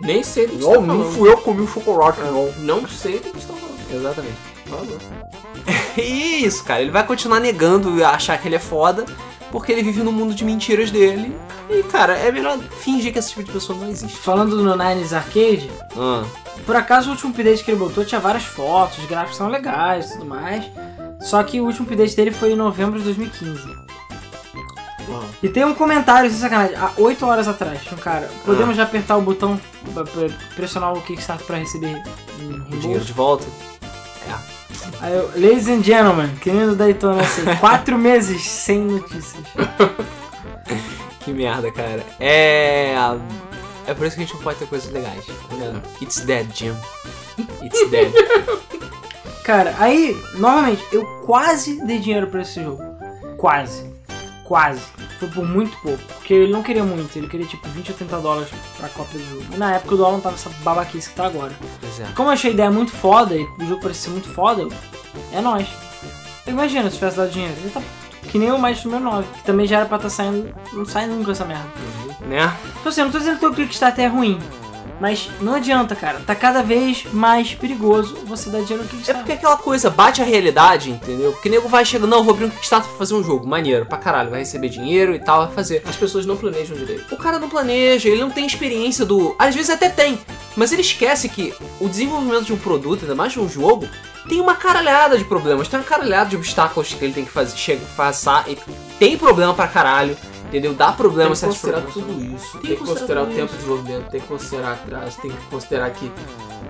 [0.00, 1.26] Nem sei do que você tá falando.
[1.26, 2.52] eu que comi o chocolate, não.
[2.58, 3.80] Não sei do que você está falando.
[3.92, 4.36] Exatamente.
[5.96, 6.82] E isso, cara.
[6.82, 9.04] Ele vai continuar negando achar que ele é foda,
[9.50, 11.34] porque ele vive no mundo de mentiras dele.
[11.68, 14.16] E, cara, é melhor fingir que esse tipo de pessoa não existe.
[14.16, 16.24] Falando no Nines Arcade, Ah,
[16.66, 20.10] por acaso o último update que ele botou tinha várias fotos, os gráficos são legais
[20.10, 20.64] e tudo mais.
[21.20, 23.60] Só que o último update dele foi em novembro de 2015.
[25.42, 29.16] E tem um comentário, sem sacanagem, há 8 horas atrás, um cara, podemos já apertar
[29.16, 29.60] o botão
[29.92, 32.02] pra pra pressionar o Kickstarter pra receber
[32.40, 33.46] um o dinheiro de volta.
[35.00, 39.42] Aí eu, ladies and gentlemen, querido Daytona, assim, 4 meses sem notícias.
[41.20, 42.02] Que merda, cara.
[42.18, 42.94] É.
[43.86, 45.22] É por isso que a gente não pode ter coisas legais.
[45.50, 45.82] Vendo?
[46.00, 46.74] It's dead, Jim.
[47.62, 48.10] It's dead.
[49.44, 52.82] Cara, aí, novamente, eu quase dei dinheiro pra esse jogo.
[53.36, 53.89] Quase.
[54.50, 54.82] Quase.
[55.20, 56.02] Foi por muito pouco.
[56.14, 59.30] Porque ele não queria muito, ele queria tipo 20 ou 30 dólares pra cópia do
[59.30, 59.44] jogo.
[59.54, 61.52] E na época o dólar não tava essa babaquice que tá agora.
[61.80, 62.06] Pois é.
[62.16, 64.66] Como eu achei a ideia muito foda e o jogo parecia muito foda,
[65.32, 65.68] é nóis.
[66.48, 67.54] Imagina se tivesse dado dinheiro.
[67.60, 67.80] Ele tá
[68.22, 70.52] que nem o Maestro número 9, que também já era pra estar saindo.
[70.72, 71.70] Não sai nunca essa merda.
[72.22, 72.52] Né?
[72.80, 74.36] Então assim, eu não tô dizendo que o Kickstarter é ruim.
[75.00, 76.20] Mas não adianta, cara.
[76.26, 79.16] Tá cada vez mais perigoso você dar dinheiro no É Kickstarter.
[79.22, 81.32] porque aquela coisa bate a realidade, entendeu?
[81.32, 83.46] Porque o nego vai chegando, não, vou abrir um Kickstarter pra fazer um jogo.
[83.46, 85.82] Maneiro, pra caralho, vai receber dinheiro e tal, vai fazer.
[85.86, 87.12] As pessoas não planejam direito.
[87.12, 89.34] O cara não planeja, ele não tem experiência do.
[89.38, 90.18] Às vezes até tem,
[90.54, 93.88] mas ele esquece que o desenvolvimento de um produto, ainda mais de um jogo,
[94.28, 97.56] tem uma caralhada de problemas, tem uma caralhada de obstáculos que ele tem que fazer,
[97.56, 98.58] chega, passar, e
[98.98, 100.16] tem problema pra caralho,
[100.50, 100.74] entendeu?
[100.74, 102.12] Dá Tem problema que certos considerar problemas.
[102.12, 102.52] tudo isso.
[102.58, 103.52] Tem Tem, que considerar o tempo isso.
[103.52, 106.12] de desenvolvimento, tem que considerar atraso, tem que considerar que,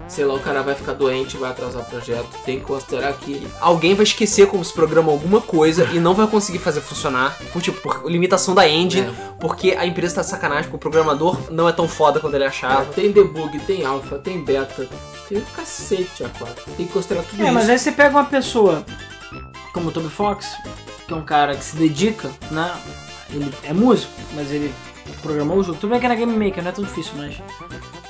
[0.06, 2.26] sei lá, o cara vai ficar doente e vai atrasar o projeto.
[2.44, 6.26] Tem que considerar que Alguém vai esquecer como se programa alguma coisa e não vai
[6.26, 9.12] conseguir fazer funcionar, por, tipo, por limitação da engine, É.
[9.40, 12.44] porque a empresa tá de sacanagem, porque o programador não é tão foda quanto ele
[12.44, 12.82] achava.
[12.82, 14.88] Ah, tem debug, tem alpha, tem beta,
[15.28, 16.64] tem um cacete a quatro.
[16.76, 17.54] Tem que considerar tudo É, isso.
[17.54, 18.84] mas aí você pega uma pessoa
[19.72, 20.46] como o Toby Fox,
[21.06, 22.72] que é um cara que se dedica, né?
[23.32, 24.72] Ele é músico, mas ele
[25.22, 25.78] programou o jogo.
[25.78, 27.36] Tudo bem que na Game Maker, não é tão difícil, mas.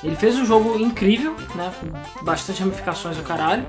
[0.03, 1.71] Ele fez um jogo incrível, né?
[2.17, 3.65] Com bastante ramificações do caralho.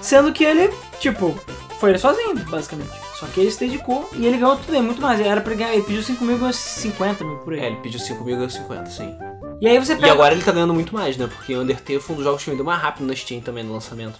[0.00, 1.38] Sendo que ele, tipo,
[1.78, 2.90] foi ele sozinho, basicamente.
[3.18, 5.20] Só que ele se dedicou e ele ganhou tudo bem, muito mais.
[5.20, 7.60] Era pra ele ganhar, ele pediu 5 mil, ganhou 50 mil por aí.
[7.60, 9.14] É, ele pediu 5 mil, ganhou 50, sim.
[9.60, 10.12] E aí você E pega.
[10.12, 11.26] agora ele tá ganhando muito mais, né?
[11.26, 14.18] Porque Undertale foi um dos jogos que vendeu mais rápido na Steam também no lançamento.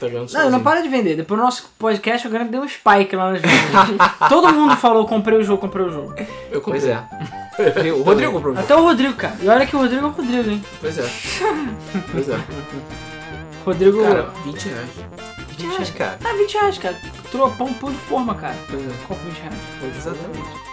[0.00, 1.16] Ganhando Não, não para de vender.
[1.16, 4.08] Depois do nosso podcast, o Grande deu um spike lá nas vendas.
[4.28, 6.14] Todo mundo falou: comprei o jogo, comprei o jogo.
[6.50, 6.80] Eu comprei.
[6.80, 7.92] Pois é.
[7.92, 8.64] O Rodrigo comprou o jogo.
[8.64, 9.36] Até o Rodrigo, cara.
[9.40, 10.64] E olha que o Rodrigo é o Rodrigo, hein?
[10.80, 11.10] Pois é.
[12.10, 12.40] pois é.
[13.64, 14.02] Rodrigo.
[14.02, 14.90] Cara, 20 reais.
[15.48, 16.18] 20 reais, cara.
[16.24, 16.96] Ah, 20 reais, cara.
[17.30, 18.56] Tropão, pão de forma, cara.
[18.68, 18.92] Pois é.
[19.06, 19.96] Compra 20 reais.
[19.96, 20.66] Exatamente.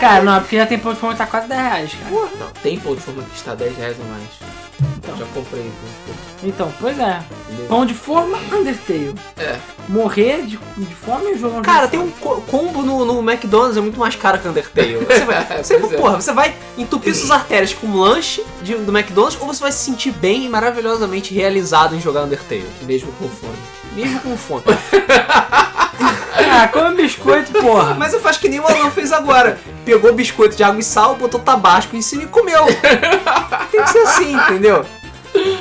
[0.00, 2.10] Cara, não, porque já tem pão de forma que tá quase 10 reais, cara.
[2.38, 4.63] Não, tem pão de forma que está 10 reais a mais.
[4.98, 5.16] Então.
[5.16, 6.20] Já comprei de forma.
[6.42, 7.22] Então, pois é.
[7.48, 7.68] Beleza?
[7.68, 9.14] Pão de forma, Undertale.
[9.36, 9.56] É.
[9.88, 13.18] Morrer de, de fome e jogar um Cara, tem de um co- combo no, no
[13.30, 14.96] McDonald's é muito mais caro que Undertale.
[14.96, 15.78] Você vai, você, é.
[15.78, 19.72] porra, você vai entupir suas artérias com um lanche de- do McDonald's ou você vai
[19.72, 22.66] se sentir bem e maravilhosamente realizado em jogar Undertale.
[22.82, 23.52] Mesmo com fome.
[23.94, 24.62] Mesmo com fome.
[26.56, 27.94] Ah, come biscoito, porra.
[27.94, 29.58] Mas eu faço que nem o Alan fez agora.
[29.84, 32.64] Pegou biscoito de água e sal, botou tabasco em cima e comeu.
[33.70, 34.84] Tem que ser assim, entendeu?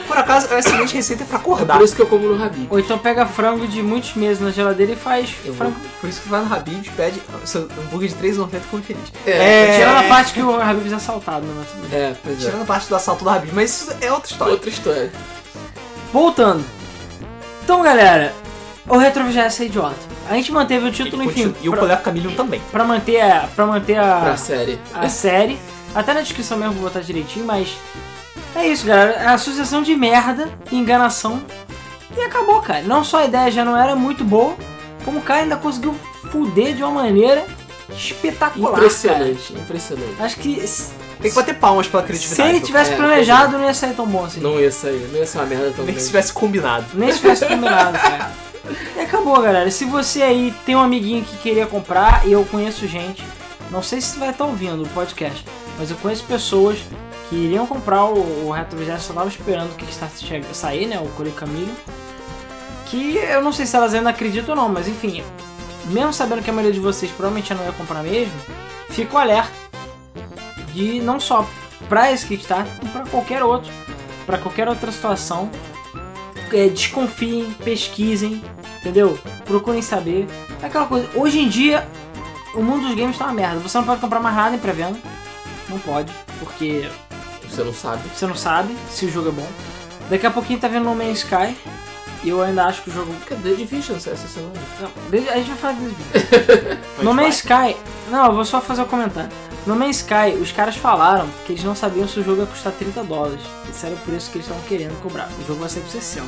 [0.07, 1.77] Por acaso, é uma excelente receita pra acordar.
[1.77, 2.67] Por isso que eu como no Habib.
[2.69, 5.71] Ou então pega frango de muitos meses na geladeira e faz Eu frango.
[5.73, 9.11] vou- Por isso que vai no Habib's, pede seu hambúrguer de 3,90 e come feliz.
[9.25, 11.53] É, Tirando a parte que o Habib's é assaltado, né?
[11.57, 11.99] Mas tudo bem.
[11.99, 12.45] É, pois é.
[12.45, 14.53] Tirando a parte do assalto do Habib's, mas isso é outra história.
[14.53, 15.11] Outra história.
[16.11, 16.63] Voltando.
[17.63, 18.33] Então, galera,
[18.87, 19.95] o Retro VGS é idiota.
[20.29, 22.61] A gente manteve o título, E enfim, continua- E o pra, Coleco Camillion também.
[22.71, 24.79] pra manter a, pra manter Pra a, série.
[24.93, 25.59] a série.
[25.95, 27.75] Até na descrição mesmo vou botar direitinho, mas
[28.55, 29.11] é isso, galera.
[29.13, 31.41] É a associação de merda e enganação.
[32.17, 32.81] E acabou, cara.
[32.83, 34.55] Não só a ideia já não era muito boa,
[35.05, 35.95] como o cara ainda conseguiu
[36.31, 37.45] fuder de uma maneira
[37.89, 38.71] espetacular.
[38.71, 38.83] cara.
[38.85, 40.15] Impressionante, impressionante.
[40.21, 40.59] Acho que
[41.23, 42.49] Tem que bater palmas pela se criatividade.
[42.49, 44.39] ele do tivesse É, planejado, não ia sair tão bom assim.
[44.39, 45.85] Não ia sair, não ia ser uma merda tão.
[45.85, 46.85] Nem se tivesse combinado.
[46.93, 48.31] Nem se tivesse combinado, cara.
[48.95, 49.69] E acabou, galera.
[49.71, 53.23] Se você aí tem um amiguinho que queria comprar, e eu conheço gente,
[53.71, 55.43] não sei se vai estar ouvindo o podcast,
[55.79, 56.77] mas eu conheço pessoas
[57.29, 60.99] que iriam comprar o, o Retro VGS, só tava esperando o Kickstarter sair, né?
[60.99, 61.73] O Coreio Camilo.
[62.85, 65.23] Que eu não sei se elas ainda acreditam ou não, mas enfim,
[65.85, 68.33] mesmo sabendo que a maioria de vocês provavelmente não ia comprar mesmo,
[68.89, 69.62] fico alerta
[70.73, 71.47] de não só
[71.87, 73.71] pra esse Kickstarter, como pra qualquer outro,
[74.25, 75.49] pra qualquer outra situação.
[76.51, 78.43] É, desconfiem, pesquisem,
[78.79, 79.17] entendeu?
[79.45, 80.27] Procurem saber.
[80.61, 81.87] É aquela coisa, hoje em dia
[82.53, 83.59] o mundo dos games tá uma merda.
[83.59, 84.97] Você não pode comprar mais nada em pré-venda.
[85.67, 86.87] Não pode, porque
[87.49, 88.03] Você não sabe.
[88.13, 89.47] você não sabe se o jogo é bom.
[90.09, 91.55] Daqui a pouquinho tá vendo No Man's Sky.
[92.23, 93.13] E eu ainda acho que o jogo.
[93.27, 94.53] Cadê Division essa semana?
[94.79, 94.89] Não,
[95.31, 96.79] a gente vai falar desse vídeo.
[97.01, 97.75] No Man's Sky.
[98.09, 99.29] Não, eu vou só fazer o um comentário.
[99.65, 102.73] No Man's Sky, os caras falaram que eles não sabiam se o jogo ia custar
[102.73, 103.41] 30 dólares.
[103.69, 105.29] Esse era o preço que eles estavam querendo cobrar.
[105.41, 106.25] O jogo vai sair por 60.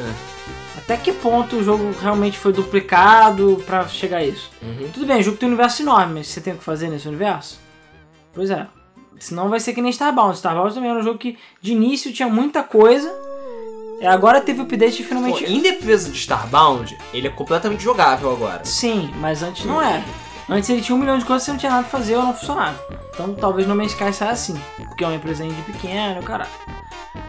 [0.00, 0.78] É.
[0.78, 4.50] Até que ponto o jogo realmente foi duplicado pra chegar a isso?
[4.60, 4.90] Uhum.
[4.92, 7.06] Tudo bem, o jogo tem um universo enorme, mas você tem o que fazer nesse
[7.06, 7.60] universo?
[8.32, 8.66] Pois é.
[9.20, 10.34] Senão vai ser que nem Starbound.
[10.34, 13.10] Starbound também era um jogo que de início tinha muita coisa.
[14.00, 15.44] E agora teve o update e Pô, finalmente.
[15.44, 18.64] em defesa de Starbound, ele é completamente jogável agora.
[18.64, 20.02] Sim, mas antes não era.
[20.48, 22.34] Antes ele tinha um milhão de coisas você não tinha nada pra fazer ou não
[22.34, 22.78] funcionava.
[23.14, 24.60] Então talvez no Man's Sky saia assim.
[24.88, 26.50] Porque é uma empresa indie pequena, caralho.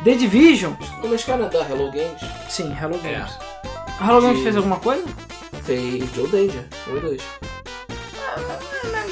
[0.04, 2.22] The Division, No mexicano é da Hello Games.
[2.50, 3.12] sim, Hello É.
[3.12, 3.32] Games.
[4.00, 5.04] A Hello Games De- fez alguma coisa?
[5.64, 6.66] Fez Joe Danger.
[6.90, 7.22] Um e dois.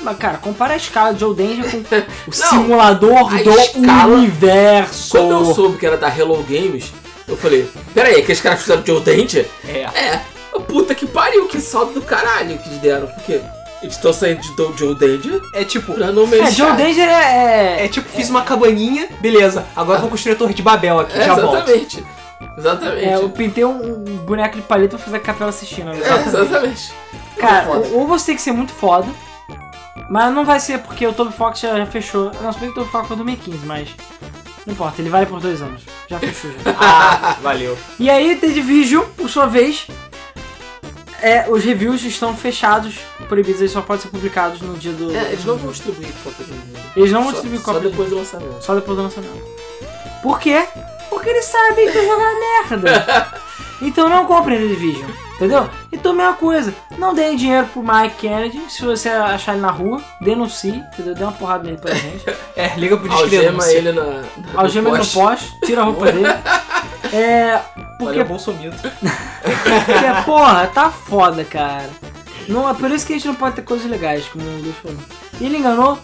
[0.02, 5.12] Mas, cara, compara a escala de Joe Danger com o Não, simulador do escala- universo.
[5.12, 6.92] Quando eu soube que era da Hello Games,
[7.28, 9.50] eu falei, pera aí, aqueles caras fizeram Joe Danger?
[9.66, 9.80] É.
[9.98, 10.22] É,
[10.68, 13.08] puta que pariu, que saldo do caralho que eles deram.
[13.08, 13.40] Porque
[13.88, 16.52] estão saindo de Do- Joe Danger É tipo, pra não É, mexer.
[16.52, 17.86] Joe Danger é.
[17.86, 21.26] é tipo, fiz uma cabaninha, beleza, agora vou construir a torre de Babel aqui, É,
[21.26, 21.56] já volto.
[21.58, 22.04] exatamente.
[22.58, 23.06] Exatamente.
[23.06, 25.86] É, eu pintei um, um boneco de palito pra fazer a capela assistindo.
[25.86, 26.00] né?
[26.02, 26.92] É, exatamente.
[27.38, 29.08] Cara, ou você tem que ser muito foda,
[30.10, 32.32] mas não vai ser porque o Toby Fox já, já fechou.
[32.42, 33.90] Não, se bem que o Toby Fox foi 2015, mas.
[34.66, 35.82] Não importa, ele vale por dois anos.
[36.08, 36.72] Já fechou já.
[36.80, 37.78] Ah, valeu.
[38.00, 39.88] E aí, The Division, por sua vez,
[41.24, 42.96] é, os reviews estão fechados,
[43.28, 45.16] proibidos, eles só podem ser publicados no dia do.
[45.16, 46.84] É, eles não vão distribuir cópia de vídeo.
[46.96, 47.90] Eles não vão Só- distribuir Só cópia.
[47.90, 48.62] depois do lançamento.
[48.64, 49.44] Só depois do lançamento.
[50.22, 50.64] Por quê?
[51.10, 53.44] Porque eles sabem que o jogo é merda.
[53.82, 55.70] Então não comprem The Division, entendeu?
[55.92, 60.02] Então mesma coisa, não deem dinheiro pro Mike Kennedy, se você achar ele na rua,
[60.22, 61.14] denuncie, entendeu?
[61.14, 62.24] Dê uma porrada nele pra gente.
[62.56, 64.04] É, liga pro Algema ele na.
[64.04, 64.24] na
[64.56, 65.20] Algema ele no poste.
[65.50, 66.24] poste, tira a roupa dele.
[67.12, 67.60] É.
[67.98, 68.76] Porque, Olha, Bolsomito.
[68.82, 71.90] porque, porra, tá foda, cara.
[72.48, 74.76] Não, é por isso que a gente não pode ter coisas legais, como o Luiz
[74.78, 74.98] falou.
[75.40, 75.98] E ele enganou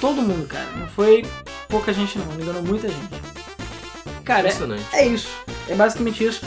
[0.00, 0.66] todo mundo, cara.
[0.76, 1.24] Não foi
[1.68, 3.22] pouca gente não, ele enganou muita gente.
[4.24, 4.52] Cara, é.
[4.92, 5.28] É isso.
[5.68, 6.44] É basicamente isso.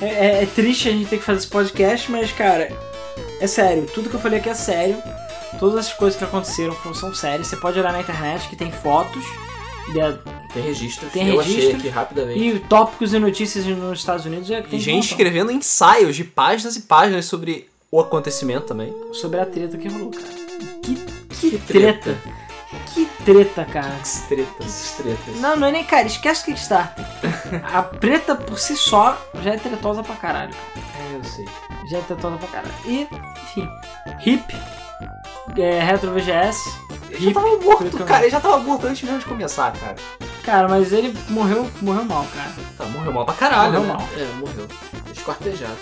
[0.00, 2.68] É, é- é triste a gente ter que fazer esse podcast, mas, cara,
[3.40, 3.86] é sério.
[3.94, 5.00] Tudo que eu falei aqui é sério.
[5.58, 7.46] Todas as coisas que aconteceram são sérias.
[7.46, 9.24] Você pode olhar na internet que tem fotos
[10.52, 11.12] Tem registros.
[11.12, 11.78] Tem eu achei registro.
[11.78, 12.38] aqui rapidamente.
[12.40, 14.50] e tópicos e notícias nos Estados Unidos.
[14.50, 18.66] É, que tem E que gente escrevendo ensaios de páginas e páginas sobre o acontecimento
[18.66, 18.94] também.
[19.12, 20.24] sobre a treta que rolou, cara.
[20.82, 22.00] Que, que, Que treta.
[22.16, 22.42] treta.
[22.94, 23.94] Que treta, cara.
[24.00, 24.94] As tretas.
[24.96, 25.40] Tretas.
[25.40, 27.04] Não, não é nem, cara, esquece o Kickstarter.
[27.72, 30.54] A preta por si só já é tretosa pra caralho.
[30.76, 31.44] É, eu sei.
[31.90, 32.74] Já é tretosa pra caralho.
[32.86, 33.02] E,
[33.44, 33.68] enfim,
[34.24, 34.54] hip,
[35.58, 36.60] é, retro VGS.
[37.12, 38.22] Ele já tava morto, cara.
[38.22, 39.96] Ele já tava morto antes mesmo de começar, cara.
[40.42, 42.50] Cara, mas ele morreu, morreu mal, cara.
[42.76, 43.94] Tá, morreu mal pra caralho, morreu né?
[43.94, 44.08] mal.
[44.16, 44.68] É, morreu.
[45.12, 45.76] Esquartejado.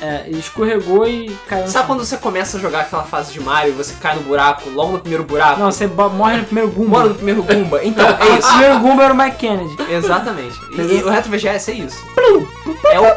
[0.00, 3.40] É, ele escorregou e caiu no Sabe quando você começa a jogar aquela fase de
[3.40, 5.58] Mario e você cai no buraco, logo no primeiro buraco?
[5.58, 6.90] Não, você morre no primeiro Goomba.
[6.98, 7.82] Mora no primeiro Goomba?
[7.82, 8.48] Então, é O isso.
[8.48, 9.76] primeiro Goomba era o Mike Kennedy.
[9.90, 10.54] Exatamente.
[10.76, 11.96] E, e o Retro VGS é isso.
[12.90, 13.16] É o, é-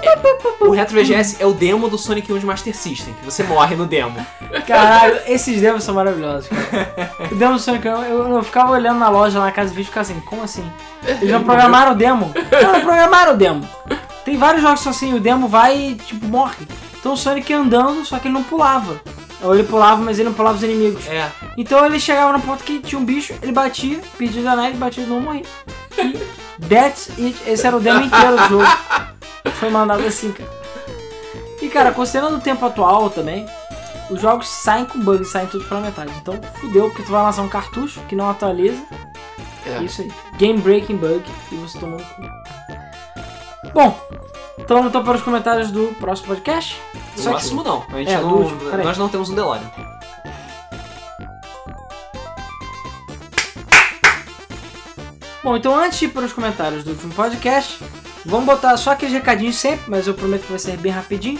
[0.62, 3.76] o Retro VGS é o demo do Sonic 1 de Master System, que você morre
[3.76, 4.26] no demo.
[4.66, 7.12] Caralho, esses demos são maravilhosos, cara.
[7.32, 9.76] O demo do Sonic, eu, eu, eu ficava olhando na loja lá na casa de
[9.76, 10.64] vídeo e ficava assim, como assim?
[11.06, 12.32] Eles não programaram o demo?
[12.62, 13.68] Não, não programaram o demo.
[14.30, 16.68] Tem vários jogos que são assim, o demo vai e tipo, morre.
[17.00, 19.02] Então o Sonic andando, só que ele não pulava.
[19.42, 21.08] Ou ele pulava, mas ele não pulava os inimigos.
[21.08, 21.32] É.
[21.58, 25.04] Então ele chegava no ponto que tinha um bicho, ele batia, pedia danar, ele batia
[25.04, 25.42] e morria.
[25.98, 27.36] E that's it.
[27.48, 28.66] Esse era o demo inteiro do jogo.
[29.54, 30.52] Foi mandado assim, cara.
[31.60, 33.48] E cara, considerando o tempo atual também,
[34.12, 36.12] os jogos saem com bugs, saem tudo pela metade.
[36.22, 38.80] Então fudeu, porque tu vai lançar um cartucho que não atualiza.
[39.66, 39.84] É.
[39.84, 40.12] Isso aí.
[40.38, 42.39] Game breaking bug e você tomou no cu.
[43.74, 44.00] Bom,
[44.58, 46.80] então então para os comentários do próximo podcast.
[47.16, 47.84] O Só que- próximo não.
[47.90, 49.70] A gente É, não do nós não temos um DeLorean.
[55.44, 57.80] Bom, então antes de ir para os comentários do último podcast,
[58.26, 61.40] vamos botar só aqueles recadinhos sempre, mas eu prometo que vai ser bem rapidinho.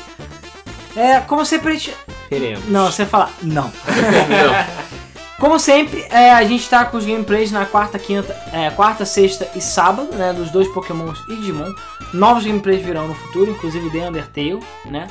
[0.96, 1.94] É, como sempre a gente...
[2.30, 2.66] Queremos.
[2.70, 3.72] Não, você fala não.
[4.30, 4.99] Não.
[5.40, 9.50] Como sempre, é, a gente tá com os gameplays na quarta, quinta, é, quarta, sexta
[9.56, 10.34] e sábado, né?
[10.34, 11.74] Dos dois Pokémons e Digimon.
[12.14, 15.08] Novos gameplays virão no futuro, inclusive The Undertale, né?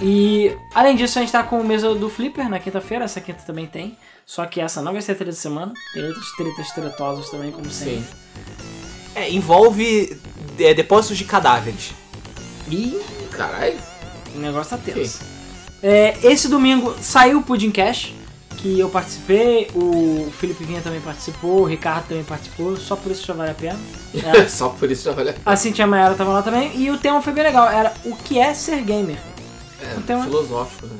[0.00, 3.42] E além disso, a gente tá com o mesa do Flipper na quinta-feira, essa quinta
[3.42, 3.98] também tem.
[4.24, 7.52] Só que essa não vai ser a treta de semana, tem outras tretas tretosas também,
[7.52, 8.06] como sempre.
[9.14, 10.18] É, envolve
[10.58, 11.92] é, depósitos de cadáveres.
[12.70, 12.98] E
[13.30, 13.76] Caralho.
[14.34, 15.20] o negócio tá tenso.
[15.82, 18.14] É, esse domingo saiu o Pudding Cash,
[18.60, 23.26] que eu participei, o Felipe Vinha também participou, o Ricardo também participou, só por isso
[23.26, 23.78] já vale a pena.
[24.24, 25.44] É, Só por isso já vale a pena.
[25.46, 28.38] a Cintia Mayara tava lá também, e o tema foi bem legal, era o que
[28.38, 29.16] é ser gamer.
[29.80, 30.96] É, Então- filosófico, né?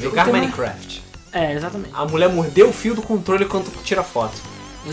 [0.00, 1.02] Jogar tema- Minecraft.
[1.32, 1.90] É, exatamente.
[1.94, 4.34] A mulher mordeu o fio do controle quando tira foto.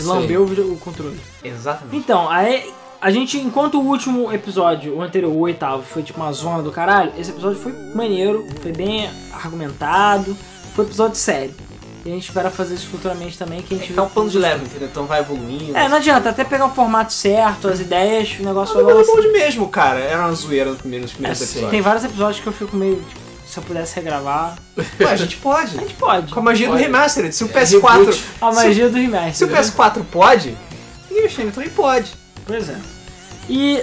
[0.02, 1.18] Lambeu o controle.
[1.42, 1.96] Exatamente.
[1.96, 2.70] Então, aí
[3.00, 6.70] a gente, enquanto o último episódio, o anterior, o oitavo, foi tipo uma zona do
[6.72, 10.36] caralho, esse episódio foi maneiro, foi bem argumentado,
[10.74, 11.54] foi episódio sério.
[12.04, 14.28] E a gente espera fazer isso futuramente também, que a gente É, é um plano
[14.28, 14.88] de leve, entendeu?
[14.88, 15.74] Então vai evoluindo.
[15.76, 18.96] É, não adianta, até pegar o formato certo, as ideias, o negócio Mas vai o
[18.96, 19.16] balançando.
[19.22, 20.00] Mode mesmo, cara.
[20.00, 21.70] Era uma zoeira no primeiro- nos primeiros É, episódios.
[21.70, 24.56] Tem vários episódios que eu fico meio, tipo, se eu pudesse regravar.
[25.00, 25.78] Ué, a gente pode.
[25.78, 26.30] A gente pode.
[26.32, 26.82] Com a magia do Pode.
[26.82, 27.34] remastered.
[27.34, 27.98] Se o É, PS4.
[28.00, 28.24] reboot.
[28.40, 29.34] A magia do remaster.
[29.34, 30.54] Se o PS4 pode,
[31.10, 32.12] e o Xene também pode.
[32.46, 32.76] Pois é.
[33.48, 33.82] E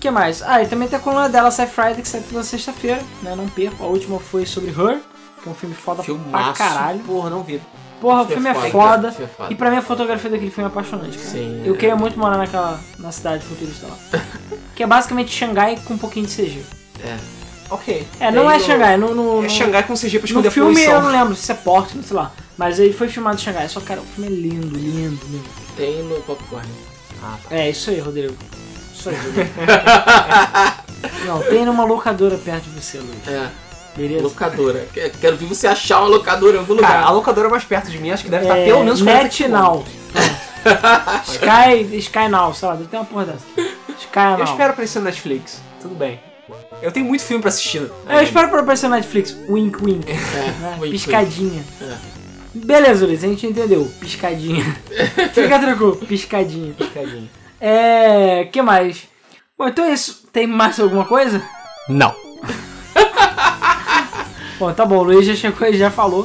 [0.00, 0.42] que mais?
[0.42, 3.34] Ah, e também tem a coluna dela, Sai Friday, que sai toda sexta-feira, né?
[3.36, 3.82] Não perco.
[3.82, 4.98] A última foi sobre Her,
[5.42, 6.58] que é um filme foda pra Filmaço.
[6.58, 7.00] caralho.
[7.00, 7.60] Porra, não vi.
[8.00, 9.12] Porra, o Filme filme é é foda.
[9.12, 9.52] Filme é foda.
[9.52, 11.30] E pra mim a fotografia daquele filme é apaixonante, cara.
[11.30, 11.76] Sim, Eu é.
[11.76, 13.96] queria muito morar naquela na cidade futurista lá.
[14.74, 16.62] que é basicamente Xangai com um pouquinho de CG.
[17.04, 17.16] É.
[17.70, 18.06] Ok.
[18.20, 20.50] É, não Tem é Xangai, no, no, É Xangai com CG pra no esconder a
[20.50, 22.32] filme eu não lembro se é Portland, sei lá.
[22.58, 23.68] Mas ele foi filmado em Xangai.
[23.68, 25.48] Só, cara, o filme é lindo, lindo, lindo.
[25.76, 26.68] Tem no Popcorn.
[27.22, 27.54] Ah, tá.
[27.56, 28.34] É, isso aí, Rodrigo.
[28.92, 29.50] Isso aí, Rodrigo.
[31.26, 33.26] não, tem numa locadora perto de você, Luiz.
[33.28, 33.48] É.
[33.96, 34.22] Beleza?
[34.22, 34.86] Locadora.
[34.92, 36.90] Que- Quero ver você achar uma locadora em algum lugar.
[36.92, 39.22] Cara, a locadora mais perto de mim acho que deve estar É, pelo menos 40
[39.24, 39.84] Net Now.
[41.26, 43.44] Sky, Sky Now, sei lá, deve ter uma porra dessa.
[43.98, 44.38] Sky Now.
[44.38, 45.60] Eu espero aparecer no Netflix.
[45.80, 46.20] Tudo bem.
[46.80, 47.90] Eu tenho muito filme pra assistir.
[48.08, 49.36] Eu espero pra aparecer no Netflix.
[49.48, 50.10] Wink, wink.
[50.10, 50.76] É, né?
[50.80, 51.64] wink, Piscadinha.
[51.80, 51.94] É.
[52.54, 53.90] Beleza, Luiz, a gente entendeu.
[54.00, 54.64] Piscadinha.
[55.32, 56.74] Fica tranquilo, piscadinha.
[56.74, 57.28] Piscadinha.
[57.60, 58.44] É.
[58.52, 59.08] que mais?
[59.56, 60.24] Bom, então é isso.
[60.32, 61.42] Tem mais alguma coisa?
[61.88, 62.14] Não.
[64.62, 66.24] Bom, tá bom, o Luiz já chegou e já falou.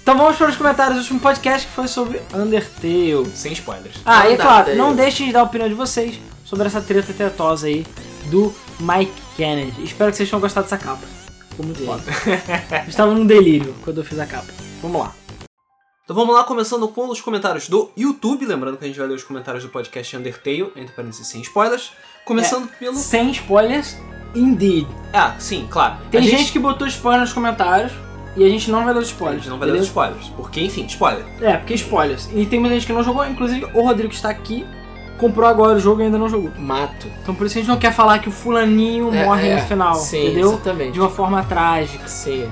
[0.00, 3.28] Então vamos para os comentários do último podcast que foi sobre Undertale.
[3.34, 3.96] Sem spoilers.
[4.04, 7.12] Ah, e é claro, não deixem de dar a opinião de vocês sobre essa treta
[7.12, 7.84] tretosa aí
[8.30, 9.82] do Mike Kennedy.
[9.82, 11.04] Espero que vocês tenham gostado dessa capa.
[11.50, 12.04] Ficou muito foda.
[12.86, 14.52] Estava num delírio quando eu fiz a capa.
[14.80, 15.12] Vamos lá.
[16.04, 18.46] Então vamos lá, começando com os comentários do YouTube.
[18.46, 21.90] Lembrando que a gente vai ler os comentários do podcast Undertale, entre parênteses, sem spoilers.
[22.24, 22.94] Começando pelo.
[22.94, 23.96] Sem spoilers,
[24.34, 24.86] indeed.
[25.12, 25.96] Ah, sim, claro.
[26.10, 26.52] Tem a gente...
[26.52, 27.92] que botou spoiler nos comentários
[28.36, 29.42] e a gente não vai ler os A spoilers.
[29.42, 29.88] gente não vai ler os beleza?
[29.90, 30.28] spoilers.
[30.36, 31.24] Porque, enfim, spoiler.
[31.40, 32.28] É, porque spoilers.
[32.34, 34.66] E tem muita gente que não jogou, inclusive o Rodrigo que está aqui,
[35.18, 36.50] comprou agora o jogo e ainda não jogou.
[36.58, 37.06] Mato.
[37.22, 39.62] Então por isso a gente não quer falar que o fulaninho É, morre é, no
[39.68, 40.48] final, sim, entendeu?
[40.54, 40.92] exatamente.
[40.92, 42.50] De uma forma trágica, Sim.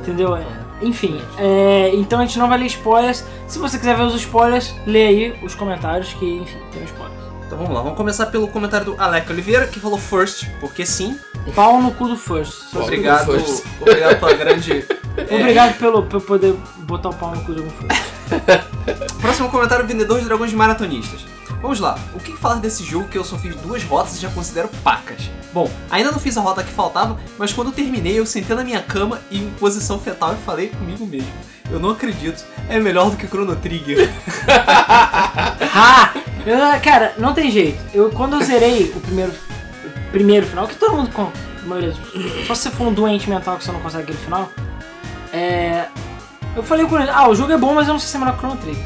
[0.00, 0.36] entendeu?
[0.36, 0.44] É,
[0.82, 3.24] Enfim, é, então a gente não vai ler spoilers.
[3.46, 7.21] Se você quiser ver os spoilers, lê aí os comentários que, enfim, tem spoilers.
[7.52, 11.20] Então vamos lá, vamos começar pelo comentário do Alec Oliveira, que falou first, porque sim.
[11.54, 12.74] Pau no cu do First.
[12.74, 13.62] Obrigado, first.
[13.78, 14.86] obrigado pela grande.
[15.18, 19.20] é, Obrigado pelo, por poder botar o pau no cu algum First.
[19.20, 21.26] Próximo comentário: Vendedor de Dragões de Maratonistas.
[21.60, 24.30] Vamos lá, o que falar desse jogo que eu só fiz duas rotas e já
[24.30, 25.30] considero pacas?
[25.52, 28.80] Bom, ainda não fiz a rota que faltava, mas quando terminei, eu sentei na minha
[28.80, 31.30] cama e em posição fetal e falei comigo mesmo.
[31.70, 34.10] Eu não acredito, é melhor do que Chrono Trigger.
[35.74, 36.21] Ah!
[36.46, 37.78] Eu- cara, não tem jeito.
[37.94, 41.32] Eu, quando eu zerei o primeiro, o primeiro final, que todo mundo conta,
[41.62, 44.18] a maioria dos- só se você for um doente mental que você não consegue aquele
[44.18, 44.48] final,
[45.32, 45.86] é.
[46.54, 48.18] Eu falei com ele, ah, o jogo é bom, mas eu não sei se é
[48.20, 48.84] melhor que o Chrono Trigger.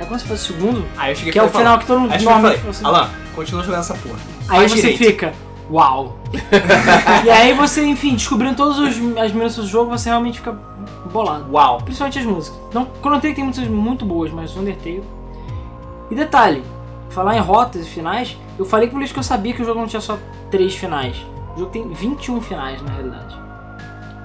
[0.00, 2.00] Aí quando você faz o segundo, Aí eu cheguei que é o final que todo
[2.00, 4.18] mundo cheguei e normalmente você- Alan, continua jogando essa porra.
[4.48, 5.32] Aí Faz você direito." fica,
[5.70, 6.18] uau.
[7.24, 10.52] e aí você, enfim, descobrindo todas as minúcias do jogo, você realmente fica
[11.12, 11.46] bolado.
[11.52, 11.78] Uau.
[11.82, 12.58] Principalmente as músicas.
[12.72, 15.04] Não, Chrono Trigger tem músicas muito boas, mas Undertale.
[16.10, 16.62] E detalhe,
[17.12, 19.80] falar em rotas e finais, eu falei com eles que eu sabia que o jogo
[19.80, 20.18] não tinha só
[20.50, 21.16] três finais.
[21.54, 23.36] O jogo tem 21 finais na realidade.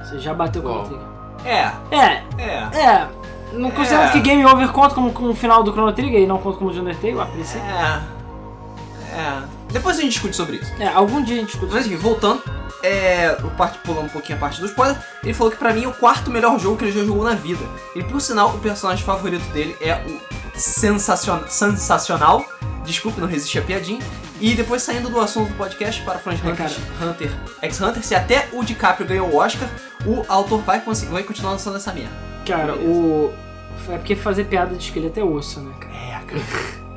[0.04, 1.06] Você já bateu com o Trigger.
[1.46, 2.80] É, É, é.
[2.80, 3.08] é.
[3.54, 4.10] Não considero É.
[4.12, 6.70] que Game Over conta como, como o final do Chrono Trigger e não conta como
[6.70, 7.66] o de Undertale, a princípio.
[7.70, 8.02] É.
[9.14, 9.42] É.
[9.72, 10.72] Depois a gente discute sobre isso.
[10.80, 11.74] É, algum dia a gente discute.
[11.74, 12.42] Mas enfim, voltando,
[12.84, 15.84] é, o parte pulando um pouquinho a parte do spoiler, ele falou que pra mim
[15.84, 17.66] é o quarto melhor jogo que ele já jogou na vida.
[17.96, 21.40] E por sinal, o personagem favorito dele é o sensacion...
[21.48, 22.46] sensacional,
[22.84, 24.00] desculpe, não resisti a piadinha.
[24.40, 26.72] E depois saindo do assunto do podcast para É, Hunter,
[27.02, 27.32] Hunter
[27.62, 29.68] x Hunter, se até o DiCaprio ganhou o Oscar,
[30.06, 32.12] o autor vai, conseguir, vai continuar lançando essa merda.
[32.46, 33.34] Cara, o.
[33.90, 35.96] É porque fazer piada de esqueleto é osso, né, cara?
[35.96, 36.42] É, cara.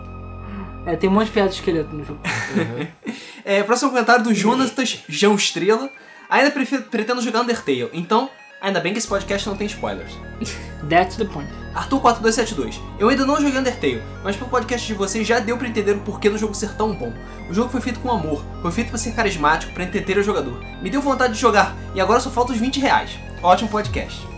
[0.87, 2.21] É, tem um monte de piada de esqueleto no jogo.
[3.45, 5.91] É, próximo comentário do Jonatas João Estrela.
[6.29, 8.31] Ainda prefe- pretendo jogar Undertale, então,
[8.61, 10.13] ainda bem que esse podcast não tem spoilers.
[10.89, 11.49] That's the point.
[11.75, 12.81] Arthur4272.
[12.99, 16.01] Eu ainda não joguei Undertale, mas pelo podcast de vocês já deu pra entender o
[16.01, 17.13] porquê do jogo ser tão bom.
[17.49, 20.61] O jogo foi feito com amor, foi feito pra ser carismático, pra entreter o jogador.
[20.83, 23.19] Me deu vontade de jogar, e agora só falta os 20 reais.
[23.43, 24.29] Ótimo podcast.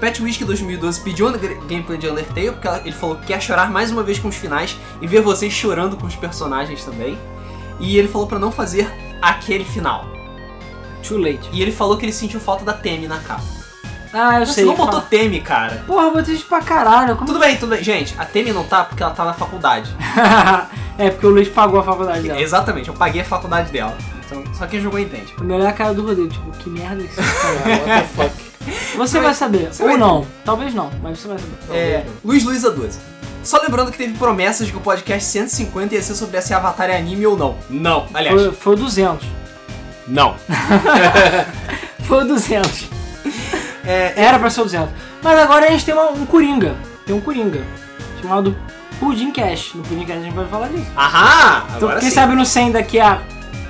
[0.00, 1.32] Pet Whisky 2012 pediu
[1.66, 4.76] gameplay de Undertale, porque ele falou que quer chorar mais uma vez com os finais
[5.00, 7.18] e ver vocês chorando com os personagens também.
[7.80, 8.90] E ele falou pra não fazer
[9.20, 10.15] aquele final.
[11.06, 11.48] Too late.
[11.52, 13.42] E ele falou que ele sentiu falta da Temi na capa.
[14.12, 14.64] Ah, eu Mas sei.
[14.64, 15.84] Você não fala- botou Temi, cara.
[15.86, 17.14] Porra, eu botei isso pra caralho.
[17.16, 17.26] Como...
[17.26, 17.84] Tudo bem, tudo bem.
[17.84, 19.94] Gente, a Temi não tá porque ela tá na faculdade.
[20.98, 22.40] é porque o Luiz pagou a faculdade dela.
[22.40, 23.96] Exatamente, eu paguei a faculdade dela.
[24.24, 25.34] Então, só quem jogou entende.
[25.38, 28.02] O melhor é a cara do Rodrigo, tipo, que merda que você tá What the
[28.02, 28.96] fuck?
[28.96, 29.72] Você vai saber.
[29.72, 30.26] Você Ou vai não.
[30.44, 31.76] Talvez não, mas você vai saber.
[31.76, 32.98] É, Luiz Luiza 12.
[33.44, 36.90] Só lembrando que teve promessas de que o podcast 150 ia ser sobre se Avatar
[36.90, 37.56] é anime ou não.
[37.70, 38.06] Não.
[38.12, 39.24] Aliás, Foi, foi o 200.
[40.08, 40.36] Não.
[42.06, 42.88] Foi o 200.
[43.84, 44.88] É, Era pra ser o 200.
[45.22, 46.76] Mas agora a gente tem uma- um Coringa.
[47.04, 47.62] Tem um Coringa.
[48.20, 48.56] Chamado
[49.00, 49.72] Pudim Cash.
[49.74, 50.86] No Pudim Cash a gente vai falar disso.
[50.96, 51.64] Aham!
[51.66, 52.14] Então, Agora quem sim.
[52.14, 53.20] sabe no 100 daqui a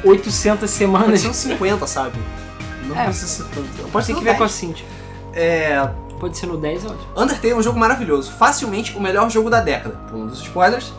[0.04, 1.20] 800 Pode semanas.
[1.20, 2.18] ser uns 50, sabe?
[2.84, 3.04] Não É.
[3.04, 3.68] precisa ser tanto.
[3.90, 4.52] Pode ser que ver com a 10.
[4.52, 4.86] Cintia.
[5.34, 5.88] É,
[6.20, 7.06] Pode ser no 10, é ótimo.
[7.14, 10.90] Undertale é um jogo maravilhoso, facilmente o melhor jogo da década, pulando os spoilers.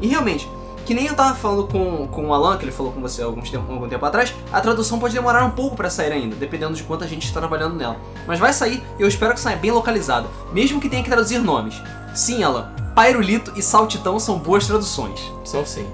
[0.00, 0.48] E realmente,
[0.84, 3.50] que nem eu tava falando com, com o Alan, que ele falou com você alguns
[3.50, 6.82] tempo, algum tempo atrás, a tradução pode demorar um pouco pra sair ainda, dependendo de
[6.82, 7.96] quanto a gente está trabalhando nela.
[8.26, 11.38] Mas vai sair e eu espero que saia bem localizada, mesmo que tenha que traduzir
[11.38, 11.80] nomes.
[12.14, 15.20] Sim, Alan, Pairulito e Saltitão são boas traduções.
[15.44, 15.86] São sim.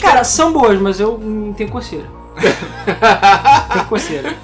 [0.00, 2.06] Cara, são boas, mas eu hum, tenho coceira.
[3.72, 4.36] tenho coceira.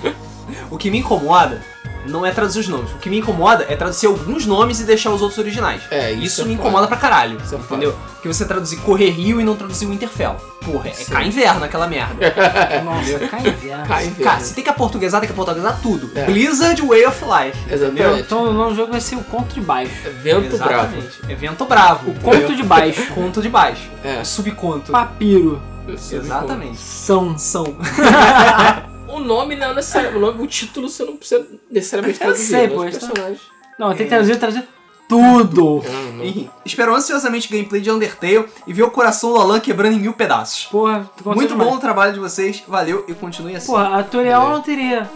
[0.71, 1.63] O que me incomoda
[2.09, 5.11] não é traduzir os nomes, o que me incomoda é traduzir alguns nomes e deixar
[5.11, 5.83] os outros originais.
[5.91, 6.69] É, Isso, isso é me foda.
[6.69, 7.95] incomoda pra caralho, Isso é entendeu?
[8.15, 10.37] Porque você traduzir Correr Rio e não traduzir Winterfell.
[10.65, 11.13] Porra, é Sim.
[11.13, 12.15] cá inverno aquela merda.
[12.85, 13.87] Nossa, cai inverno.
[13.87, 16.11] Cai em Cara, se tem que aportuguesar, tem que aportuguesar tudo.
[16.15, 16.25] É.
[16.25, 17.73] Blizzard Way of Life.
[17.73, 18.21] Exatamente.
[18.21, 19.93] Então o novo jogo vai ser o conto de baixo.
[20.23, 20.97] Vento bravo.
[20.97, 21.33] Exatamente.
[21.33, 22.11] Evento bravo.
[22.11, 23.07] O conto de baixo.
[23.15, 23.89] Conto de baixo.
[24.03, 24.25] É.
[24.25, 24.91] Subconto.
[24.91, 25.63] Papiro.
[25.89, 26.79] Exatamente.
[26.79, 27.39] São.
[27.39, 27.77] São.
[29.09, 30.17] O nome não é necessário.
[30.17, 32.47] O, nome, o título você não precisa necessariamente Eu traduzir.
[32.47, 33.41] sei, mas pô, os isso- personagens.
[33.79, 34.69] Não, tem que traduzir, traduzir
[35.09, 35.83] tudo.
[36.23, 40.13] Enfim, espero ansiosamente gameplay de Undertale e ver o coração do Alan quebrando em mil
[40.15, 40.65] pedaços.
[40.65, 41.71] Porra, Muito demais.
[41.71, 43.67] bom o trabalho de vocês, valeu e continue assim.
[43.69, 45.09] Porra, a tutorial não teria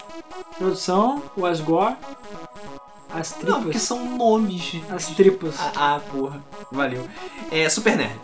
[0.58, 1.94] tradução, o Asgore,
[3.14, 3.48] as tripas.
[3.54, 4.76] não, porque são nomes.
[4.90, 5.54] As tripas.
[5.58, 6.42] Ah, ah, porra.
[6.70, 7.06] Valeu.
[7.50, 8.18] É, Super Nerd.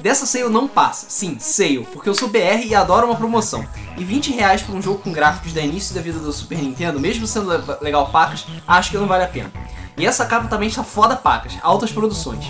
[0.00, 1.06] Dessa sale não passa.
[1.08, 3.66] Sim, sale, porque eu sou BR e adoro uma promoção.
[3.96, 6.98] E 20 reais por um jogo com gráficos da início da vida do Super Nintendo,
[7.00, 9.50] mesmo sendo le- legal pacas, acho que não vale a pena.
[9.96, 12.44] E essa capa também está foda pacas, altas produções.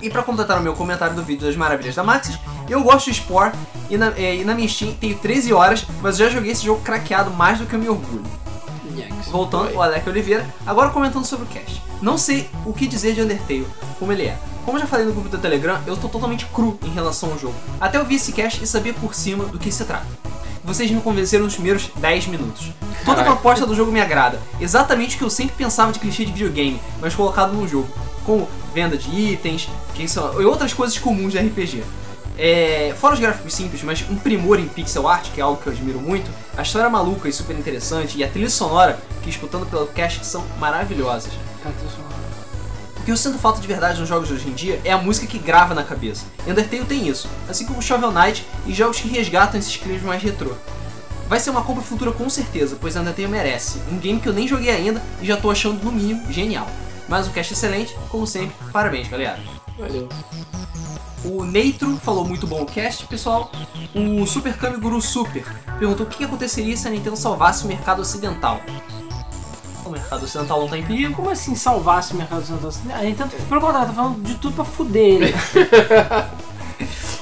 [0.00, 3.14] E pra completar o meu comentário do vídeo das maravilhas da Maxis, eu gosto de
[3.16, 3.52] Spore
[3.90, 6.80] e na, é, e na minha Steam tenho 13 horas, mas já joguei esse jogo
[6.80, 8.24] craqueado mais do que eu me orgulho.
[9.30, 11.82] Voltando, o Alec Oliveira, agora comentando sobre o cast.
[12.00, 13.66] Não sei o que dizer de Undertale,
[13.98, 14.38] como ele é.
[14.64, 17.54] Como já falei no grupo do Telegram, eu tô totalmente cru em relação ao jogo.
[17.80, 20.06] Até eu vi esse cast e sabia por cima do que se trata.
[20.64, 22.70] Vocês me convenceram nos primeiros 10 minutos.
[23.04, 24.40] Toda a proposta do jogo me agrada.
[24.58, 27.88] Exatamente o que eu sempre pensava de clichê de videogame, mas colocado no jogo.
[28.24, 31.84] Como venda de itens, que são, e outras coisas comuns de RPG.
[32.36, 35.68] É, fora os gráficos simples, mas um primor em pixel art, que é algo que
[35.68, 39.66] eu admiro muito, a história maluca e super interessante, e a trilha sonora, que escutando
[39.66, 41.32] pelo cast são maravilhosas.
[42.96, 44.98] O que eu sinto falta de verdade nos jogos de hoje em dia é a
[44.98, 46.24] música que grava na cabeça.
[46.46, 50.22] E Undertale tem isso, assim como Shovel Knight e jogos que resgatam esses climas mais
[50.22, 50.54] retrô.
[51.28, 53.78] Vai ser uma compra futura com certeza, pois Undertale merece.
[53.92, 56.66] Um game que eu nem joguei ainda e já tô achando no mínimo genial.
[57.06, 59.38] Mas um cast excelente, como sempre, parabéns galera.
[59.78, 60.08] Valeu.
[61.24, 63.50] O Neitro falou muito bom o cast, pessoal.
[63.94, 65.44] O Super Kami Guru Super
[65.78, 68.60] perguntou o que aconteceria se a Nintendo salvasse o mercado ocidental.
[69.84, 71.14] O mercado ocidental não tá em perigo.
[71.14, 72.72] Como assim salvasse o mercado central?
[72.94, 75.34] A Nintendo, pelo contrário, tá falando de tudo pra fuder ele.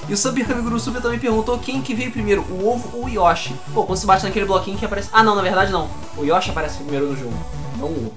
[0.09, 3.05] E o Super Kami Guru Super também perguntou quem que veio primeiro, o ovo ou
[3.05, 3.55] o Yoshi.
[3.73, 5.09] Pô, quando você bate naquele bloquinho que aparece.
[5.13, 5.89] Ah, não, na verdade não.
[6.17, 7.33] O Yoshi aparece primeiro no jogo,
[7.79, 8.13] não o ovo.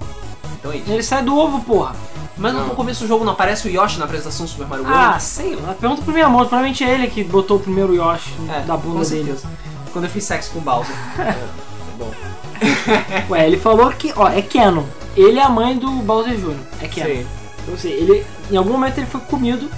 [0.58, 0.90] Então é isso.
[0.90, 1.94] ele sai do ovo, porra.
[2.36, 2.74] Mas no Não.
[2.74, 5.04] começo do jogo não aparece o Yoshi na apresentação do Super Mario World?
[5.14, 5.74] Ah, sei lá.
[5.74, 6.48] Pergunta pro Miyamoto.
[6.48, 9.24] Provavelmente é ele que botou o primeiro Yoshi é, da bunda com dele.
[9.24, 9.48] certeza.
[9.92, 10.94] Quando eu fiz sexo com o Bowser.
[11.96, 12.12] Tá bom.
[13.30, 14.84] Ué, ele falou que, ó, é Canon.
[15.16, 16.56] Ele é a mãe do Bowser Jr.
[16.82, 17.04] É Canon.
[17.06, 17.26] Sei.
[17.68, 19.70] Eu sei, ele, em algum momento ele foi comido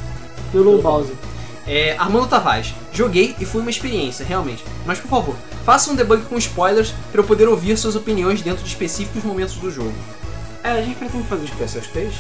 [0.51, 1.15] pelo Bowser.
[1.67, 2.75] É, Armando Tavares.
[2.93, 4.65] Joguei e foi uma experiência, realmente.
[4.85, 8.63] Mas por favor, faça um debug com spoilers para eu poder ouvir suas opiniões dentro
[8.65, 9.93] de específicos momentos do jogo.
[10.65, 11.47] É, a gente pretende fazer.
[11.47, 12.19] Special Stage?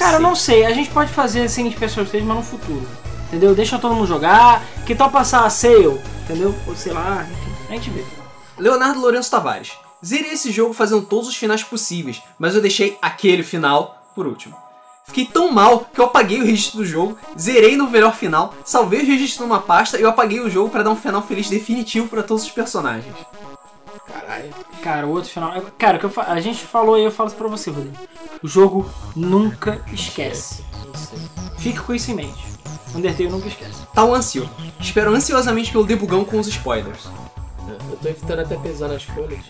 [0.00, 0.64] Cara, eu não sei.
[0.64, 2.88] A gente pode fazer assim Special Stage, mas no futuro.
[3.28, 3.54] Entendeu?
[3.54, 4.64] Deixa todo mundo jogar.
[4.86, 6.00] Que tal passar a sale?
[6.24, 6.54] Entendeu?
[6.66, 7.52] Ou sei lá, enfim.
[7.68, 8.02] A gente vê.
[8.58, 9.72] Leonardo Lourenço Tavares.
[10.02, 14.56] Zerei esse jogo fazendo todos os finais possíveis, mas eu deixei aquele final por último.
[15.04, 19.02] Fiquei tão mal que eu apaguei o registro do jogo, zerei no melhor final, salvei
[19.02, 22.08] o registro numa pasta e eu apaguei o jogo para dar um final feliz definitivo
[22.08, 23.14] para todos os personagens.
[24.06, 24.54] Caralho.
[24.82, 25.52] Cara, o outro final.
[25.78, 27.96] Cara, o que eu fa- a gente falou e eu falo isso pra você, Rodrigo.
[28.42, 30.64] O jogo nunca esquece.
[31.58, 32.50] Fica com isso em mente.
[32.94, 33.82] Undertale nunca esquece.
[33.94, 34.48] Tal ansio.
[34.80, 37.06] Espero ansiosamente pelo debugão com os spoilers.
[37.68, 39.40] Eu tô evitando até pesar nas folhas.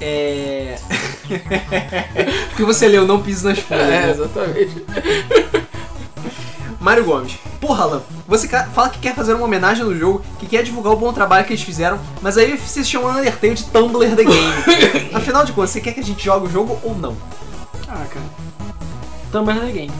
[0.00, 0.78] É.
[2.50, 3.82] Porque você leu Não Pise nas Folhas.
[3.84, 4.10] É, né?
[4.10, 4.84] exatamente.
[6.80, 7.38] Mário Gomes.
[7.60, 10.96] Porra, Alan, você fala que quer fazer uma homenagem no jogo, que quer divulgar o
[10.96, 15.12] bom trabalho que eles fizeram, mas aí você chama Undertale de Tumblr The Game.
[15.12, 17.14] Afinal de contas, você quer que a gente jogue o jogo ou não?
[17.86, 18.24] Ah, cara.
[19.30, 19.92] Tumblr the Game.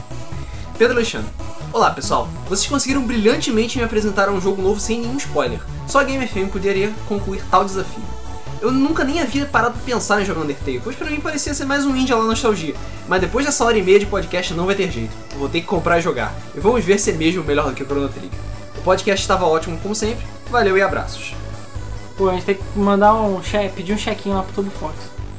[0.77, 1.29] Pedro Alexandre.
[1.71, 2.27] Olá, pessoal.
[2.49, 5.61] Vocês conseguiram brilhantemente me apresentar um jogo novo sem nenhum spoiler.
[5.87, 8.03] Só a Game FM poderia concluir tal desafio.
[8.61, 11.65] Eu nunca nem havia parado pra pensar em jogar Undertale, pois pra mim parecia ser
[11.65, 12.75] mais um indie lá nostalgia.
[13.07, 15.11] Mas depois dessa hora e meia de podcast não vai ter jeito.
[15.33, 16.31] Eu vou ter que comprar e jogar.
[16.55, 18.39] E vamos ver se é mesmo melhor do que o Chrono Trigger.
[18.77, 20.23] O podcast estava ótimo como sempre.
[20.51, 21.33] Valeu e abraços.
[22.15, 24.93] Pô, a gente tem que mandar um cheque, pedir um chequinho lá pro Toby Fox.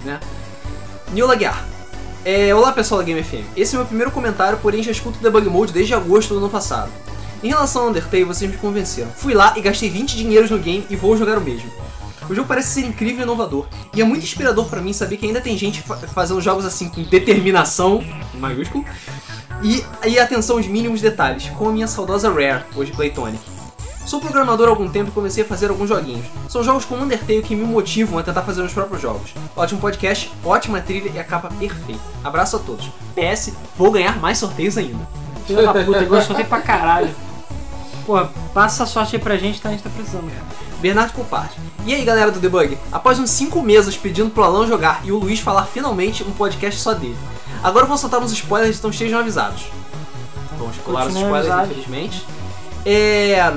[0.04, 0.18] né?
[1.12, 1.64] Neil Laguiar.
[2.24, 3.44] É, olá pessoal da Game FM.
[3.56, 6.48] Esse é meu primeiro comentário, porém já escuto o Debug Mode desde agosto do ano
[6.50, 6.90] passado.
[7.42, 9.10] Em relação ao Undertale, vocês me convenceram.
[9.10, 11.70] Fui lá e gastei 20 dinheiros no game e vou jogar o mesmo.
[12.28, 15.26] O jogo parece ser incrível e inovador, e é muito inspirador pra mim saber que
[15.26, 18.02] ainda tem gente fa- fazendo jogos assim com determinação,
[18.34, 18.84] maiúsculo,
[19.62, 23.42] e, e atenção aos mínimos detalhes, como a minha saudosa Rare, hoje Playtonic.
[24.04, 26.26] Sou programador há algum tempo e comecei a fazer alguns joguinhos.
[26.48, 29.32] São jogos como Undertale que me motivam a tentar fazer os próprios jogos.
[29.54, 32.00] Ótimo podcast, ótima trilha e a capa perfeita.
[32.24, 32.90] Abraço a todos.
[33.14, 35.06] PS, vou ganhar mais sorteios ainda.
[35.46, 37.10] Filho da puta, gostou pra caralho.
[38.04, 39.68] Pô, passa a sorte aí pra gente, tá?
[39.68, 40.46] A gente tá precisando, cara.
[40.82, 41.56] Bernardo Poparte.
[41.86, 42.76] E aí galera do Debug?
[42.90, 46.78] Após uns 5 meses pedindo pro Alan jogar e o Luiz falar finalmente um podcast
[46.80, 47.16] só dele.
[47.62, 49.62] Agora eu vou soltar uns spoilers, então estejam avisados.
[50.58, 51.70] Vamos pular os spoilers, avisados.
[51.70, 52.26] infelizmente.
[52.84, 53.54] É...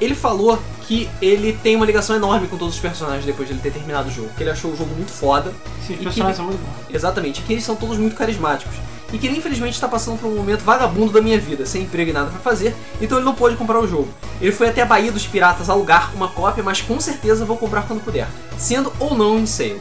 [0.00, 3.60] Ele falou que ele tem uma ligação enorme com todos os personagens depois de ele
[3.62, 4.28] ter terminado o jogo.
[4.36, 5.52] Que ele achou o jogo muito foda.
[5.86, 6.94] Sim, os personagens que- são muito bons.
[6.94, 8.74] Exatamente, que eles são todos muito carismáticos.
[9.12, 12.10] E que ele infelizmente está passando por um momento vagabundo da minha vida, sem emprego
[12.10, 14.08] e nada pra fazer, então ele não pôde comprar o jogo.
[14.40, 17.86] Ele foi até a Bahia dos Piratas alugar uma cópia, mas com certeza vou comprar
[17.86, 18.26] quando puder,
[18.58, 19.80] sendo ou não em sale.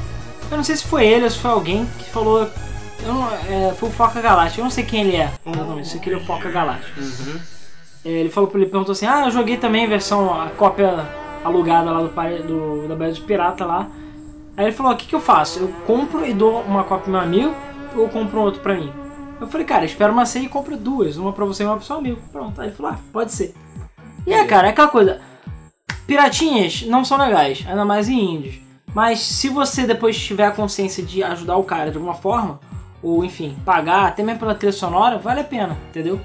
[0.50, 2.48] Eu não sei se foi ele ou se foi alguém que falou.
[3.04, 4.62] Eu não, é, foi o Foca Galáctico.
[4.62, 5.32] Eu não sei quem ele é.
[5.46, 7.00] Exatamente, sei que ele é o Foca Galáctico.
[8.06, 11.08] É, Ele falou ele perguntou assim: Ah, eu joguei também a versão, a cópia
[11.44, 12.10] alugada lá do,
[12.44, 13.88] do da Bahia dos Pirata lá.
[14.56, 15.60] Aí ele falou: O que, que eu faço?
[15.60, 17.56] Eu compro e dou uma cópia pro meu amigo
[17.96, 18.94] ou eu compro outro pra mim?
[19.46, 21.86] Eu falei: Cara, espera uma senha e compro duas, uma pra você e uma pro
[21.86, 22.20] seu amigo.
[22.32, 22.60] Pronto.
[22.60, 23.54] Aí ele falou: Ah, pode ser.
[24.26, 25.22] E é, cara, é aquela coisa.
[26.08, 28.60] Piratinhas não são legais, ainda mais em indies.
[28.94, 32.60] Mas se você depois tiver a consciência de ajudar o cara de alguma forma,
[33.04, 36.20] ou enfim, pagar até mesmo pela trilha sonora, vale a pena, entendeu?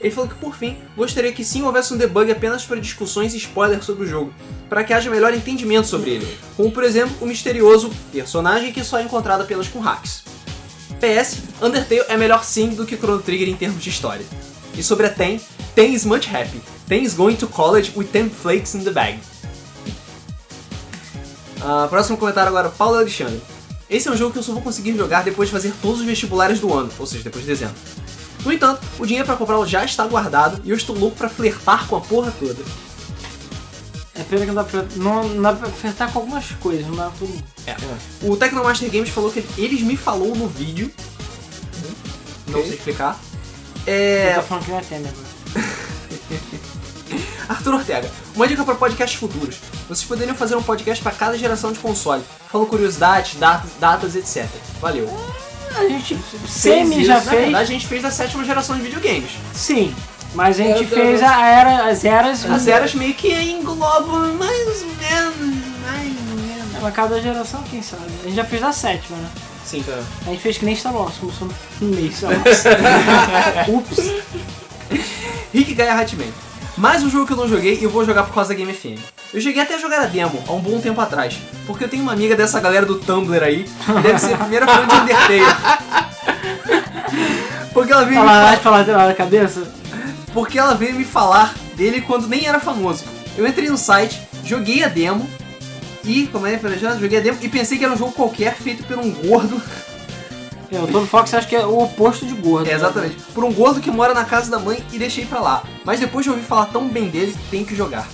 [0.00, 3.38] Ele falou que por fim, gostaria que sim houvesse um debug apenas para discussões e
[3.38, 4.32] spoilers sobre o jogo,
[4.68, 8.98] para que haja melhor entendimento sobre ele, como por exemplo o misterioso personagem que só
[8.98, 10.23] é encontrado apenas com hacks.
[11.04, 14.24] PS, Undertale é melhor sim do que Chrono Trigger em termos de história.
[14.74, 15.38] E sobre a Ten,
[15.74, 16.62] Ten is much happy.
[16.88, 19.18] Ten is going to college with 10 flakes in the bag.
[21.60, 23.38] Ah, próximo comentário agora, Paulo Alexandre.
[23.90, 26.06] Esse é um jogo que eu só vou conseguir jogar depois de fazer todos os
[26.06, 27.74] vestibulares do ano, ou seja, depois de dezembro.
[28.42, 31.86] No entanto, o dinheiro pra comprá-lo já está guardado e eu estou louco pra flertar
[31.86, 32.62] com a porra toda.
[34.28, 37.26] Pena que não dá pra, não, não dá pra com algumas coisas, não dá pra.
[37.66, 37.76] É.
[38.22, 40.90] O Tecnomaster Games falou que eles me falou no vídeo.
[42.48, 43.18] Não sei explicar.
[43.86, 44.34] É.
[44.36, 45.34] tô falando que não é Temer agora.
[47.48, 49.56] Arthur Ortega, uma dica para podcasts futuros.
[49.88, 54.48] Vocês poderiam fazer um podcast para cada geração de console, falando curiosidades, datas, datas, etc.
[54.80, 55.08] Valeu.
[55.76, 56.16] A gente
[56.48, 57.42] semi já fez.
[57.42, 59.32] verdade, a gente fez a sétima geração de videogames.
[59.52, 59.94] Sim.
[60.34, 62.44] Mas a gente É, fez eu- a era, as eras.
[62.50, 65.56] As eras meio que englobam mais ou menos.
[65.82, 66.82] Mais ou menos.
[66.82, 68.02] Mas cada geração, quem sabe?
[68.22, 69.28] A gente já fez a sétima, né?
[69.64, 69.84] Sim,
[70.26, 71.48] A gente fez que nem Star Wars, começou
[71.80, 72.64] no meio, Star Wars.
[73.68, 74.10] Ups.
[75.52, 76.28] Rick Gaia Hatman.
[76.76, 78.72] Mais um jogo que eu não joguei e eu vou jogar por causa da Game
[78.74, 78.98] FM.
[79.32, 82.02] Eu cheguei até a jogar a demo há um bom tempo atrás, porque eu tenho
[82.02, 85.42] uma amiga dessa galera do Tumblr aí, que deve ser a primeira fã de Undertale.
[87.72, 89.62] Porque ela veio me Falar, falar, vai falar da cabeça?
[90.34, 93.04] Porque ela veio me falar dele quando nem era famoso.
[93.38, 95.26] Eu entrei no site, joguei a demo
[96.04, 98.84] e, como é, já joguei a demo e pensei que era um jogo qualquer feito
[98.84, 99.62] por um gordo.
[100.72, 102.68] É, o Todo Fox acho que é o oposto de gordo.
[102.68, 103.16] É, exatamente.
[103.32, 105.62] Por um gordo que mora na casa da mãe e deixei pra lá.
[105.84, 108.08] Mas depois de ouvir falar tão bem dele, tenho que jogar.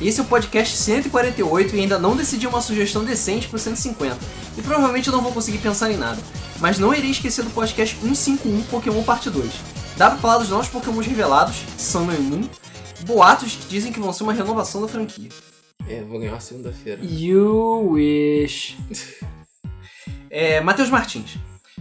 [0.00, 4.16] Esse é o podcast 148 e ainda não decidi uma sugestão decente pro 150.
[4.56, 6.18] E provavelmente eu não vou conseguir pensar em nada.
[6.60, 9.50] Mas não irei esquecer do podcast 151 Pokémon Parte 2.
[9.96, 12.46] Dá pra falar dos novos Pokémons revelados, Sun e Moon,
[13.06, 15.30] boatos que dizem que vão ser uma renovação da franquia.
[15.88, 17.02] É, vou ganhar segunda-feira.
[17.02, 18.76] You wish.
[20.28, 21.38] É, Matheus Martins.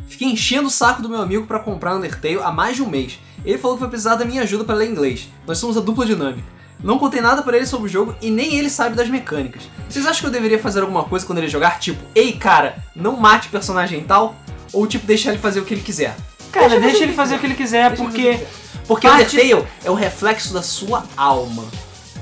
[0.08, 3.20] Fiquei enchendo o saco do meu amigo pra comprar Undertale há mais de um mês.
[3.44, 5.28] Ele falou que vai precisar da minha ajuda pra ler inglês.
[5.46, 6.48] Nós somos a dupla dinâmica.
[6.82, 9.64] Não contei nada pra ele sobre o jogo e nem ele sabe das mecânicas.
[9.90, 11.80] Vocês acham que eu deveria fazer alguma coisa quando ele jogar?
[11.80, 14.36] Tipo, ei cara, não mate o personagem tal?
[14.72, 16.16] Ou tipo, deixar ele fazer o que ele quiser?
[16.56, 18.40] Cara, deixa, ele fazer o que ele quiser, porque.
[18.88, 21.66] Porque Parte- Undertale é o reflexo da sua alma.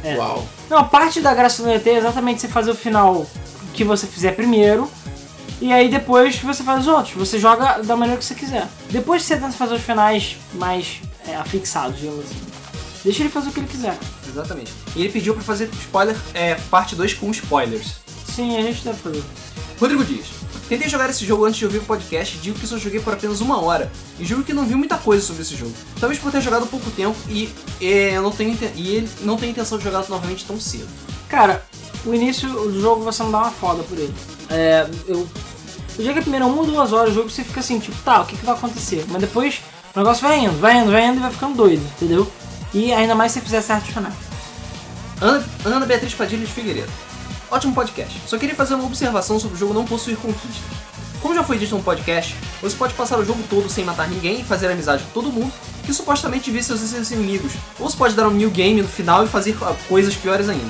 [0.04, 0.16] É.
[0.16, 0.48] Uau.
[0.70, 3.26] Não, a parte da graça do ET é exatamente você fazer o final
[3.74, 4.90] que você fizer primeiro.
[5.62, 7.16] E aí depois você faz os outros.
[7.16, 8.68] Você joga da maneira que você quiser.
[8.90, 12.42] Depois você tenta fazer os finais mais é, afixados, digamos assim.
[13.04, 13.98] Deixa ele fazer o que ele quiser.
[14.28, 14.72] Exatamente.
[14.96, 17.96] E ele pediu pra fazer spoiler, é, parte 2 com spoilers.
[18.34, 19.24] Sim, a gente deve fazer.
[19.80, 20.28] Rodrigo Dias.
[20.70, 23.14] Tentei jogar esse jogo antes de ouvir o podcast e digo que só joguei por
[23.14, 23.92] apenas uma hora.
[24.20, 25.74] E juro que não vi muita coisa sobre esse jogo.
[26.00, 27.50] Talvez por ter jogado pouco tempo e,
[27.82, 30.88] é, eu não tenho, e não tem intenção de jogá-lo novamente tão cedo.
[31.28, 31.64] Cara,
[32.06, 34.14] o início do jogo você não dá uma foda por ele.
[34.50, 35.28] É, eu.
[35.96, 38.26] Eu joguei primeiro uma ou duas horas o jogo você fica assim, tipo, tá, o
[38.26, 39.06] que, que vai acontecer?
[39.10, 39.62] Mas depois
[39.94, 42.28] o negócio vai indo, vai indo, vai indo e vai ficando doido, entendeu?
[42.74, 44.16] E ainda mais se fizer certos finais.
[45.22, 46.92] Ana, Ana Beatriz Padilha de Figueiredo.
[47.52, 48.20] Ótimo podcast.
[48.28, 50.62] Só queria fazer uma observação sobre o jogo não possuir conquistas.
[51.22, 54.42] Como já foi dito no podcast, você pode passar o jogo todo sem matar ninguém
[54.42, 55.54] e fazer amizade com todo mundo,
[55.86, 57.54] que supostamente vê seus inimigos.
[57.80, 59.56] Ou você pode dar um new game no final e fazer
[59.88, 60.70] coisas piores ainda.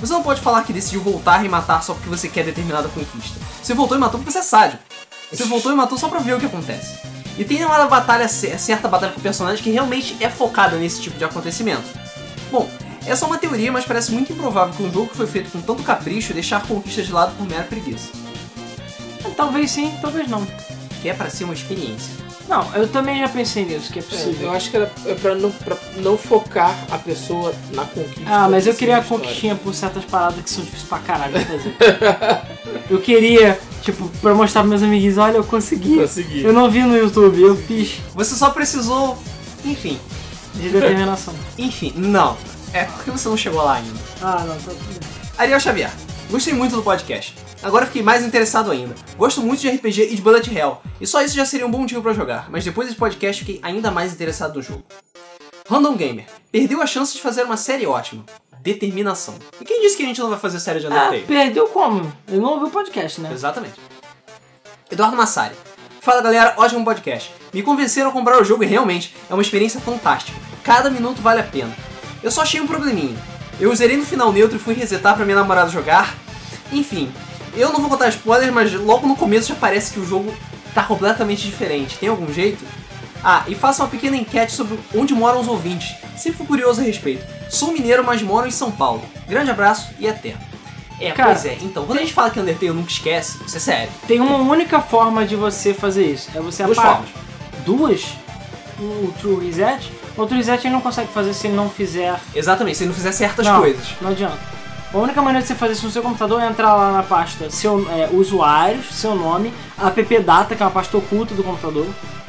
[0.00, 3.38] Você não pode falar que decidiu voltar e matar só porque você quer determinada conquista.
[3.62, 4.82] Você voltou e matou porque você é sádico.
[5.30, 6.98] Você voltou e matou só pra ver o que acontece.
[7.36, 11.00] E tem uma batalha, cer- certa batalha com o personagem que realmente é focada nesse
[11.02, 11.84] tipo de acontecimento.
[12.50, 12.68] Bom,
[13.06, 15.82] é uma teoria, mas parece muito improvável que um jogo que foi feito com tanto
[15.82, 18.08] capricho deixar conquistas de lado por mera preguiça.
[19.36, 20.46] Talvez sim, talvez não.
[21.02, 22.24] Que é para ser uma experiência.
[22.48, 24.48] Não, eu também já pensei nisso, que é É, possível.
[24.48, 28.22] eu acho que era é pra não, pra não focar a pessoa na conquista.
[28.26, 29.22] Ah, mas eu queria a história.
[29.24, 31.74] conquistinha por certas paradas que são difíceis pra caralho de fazer.
[32.90, 35.96] eu queria, tipo, pra mostrar pros meus amiguinhos, olha, eu consegui.
[35.96, 36.42] Consegui.
[36.42, 39.18] Eu não vi no YouTube, eu fiz Você só precisou.
[39.64, 39.98] Enfim.
[40.54, 41.34] de determinação.
[41.58, 42.36] Enfim, não.
[42.74, 43.98] É porque você não chegou lá ainda.
[44.20, 44.76] ah, não, bem.
[45.38, 45.90] Ariel Xavier.
[46.30, 47.34] Gostei muito do podcast.
[47.62, 48.94] Agora fiquei mais interessado ainda.
[49.16, 51.78] Gosto muito de RPG e de Bullet Hell, e só isso já seria um bom
[51.78, 54.82] motivo pra jogar, mas depois desse podcast fiquei ainda mais interessado no jogo.
[55.68, 56.26] Random Gamer.
[56.52, 58.24] Perdeu a chance de fazer uma série ótima.
[58.60, 59.34] Determinação.
[59.60, 61.20] E quem disse que a gente não vai fazer série de Ah, Undertale?
[61.22, 62.12] perdeu como?
[62.28, 63.30] Eu não ouvi o podcast, né?
[63.32, 63.74] Exatamente.
[64.90, 65.54] Eduardo Massari.
[66.00, 67.32] Fala galera, ótimo podcast.
[67.52, 70.38] Me convenceram a comprar o jogo e realmente é uma experiência fantástica.
[70.62, 71.74] Cada minuto vale a pena.
[72.24, 73.14] Eu só achei um probleminha.
[73.60, 76.14] Eu zerei no final neutro e fui resetar pra minha namorada jogar.
[76.72, 77.12] Enfim,
[77.54, 80.34] eu não vou contar spoilers, mas logo no começo já parece que o jogo
[80.74, 81.98] tá completamente diferente.
[81.98, 82.64] Tem algum jeito?
[83.22, 85.94] Ah, e faça uma pequena enquete sobre onde moram os ouvintes.
[86.16, 87.24] Sempre fui curioso a respeito.
[87.50, 89.02] Sou mineiro, mas moro em São Paulo.
[89.28, 90.34] Grande abraço e até.
[91.00, 91.58] É, Cara, pois é.
[91.60, 93.92] Então, quando a gente fala que Undertale nunca esquece, isso é sério.
[94.06, 96.30] Tem uma única forma de você fazer isso.
[96.34, 97.04] É você Duas apagar.
[97.66, 98.04] Duas?
[98.78, 99.92] O True Reset?
[100.16, 102.94] O True Reset ele não consegue fazer se ele não fizer Exatamente, se ele não
[102.94, 103.94] fizer certas não, coisas.
[104.00, 104.38] Não adianta.
[104.92, 107.50] A única maneira de você fazer isso no seu computador é entrar lá na pasta
[107.50, 111.86] seu, é, usuários, seu nome, appdata, que é uma pasta oculta do computador,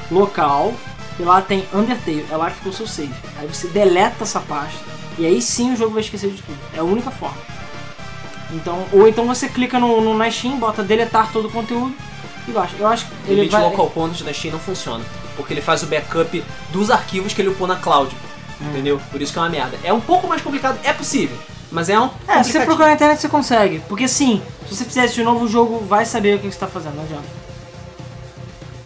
[0.10, 0.74] local,
[1.20, 3.14] e lá tem Undertale, é lá que ficou o seu save.
[3.38, 4.80] Aí você deleta essa pasta,
[5.20, 6.58] e aí sim o jogo vai esquecer de tudo.
[6.74, 7.38] É a única forma.
[8.52, 11.94] Então, ou então você clica no, no na Steam, bota deletar todo o conteúdo
[12.48, 12.76] e baixa.
[12.80, 13.62] Eu acho que Ele ele vai...
[13.62, 15.04] local content da Steam não funciona.
[15.36, 18.16] Porque ele faz o backup dos arquivos que ele upou na cloud.
[18.62, 18.70] Hum.
[18.70, 19.02] Entendeu?
[19.12, 19.78] Por isso que é uma merda.
[19.84, 21.38] É um pouco mais complicado, é possível.
[21.72, 22.10] Mas é um.
[22.28, 23.82] É, se você procurar na internet você consegue.
[23.88, 26.58] Porque sim, se você fizer isso de novo, o jogo vai saber o que você
[26.58, 27.28] tá fazendo, não adianta.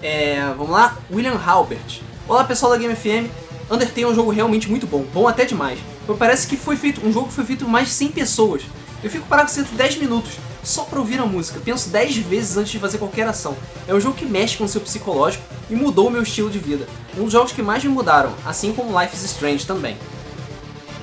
[0.01, 2.01] É, vamos lá, William Halbert.
[2.27, 3.29] Olá pessoal da Game FM.
[3.69, 5.79] Undertale é um jogo realmente muito bom, bom até demais.
[6.07, 8.63] Mas parece que foi feito, um jogo que foi feito por mais de 100 pessoas.
[9.03, 10.31] Eu fico parado de 10 minutos
[10.63, 11.59] só pra ouvir a música.
[11.63, 13.55] Penso 10 vezes antes de fazer qualquer ação.
[13.87, 16.59] É um jogo que mexe com o seu psicológico e mudou o meu estilo de
[16.59, 16.87] vida.
[17.17, 19.97] Um dos jogos que mais me mudaram, assim como Life is Strange também.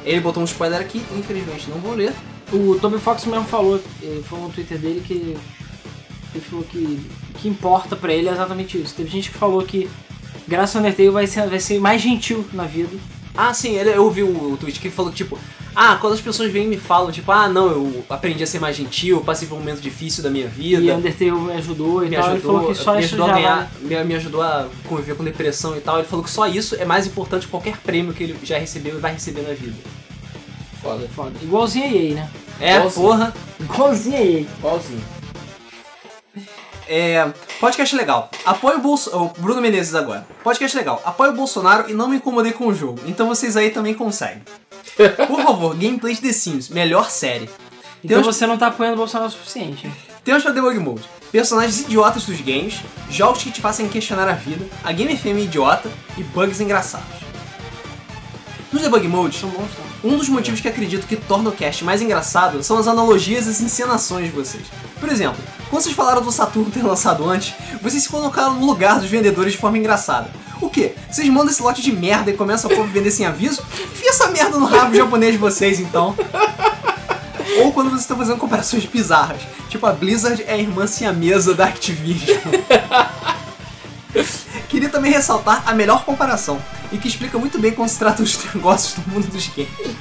[0.05, 2.13] Ele botou um spoiler aqui, infelizmente não vou ler.
[2.53, 3.81] O Toby Fox mesmo falou,
[4.25, 5.37] falou no Twitter dele que
[6.35, 7.01] ele falou que
[7.37, 8.95] que importa pra ele é exatamente isso.
[8.95, 9.89] Teve gente que falou que
[10.49, 12.97] graças ao Undertale vai ser, vai ser mais gentil na vida.
[13.37, 15.39] Ah, sim, ele, eu ouvi o, o tweet que falou que, tipo,
[15.79, 18.59] ah, quando as pessoas vêm e me falam, tipo, ah, não, eu aprendi a ser
[18.59, 20.81] mais gentil, passei por um momento difícil da minha vida.
[20.81, 22.31] E Undertale me ajudou e me tal.
[22.31, 23.97] ajudou, ele falou que só me isso ajudou já a ganhar, vale.
[23.97, 25.99] me, me ajudou a conviver com depressão e tal.
[25.99, 28.97] Ele falou que só isso é mais importante que qualquer prêmio que ele já recebeu
[28.97, 29.77] e vai receber na vida.
[30.81, 31.07] Foda.
[31.15, 31.33] Foda.
[31.43, 32.31] Igualzinho a EA, né?
[32.59, 33.07] É, Igualzinho.
[33.07, 33.35] porra.
[33.61, 34.41] Igualzinho a EA.
[34.59, 35.05] Igualzinho.
[36.89, 37.29] É,
[37.59, 38.31] podcast legal.
[38.45, 39.33] Apoio o Bolsonaro.
[39.37, 40.27] O Bruno Menezes agora.
[40.43, 41.03] Podcast legal.
[41.05, 43.01] Apoio o Bolsonaro e não me incomodei com o jogo.
[43.07, 44.43] Então vocês aí também conseguem.
[45.27, 46.69] Por favor, gameplay de The Sims.
[46.69, 47.49] Melhor série.
[48.05, 49.91] Então você não tá apoiando o Bolsonaro o suficiente.
[50.25, 52.81] Temos pra Debug Mode, personagens idiotas dos games,
[53.11, 57.07] jogos que te façam questionar a vida, a Game FM idiota e bugs engraçados.
[58.73, 59.83] No Debug Mode, São bons, tá?
[60.05, 63.51] um dos motivos que acredito que torna o cast mais engraçado são as analogias e
[63.51, 64.65] as encenações de vocês.
[64.99, 65.39] Por exemplo,
[65.71, 69.53] quando vocês falaram do Saturno ter lançado antes, vocês se colocaram no lugar dos vendedores
[69.53, 70.31] de forma engraçada.
[70.61, 70.95] O quê?
[71.11, 73.63] Vocês mandam esse lote de merda e começam a povo vender sem aviso?
[73.73, 76.15] Enfia essa merda no rabo japonês de vocês então.
[77.59, 79.41] Ou quando vocês estão fazendo comparações bizarras.
[79.69, 82.39] Tipo, a Blizzard é a irmã siamesa da Activision.
[84.69, 86.61] Queria também ressaltar a melhor comparação,
[86.93, 89.97] e que explica muito bem como se trata os negócios do mundo dos games.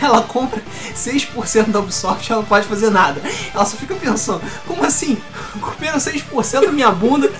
[0.00, 0.62] Ela compra
[0.94, 3.20] 6% da Ubisoft e ela não pode fazer nada.
[3.52, 5.18] Ela só fica pensando, como assim?
[5.60, 7.32] Comeram 6% da minha bunda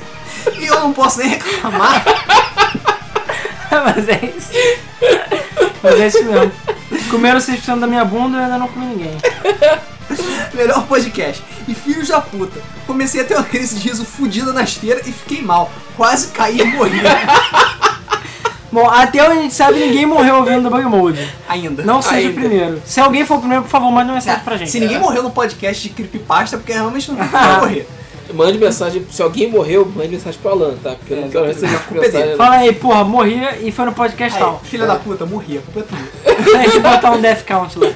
[0.59, 2.05] e eu não posso nem reclamar.
[3.71, 4.51] Mas é isso.
[5.83, 6.53] Mas é isso mesmo.
[7.11, 9.17] Comeram 6% da minha bunda e eu ainda não comi ninguém.
[10.55, 11.43] Melhor podcast.
[11.67, 12.61] E filhos da puta.
[12.87, 15.71] Comecei a ter uma crise de riso fudida na esteira e fiquei mal.
[15.97, 17.01] Quase caí e morri.
[18.71, 21.35] Bom, até onde a gente sabe, ninguém morreu ouvindo Debug Mode.
[21.49, 21.83] Ainda.
[21.85, 22.41] Não seja o Ainda.
[22.41, 22.83] primeiro.
[22.85, 24.71] Se alguém for o primeiro, por favor, mande uma mensagem pra gente.
[24.71, 27.89] Se ninguém morreu no podcast de Creepypasta, é porque realmente não tem como morrer.
[28.35, 30.91] Mande mensagem, se alguém morreu, mande mensagem pro Alan, tá?
[30.95, 32.13] Porque eu não quero receber A culpa é dele.
[32.19, 32.37] mensagem.
[32.37, 34.61] Fala aí, porra, morri e foi no podcast Aí, tal.
[34.61, 35.59] filha da puta, morri.
[35.59, 36.59] A culpa é tua.
[36.59, 37.89] A gente botar um death count lá.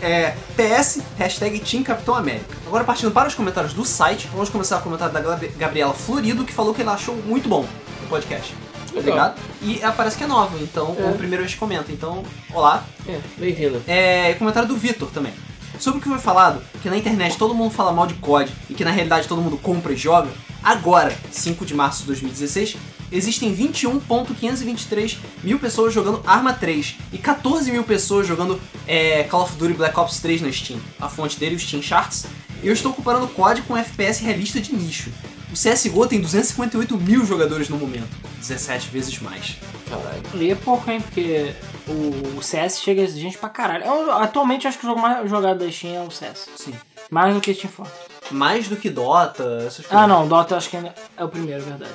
[0.00, 2.54] É, PS, hashtag Team Capitão América.
[2.66, 5.92] Agora partindo para os comentários do site, vamos começar com o comentário da Gab- Gabriela
[5.94, 7.64] Florido, que falou que ela achou muito bom
[8.04, 8.54] o podcast.
[8.94, 9.00] Legal.
[9.00, 9.34] Obrigado.
[9.62, 11.02] E ela parece que é nova, então, É.
[11.10, 11.92] o primeiro vez que comenta.
[11.92, 12.22] Então,
[12.54, 12.82] olá.
[13.06, 13.80] É, bem-vinda.
[13.86, 15.32] É, comentário do Vitor também.
[15.78, 18.74] Sobre o que foi falado, que na internet todo mundo fala mal de COD e
[18.74, 20.30] que na realidade todo mundo compra e joga,
[20.62, 22.76] agora, 5 de março de 2016,
[23.12, 29.56] existem 21.523 mil pessoas jogando Arma 3 e 14 mil pessoas jogando é, Call of
[29.56, 30.80] Duty Black Ops 3 na Steam.
[31.00, 32.26] A fonte dele, o Steam Charts.
[32.62, 35.10] Eu estou comparando COD com FPS realista de nicho.
[35.50, 38.08] O CSGO tem 258 mil jogadores no momento,
[38.40, 39.56] 17 vezes mais.
[39.88, 40.50] Caralho.
[40.50, 41.00] É pouco, hein?
[41.00, 41.54] Porque
[41.88, 43.84] o, o CS chega de gente pra caralho.
[43.84, 46.48] Eu, atualmente, acho que o jogo mais jogado da Steam é o CS.
[46.56, 46.74] Sim.
[47.10, 48.06] Mais do que Team Fortress.
[48.30, 49.92] Mais do que Dota, essas coisas.
[49.92, 50.26] Ah, não.
[50.26, 51.92] Dota acho que é o primeiro, verdade.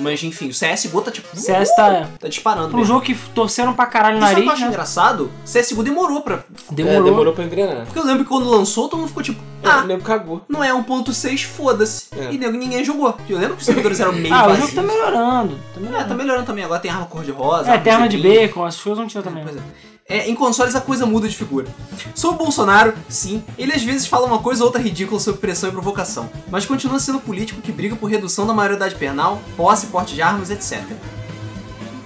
[0.00, 1.26] Mas enfim, o CSGO tá tipo.
[1.36, 2.08] CS tá...
[2.20, 2.68] Tá disparando.
[2.68, 4.62] Pra um jogo que torceram pra caralho o E sabe o que eu nariz, acho
[4.62, 4.68] né?
[4.68, 5.30] engraçado?
[5.44, 6.44] CSGO demorou pra.
[6.70, 7.00] Demorou.
[7.00, 7.84] É, demorou pra engrenar.
[7.84, 10.42] Porque eu lembro que quando lançou, todo mundo ficou tipo, Ah, ah, o nego cagou.
[10.48, 12.06] não é 1.6, foda-se.
[12.16, 12.32] É.
[12.32, 13.12] E nego, ninguém jogou.
[13.28, 14.70] Eu lembro que os servidores eram meio Ah, o vazios.
[14.70, 15.54] jogo tá melhorando.
[15.56, 16.08] Tá É, melhorando.
[16.08, 16.64] tá melhorando também.
[16.64, 17.68] Agora tem arma cor-de-rosa.
[17.68, 19.42] É, arma tem arma de bacon, as coisas não tinha também.
[19.42, 19.60] Pois é.
[20.10, 21.66] É, em consoles a coisa muda de figura.
[22.14, 25.68] Sobre o Bolsonaro, sim, ele às vezes fala uma coisa ou outra ridícula sobre pressão
[25.68, 30.14] e provocação, mas continua sendo político que briga por redução da maioridade penal, posse, porte
[30.14, 30.80] de armas, etc.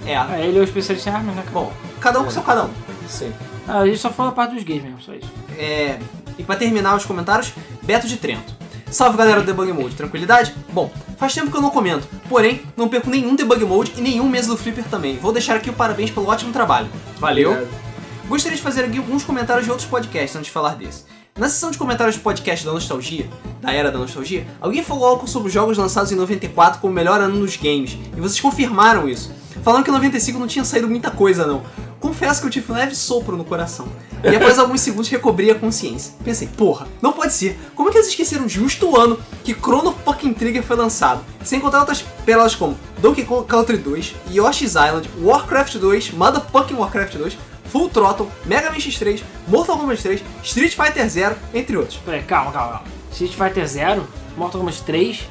[0.05, 1.43] É, É, ele é o especialista em armas, né?
[1.43, 1.53] cara?
[1.53, 1.71] bom,
[2.01, 2.69] cada um com seu cada um.
[3.07, 3.31] Sim.
[3.65, 5.31] Ah, a gente só falou a parte dos gays mesmo, só isso.
[5.57, 5.97] É,
[6.37, 8.53] e pra terminar os comentários, Beto de Trento.
[8.91, 10.53] Salve galera do Debug Mode, tranquilidade?
[10.73, 14.27] Bom, faz tempo que eu não comento, porém, não perco nenhum Debug Mode e nenhum
[14.27, 15.17] mês do Flipper também.
[15.17, 16.89] Vou deixar aqui o parabéns pelo ótimo trabalho.
[17.17, 17.53] Valeu!
[17.53, 17.82] Obrigado.
[18.27, 21.03] Gostaria de fazer aqui alguns comentários de outros podcasts antes de falar desse.
[21.37, 23.29] Na sessão de comentários de podcast da nostalgia,
[23.59, 26.95] da era da nostalgia, alguém falou algo sobre os jogos lançados em 94 como o
[26.95, 29.31] melhor ano nos games, e vocês confirmaram isso,
[29.61, 31.63] falando que em 95 não tinha saído muita coisa não.
[31.99, 33.87] Confesso que eu tive um leve sopro no coração.
[34.23, 36.13] E após alguns segundos recobri a consciência.
[36.23, 37.57] Pensei, porra, não pode ser.
[37.73, 41.23] Como é que eles esqueceram justo o ano que Chrono fucking Trigger foi lançado?
[41.43, 47.15] Sem contar outras pérolas como Donkey Kong Country 2, Yoshi's Island, Warcraft 2, Motherfucking Warcraft
[47.15, 51.97] 2, Full Throttle, Mega Man X3, Mortal Kombat 3, Street Fighter 0, entre outros.
[52.05, 52.87] Peraí, calma, calma, calma.
[53.11, 54.07] Street Fighter 0,
[54.37, 55.27] Mortal Kombat 3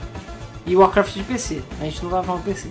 [0.67, 1.63] e Warcraft de PC.
[1.81, 2.69] A gente não tava falando PC.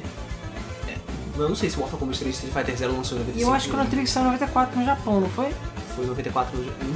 [1.37, 3.49] Eu não sei se Mortal Kombat 3 e Street Fighter 0 lançou em E 95.
[3.49, 5.53] eu acho que o Chrono saiu em 94 no Japão, não foi?
[5.95, 6.87] Foi 94 no Japão.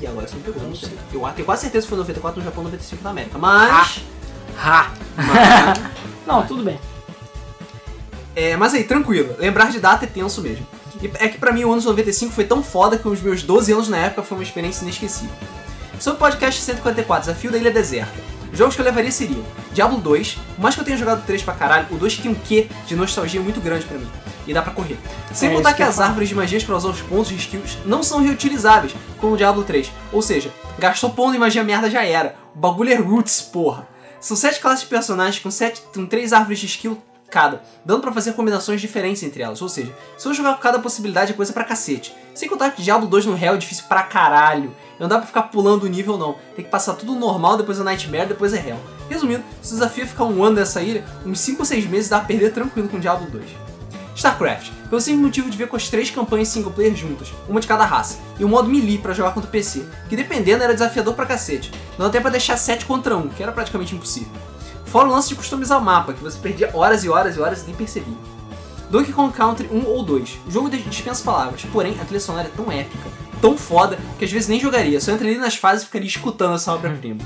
[0.00, 0.90] Ih, agora você me pegou, não sei.
[1.12, 3.38] Eu tenho quase certeza que foi 94 no Japão 95 na América.
[3.38, 4.00] Mas.
[4.60, 4.90] Ha!
[5.16, 5.78] mas,
[6.26, 6.78] Não, tudo bem.
[8.34, 9.34] é, mas aí, tranquilo.
[9.38, 10.66] Lembrar de data é tenso mesmo.
[11.02, 13.42] E é que pra mim o ano de 95 foi tão foda que os meus
[13.42, 15.30] 12 anos na época foi uma experiência inesquecível.
[16.00, 18.12] Sobre o podcast 144, Desafio da Ilha Deserta.
[18.52, 21.42] Os jogos que eu levaria seriam Diablo 2, por mais que eu tenha jogado 3
[21.42, 24.08] pra caralho, o 2 tem um quê de nostalgia muito grande pra mim.
[24.46, 24.96] E dá pra correr.
[25.34, 27.76] Sem É, contar que que as árvores de magias pra usar os pontos de skills
[27.84, 29.92] não são reutilizáveis, como o Diablo 3.
[30.10, 32.34] Ou seja, gastou ponto em magia merda já era.
[32.54, 33.86] O bagulho é roots, porra.
[34.20, 37.00] São 7 classes de personagens com, sete, com 3 árvores de skill
[37.30, 39.60] cada, dando pra fazer combinações diferentes entre elas.
[39.62, 42.14] Ou seja, se eu jogar com cada possibilidade é coisa pra cacete.
[42.34, 44.74] Sem contar que Diablo 2 no Hell é difícil pra caralho.
[44.98, 46.36] Não dá pra ficar pulando o nível não.
[46.54, 48.78] Tem que passar tudo normal, depois é Nightmare, depois é Hell.
[49.08, 52.08] Resumindo, se o desafio é ficar um ano nessa ilha, uns 5 ou 6 meses
[52.08, 53.68] dá pra perder tranquilo com Diablo 2.
[54.18, 57.68] StarCraft, pelo simples motivo de ver com as três campanhas single player juntas, uma de
[57.68, 61.14] cada raça, e o modo melee pra jogar contra o PC, que dependendo era desafiador
[61.14, 64.32] pra cacete, não até pra deixar 7 contra 1, que era praticamente impossível.
[64.90, 67.62] Fora o lance de customizar o mapa, que você perdia horas e horas e horas
[67.62, 68.16] e nem percebia.
[68.90, 70.38] Donkey Kong Country 1 ou 2.
[70.46, 73.08] O jogo dispensa palavras, porém a trilha sonora é tão épica,
[73.40, 76.72] tão foda, que às vezes nem jogaria, só entraria nas fases e ficaria escutando essa
[76.72, 77.20] obra-prima.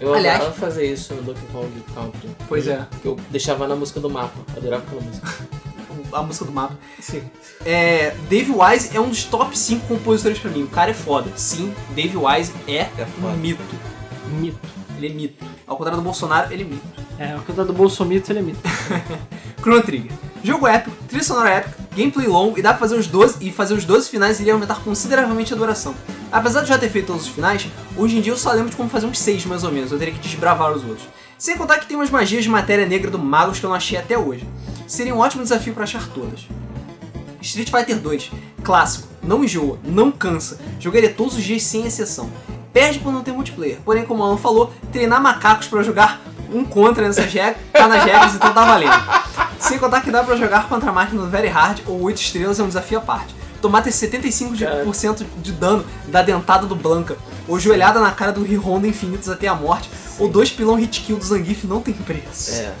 [0.00, 2.30] Eu Aliás- adorava fazer isso no Donkey Kong Country.
[2.48, 2.86] Pois é.
[3.00, 4.38] Que eu deixava na música do mapa.
[4.56, 5.26] Adorava aquela música.
[6.12, 6.74] A música do mapa.
[7.00, 7.22] Sim.
[7.64, 10.62] É, Dave Wise é um dos top 5 compositores pra mim.
[10.62, 11.30] O cara é foda.
[11.34, 13.60] Sim, Dave Wise é, É um mito.
[14.38, 14.58] Mito.
[14.98, 15.44] Ele é mito.
[15.66, 16.86] Ao contrário do Bolsonaro, ele é mito.
[17.18, 18.60] É, o cantor do Bolsomito, ele é mito.
[19.60, 20.12] Chrono Trigger.
[20.44, 23.74] Jogo épico, trilha sonora épica, gameplay longo e dá pra fazer os 12 e fazer
[23.74, 25.92] os 12 finais iria aumentar consideravelmente a duração.
[26.30, 27.66] Apesar de já ter feito todos os finais,
[27.96, 29.98] hoje em dia eu só lembro de como fazer uns 6 mais ou menos, eu
[29.98, 31.08] teria que desbravar os outros.
[31.36, 33.98] Sem contar que tem umas magias de matéria negra do Magos que eu não achei
[33.98, 34.46] até hoje.
[34.86, 36.46] Seria um ótimo desafio pra achar todas.
[37.40, 38.30] Street Fighter 2,
[38.62, 42.30] clássico, não enjoa, não cansa, jogaria todos os dias sem exceção.
[42.76, 46.20] Perde por não ter multiplayer, porém, como o Alan falou, treinar macacos pra jogar
[46.52, 48.92] um contra nessas regras, tá nas regras, então tá valendo.
[49.58, 52.60] Sem contar que dá pra jogar contra a máquina do Very Hard ou 8 estrelas
[52.60, 53.34] é um desafio à parte.
[53.62, 57.16] Tomar ter 75% de dano da dentada do Blanca,
[57.48, 59.88] ou joelhada na cara do Honda Infinitos até a morte,
[60.18, 62.56] ou dois pilão hit kill do Zangief não tem preço.
[62.56, 62.74] É.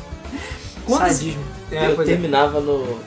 [0.84, 1.16] Quantas...
[1.16, 1.42] Sadismo.
[1.72, 2.04] É, eu é.
[2.04, 2.82] terminava no.
[2.82, 3.00] Oito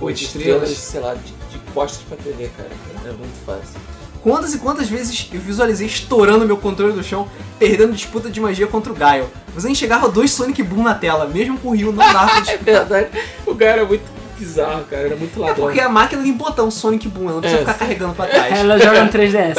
[0.00, 0.68] Oito estrelas.
[0.68, 2.70] estrelas, sei lá, de, de costas pra TV, cara.
[3.04, 3.87] Era muito fácil.
[4.22, 7.28] Quantas e quantas vezes eu visualizei estourando meu controle do chão,
[7.58, 9.30] perdendo disputa de magia contra o Gaio.
[9.54, 12.56] Você enxergava dois Sonic Boom na tela, mesmo com o Ryu não dava pra É
[12.58, 13.08] verdade.
[13.46, 14.02] O cara era muito
[14.38, 15.02] bizarro, cara.
[15.06, 15.64] Era muito É ladrão.
[15.66, 17.64] porque a máquina tem botão Sonic Boom, ela não precisa É.
[17.64, 18.58] ficar carregando pra trás.
[18.58, 19.56] Ela joga no 3DS.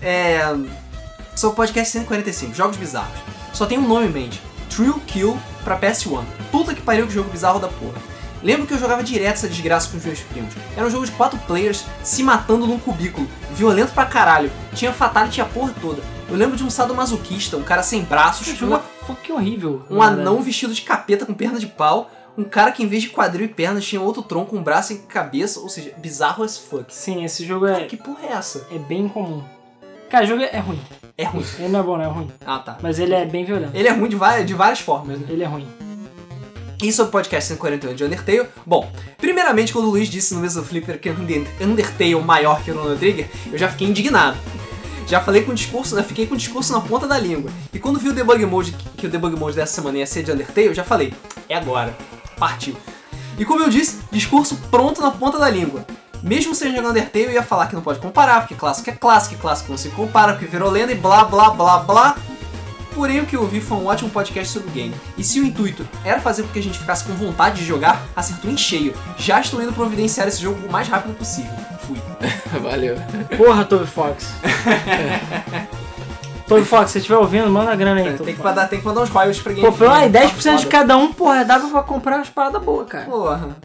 [0.00, 0.54] É.
[1.36, 3.18] Sou o podcast 145, Jogos Bizarros.
[3.52, 4.40] Só tem um nome, mente.
[4.70, 6.22] Trill Kill pra PS1.
[6.50, 7.94] Puta que pariu que jogo bizarro da porra.
[8.42, 10.54] Lembro que eu jogava direto essa desgraça com os meus primos.
[10.76, 13.26] Era um jogo de quatro players se matando num cubículo.
[13.52, 14.50] Violento pra caralho.
[14.74, 16.02] Tinha fatality a porra toda.
[16.28, 19.82] Eu lembro de um sadomasoquista, um cara sem braços, Esse um, jogo é fucking horrível.
[19.90, 23.08] um anão vestido de capeta com perna de pau, um cara que em vez de
[23.08, 26.94] quadril e pernas tinha outro tronco, um braço e cabeça, ou seja, bizarro as fuck.
[26.94, 28.66] Sim, esse jogo é, Que porra é essa?
[28.70, 29.42] é bem comum.
[30.10, 30.80] Cara, o jogo é ruim.
[31.16, 31.44] É ruim.
[31.58, 32.30] Ele não é bom, não é ruim.
[32.46, 32.78] Ah, tá.
[32.82, 33.74] Mas ele é bem violento.
[33.74, 35.26] Ele é ruim de de várias formas, né?
[35.28, 35.66] Ele é ruim.
[36.80, 38.48] E sobre o podcast 148 de Undertale?
[38.64, 41.10] Bom, primeiramente, quando o Luiz disse no mesmo Flipper que
[41.60, 44.38] Undertale maior que o Chrono Trigger, eu já fiquei indignado.
[45.04, 47.50] Já falei com o discurso, já fiquei com o discurso na ponta da língua.
[47.72, 50.30] E quando vi o debug mode, que o debug mode dessa semana ia ser de
[50.30, 51.12] Undertale, eu já falei,
[51.48, 51.96] é agora.
[52.38, 52.76] Partiu.
[53.36, 55.84] E como eu disse, discurso pronto na ponta da língua.
[56.22, 59.40] Mesmo sendo jogando Undertale, eu ia falar que não pode comparar, porque clássico é clássico,
[59.40, 62.16] clássico não se compara, porque virou lenda e blá blá blá blá.
[62.98, 64.92] Porém, o que eu ouvi foi um ótimo podcast sobre o game.
[65.16, 68.02] E se o intuito era fazer com que a gente ficasse com vontade de jogar,
[68.16, 68.92] acertou em cheio.
[69.16, 71.52] Já estou indo providenciar esse jogo o mais rápido possível.
[71.82, 71.96] Fui.
[72.60, 72.96] Valeu.
[73.36, 74.26] Porra, Toby Fox.
[76.48, 78.06] Toby Fox, se você estiver ouvindo, manda grana aí.
[78.08, 79.64] Tem Toby que, mandar, tem que mandar uns royalties pra game.
[79.64, 80.66] Pô, pelo aí, 10% de Foda.
[80.66, 83.04] cada um, porra, dava pra comprar umas paradas boas, cara.
[83.04, 83.56] Porra.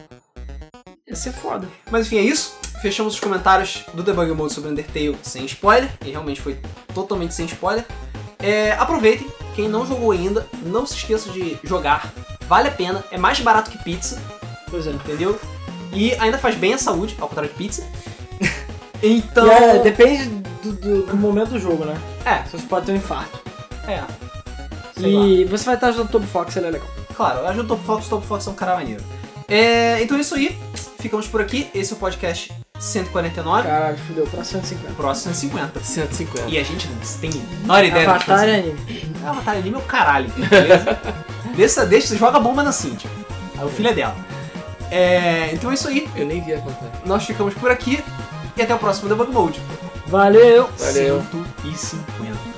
[1.08, 1.66] Ia ser foda.
[1.90, 2.56] Mas enfim, é isso.
[2.80, 5.90] Fechamos os comentários do Debug Mode sobre Undertale sem spoiler.
[6.04, 6.56] E realmente foi
[6.94, 7.84] totalmente sem spoiler.
[8.44, 9.26] É, aproveitem.
[9.54, 12.12] Quem não jogou ainda, não se esqueça de jogar.
[12.48, 13.04] Vale a pena.
[13.10, 14.20] É mais barato que pizza.
[14.70, 14.90] Pois é.
[14.90, 15.38] Entendeu?
[15.92, 17.86] E ainda faz bem à saúde, ao contrário de pizza.
[19.02, 19.50] Então.
[19.50, 20.24] É, depende
[20.62, 21.94] do, do- do momento do jogo, né?
[22.24, 23.38] É, Você pode ter um infarto.
[23.86, 24.02] é.
[24.98, 25.26] Sei lá.
[25.26, 26.88] E você vai estar ajudando o Toby Fox, ele é legal.
[27.14, 29.02] Claro, ajuda o Top Fox, o Top Fox é um cara maneiro.
[29.46, 30.56] É, então é isso aí.
[31.04, 31.68] Ficamos por aqui.
[31.74, 33.68] Esse é o podcast 149.
[33.68, 34.94] Caralho, fudeu, pra 150.
[34.94, 35.84] Próximo 150.
[35.84, 36.48] 150.
[36.48, 38.50] E a gente não tem a menor ideia do que Avatar fazer.
[38.50, 39.14] é anime.
[39.22, 40.98] É Avatar anime é o caralho, beleza?
[41.54, 43.10] deixa, deixa, joga bomba na Cintia.
[43.58, 44.16] Aí o filho é dela.
[44.90, 46.08] É, então é isso aí.
[46.16, 46.90] Eu nem vi a contar.
[47.04, 48.02] Nós ficamos por aqui.
[48.56, 49.60] E até o próximo Debug Mode.
[50.06, 50.70] Valeu!
[50.78, 51.22] Valeu.
[51.62, 52.53] 150.